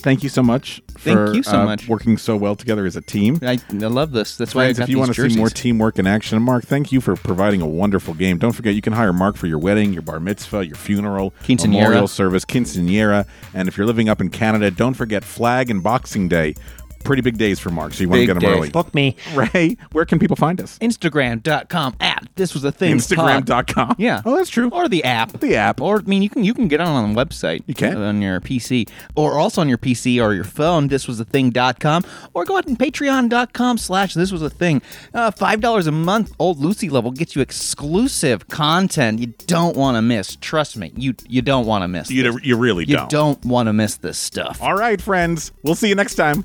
thank 0.03 0.21
you 0.21 0.29
so 0.29 0.43
much 0.43 0.81
Thank 0.89 1.17
for 1.17 1.33
you 1.33 1.43
so 1.43 1.59
uh, 1.61 1.65
much. 1.65 1.87
working 1.87 2.17
so 2.17 2.37
well 2.37 2.55
together 2.55 2.85
as 2.85 2.95
a 2.95 3.01
team. 3.01 3.39
I, 3.41 3.57
I 3.71 3.73
love 3.73 4.11
this. 4.11 4.37
That's 4.37 4.53
why 4.53 4.63
I 4.63 4.65
Friends, 4.67 4.79
got 4.79 4.83
if 4.83 4.89
you 4.89 4.99
want 4.99 5.13
to 5.13 5.29
see 5.29 5.37
more 5.37 5.49
teamwork 5.49 5.99
in 5.99 6.05
action, 6.07 6.41
Mark, 6.41 6.65
thank 6.65 6.91
you 6.91 7.01
for 7.01 7.15
providing 7.15 7.61
a 7.61 7.67
wonderful 7.67 8.13
game. 8.13 8.37
Don't 8.37 8.51
forget, 8.51 8.75
you 8.75 8.81
can 8.81 8.93
hire 8.93 9.13
Mark 9.13 9.35
for 9.35 9.47
your 9.47 9.59
wedding, 9.59 9.93
your 9.93 10.01
bar 10.01 10.19
mitzvah, 10.19 10.65
your 10.65 10.75
funeral, 10.75 11.33
Quinceañera. 11.43 11.67
memorial 11.69 12.07
service, 12.07 12.45
quinceanera. 12.45 13.27
And 13.53 13.67
if 13.67 13.77
you're 13.77 13.87
living 13.87 14.09
up 14.09 14.21
in 14.21 14.29
Canada, 14.29 14.69
don't 14.71 14.93
forget 14.93 15.23
Flag 15.23 15.69
and 15.69 15.81
Boxing 15.81 16.27
Day. 16.27 16.55
Pretty 17.03 17.21
big 17.21 17.37
days 17.37 17.59
for 17.59 17.69
Mark, 17.69 17.93
so 17.93 18.03
you 18.03 18.09
want 18.09 18.19
to 18.21 18.21
Big 18.21 18.27
get 18.27 18.43
him 18.43 18.51
day. 18.51 18.57
early. 18.57 18.69
Book 18.69 18.93
me. 18.93 19.15
Ray, 19.33 19.77
where 19.91 20.05
can 20.05 20.19
people 20.19 20.35
find 20.35 20.59
us? 20.61 20.77
Instagram.com 20.79 21.95
at 21.99 22.27
this 22.35 22.53
was 22.53 22.63
a 22.63 22.71
thing. 22.71 22.93
pod. 22.99 22.99
Instagram.com. 23.45 23.95
Yeah. 23.97 24.21
Oh, 24.25 24.35
that's 24.37 24.49
true. 24.49 24.69
Or 24.71 24.87
the 24.87 25.03
app. 25.03 25.39
The 25.39 25.55
app. 25.55 25.81
Or 25.81 25.99
I 25.99 26.01
mean 26.03 26.21
you 26.21 26.29
can 26.29 26.43
you 26.43 26.53
can 26.53 26.67
get 26.67 26.79
on 26.81 26.87
on 26.87 27.13
the 27.13 27.25
website. 27.25 27.63
You 27.67 27.73
can. 27.73 27.97
on 27.97 28.21
your 28.21 28.39
PC. 28.39 28.89
Or 29.15 29.37
also 29.37 29.61
on 29.61 29.69
your 29.69 29.77
PC 29.77 30.21
or 30.23 30.33
your 30.33 30.43
phone, 30.43 30.87
this 30.87 31.07
was 31.07 31.19
a 31.19 31.25
thing.com. 31.25 32.03
Or 32.33 32.45
go 32.45 32.57
out 32.57 32.67
and 32.67 32.77
patreon.com 32.79 33.77
slash 33.77 34.13
this 34.13 34.31
was 34.31 34.41
a 34.41 34.49
thing. 34.49 34.81
Uh, 35.13 35.31
five 35.31 35.61
dollars 35.61 35.87
a 35.87 35.91
month, 35.91 36.33
old 36.39 36.59
Lucy 36.59 36.89
level 36.89 37.11
gets 37.11 37.35
you 37.35 37.41
exclusive 37.41 38.47
content 38.47 39.19
you 39.19 39.27
don't 39.47 39.75
want 39.75 39.95
to 39.97 40.01
miss. 40.01 40.35
Trust 40.37 40.77
me, 40.77 40.91
you 40.95 41.13
you 41.27 41.41
don't 41.41 41.65
want 41.65 41.83
to 41.83 41.87
miss 41.87 42.09
You, 42.09 42.23
this. 42.31 42.43
you 42.43 42.57
really 42.57 42.85
You 42.85 43.05
don't. 43.09 43.43
want 43.45 43.67
to 43.67 43.73
miss 43.73 43.97
this 43.97 44.17
stuff. 44.17 44.61
All 44.61 44.75
right, 44.75 45.01
friends. 45.01 45.51
We'll 45.63 45.75
see 45.75 45.89
you 45.89 45.95
next 45.95 46.15
time. 46.15 46.41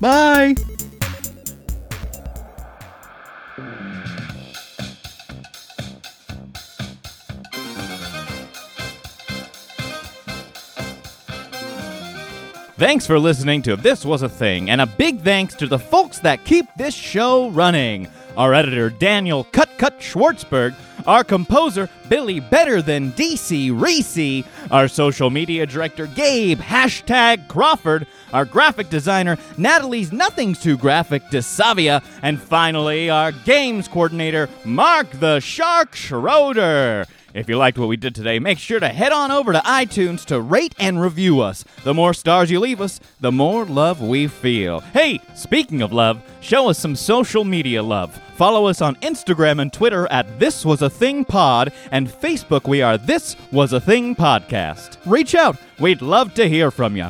Thanks 12.77 13.05
for 13.05 13.19
listening 13.19 13.61
to 13.63 13.75
This 13.75 14.05
Was 14.05 14.21
a 14.21 14.29
Thing, 14.29 14.69
and 14.69 14.79
a 14.79 14.85
big 14.85 15.21
thanks 15.21 15.53
to 15.55 15.67
the 15.67 15.77
folks 15.77 16.19
that 16.19 16.45
keep 16.45 16.65
this 16.77 16.95
show 16.95 17.49
running. 17.49 18.07
Our 18.37 18.53
editor, 18.53 18.89
Daniel 18.89 19.43
Cut 19.45 19.69
Cut 19.77 19.99
Schwartzberg, 19.99 20.75
our 21.05 21.23
composer, 21.23 21.89
Billy 22.07 22.39
Better 22.39 22.81
Than 22.81 23.11
DC 23.13 23.79
Reese, 23.79 24.45
our 24.71 24.87
social 24.87 25.29
media 25.29 25.65
director, 25.65 26.07
Gabe 26.07 26.59
Hashtag 26.59 27.47
Crawford, 27.47 28.07
our 28.33 28.45
graphic 28.45 28.89
designer, 28.89 29.37
Natalie's 29.57 30.11
Nothing's 30.11 30.61
Too 30.61 30.77
Graphic 30.77 31.23
DeSavia, 31.25 32.03
and 32.21 32.39
finally, 32.41 33.09
our 33.09 33.31
games 33.31 33.87
coordinator, 33.87 34.47
Mark 34.63 35.09
the 35.11 35.39
Shark 35.39 35.95
Schroeder. 35.95 37.05
If 37.33 37.47
you 37.47 37.57
liked 37.57 37.77
what 37.77 37.89
we 37.89 37.97
did 37.97 38.15
today, 38.15 38.39
make 38.39 38.57
sure 38.57 38.79
to 38.79 38.89
head 38.89 39.11
on 39.11 39.31
over 39.31 39.53
to 39.53 39.59
iTunes 39.59 40.25
to 40.25 40.41
rate 40.41 40.73
and 40.79 41.01
review 41.01 41.41
us. 41.41 41.63
The 41.83 41.93
more 41.93 42.13
stars 42.13 42.49
you 42.49 42.59
leave 42.59 42.81
us, 42.81 42.99
the 43.19 43.31
more 43.31 43.65
love 43.65 44.01
we 44.01 44.27
feel. 44.27 44.79
Hey, 44.79 45.21
speaking 45.35 45.81
of 45.81 45.93
love, 45.93 46.21
show 46.41 46.69
us 46.69 46.79
some 46.79 46.95
social 46.95 47.43
media 47.43 47.83
love. 47.83 48.19
Follow 48.35 48.67
us 48.67 48.81
on 48.81 48.95
Instagram 48.97 49.61
and 49.61 49.71
Twitter 49.71 50.07
at 50.11 50.39
This 50.39 50.65
Was 50.65 50.81
a 50.81 50.89
Thing 50.89 51.25
Pod, 51.25 51.71
and 51.91 52.07
Facebook 52.07 52.67
we 52.67 52.81
are 52.81 52.97
This 52.97 53.35
Was 53.51 53.73
a 53.73 53.81
Thing 53.81 54.15
Podcast. 54.15 54.97
Reach 55.05 55.35
out, 55.35 55.57
we'd 55.79 56.01
love 56.01 56.33
to 56.35 56.47
hear 56.47 56.71
from 56.71 56.95
you. 56.95 57.09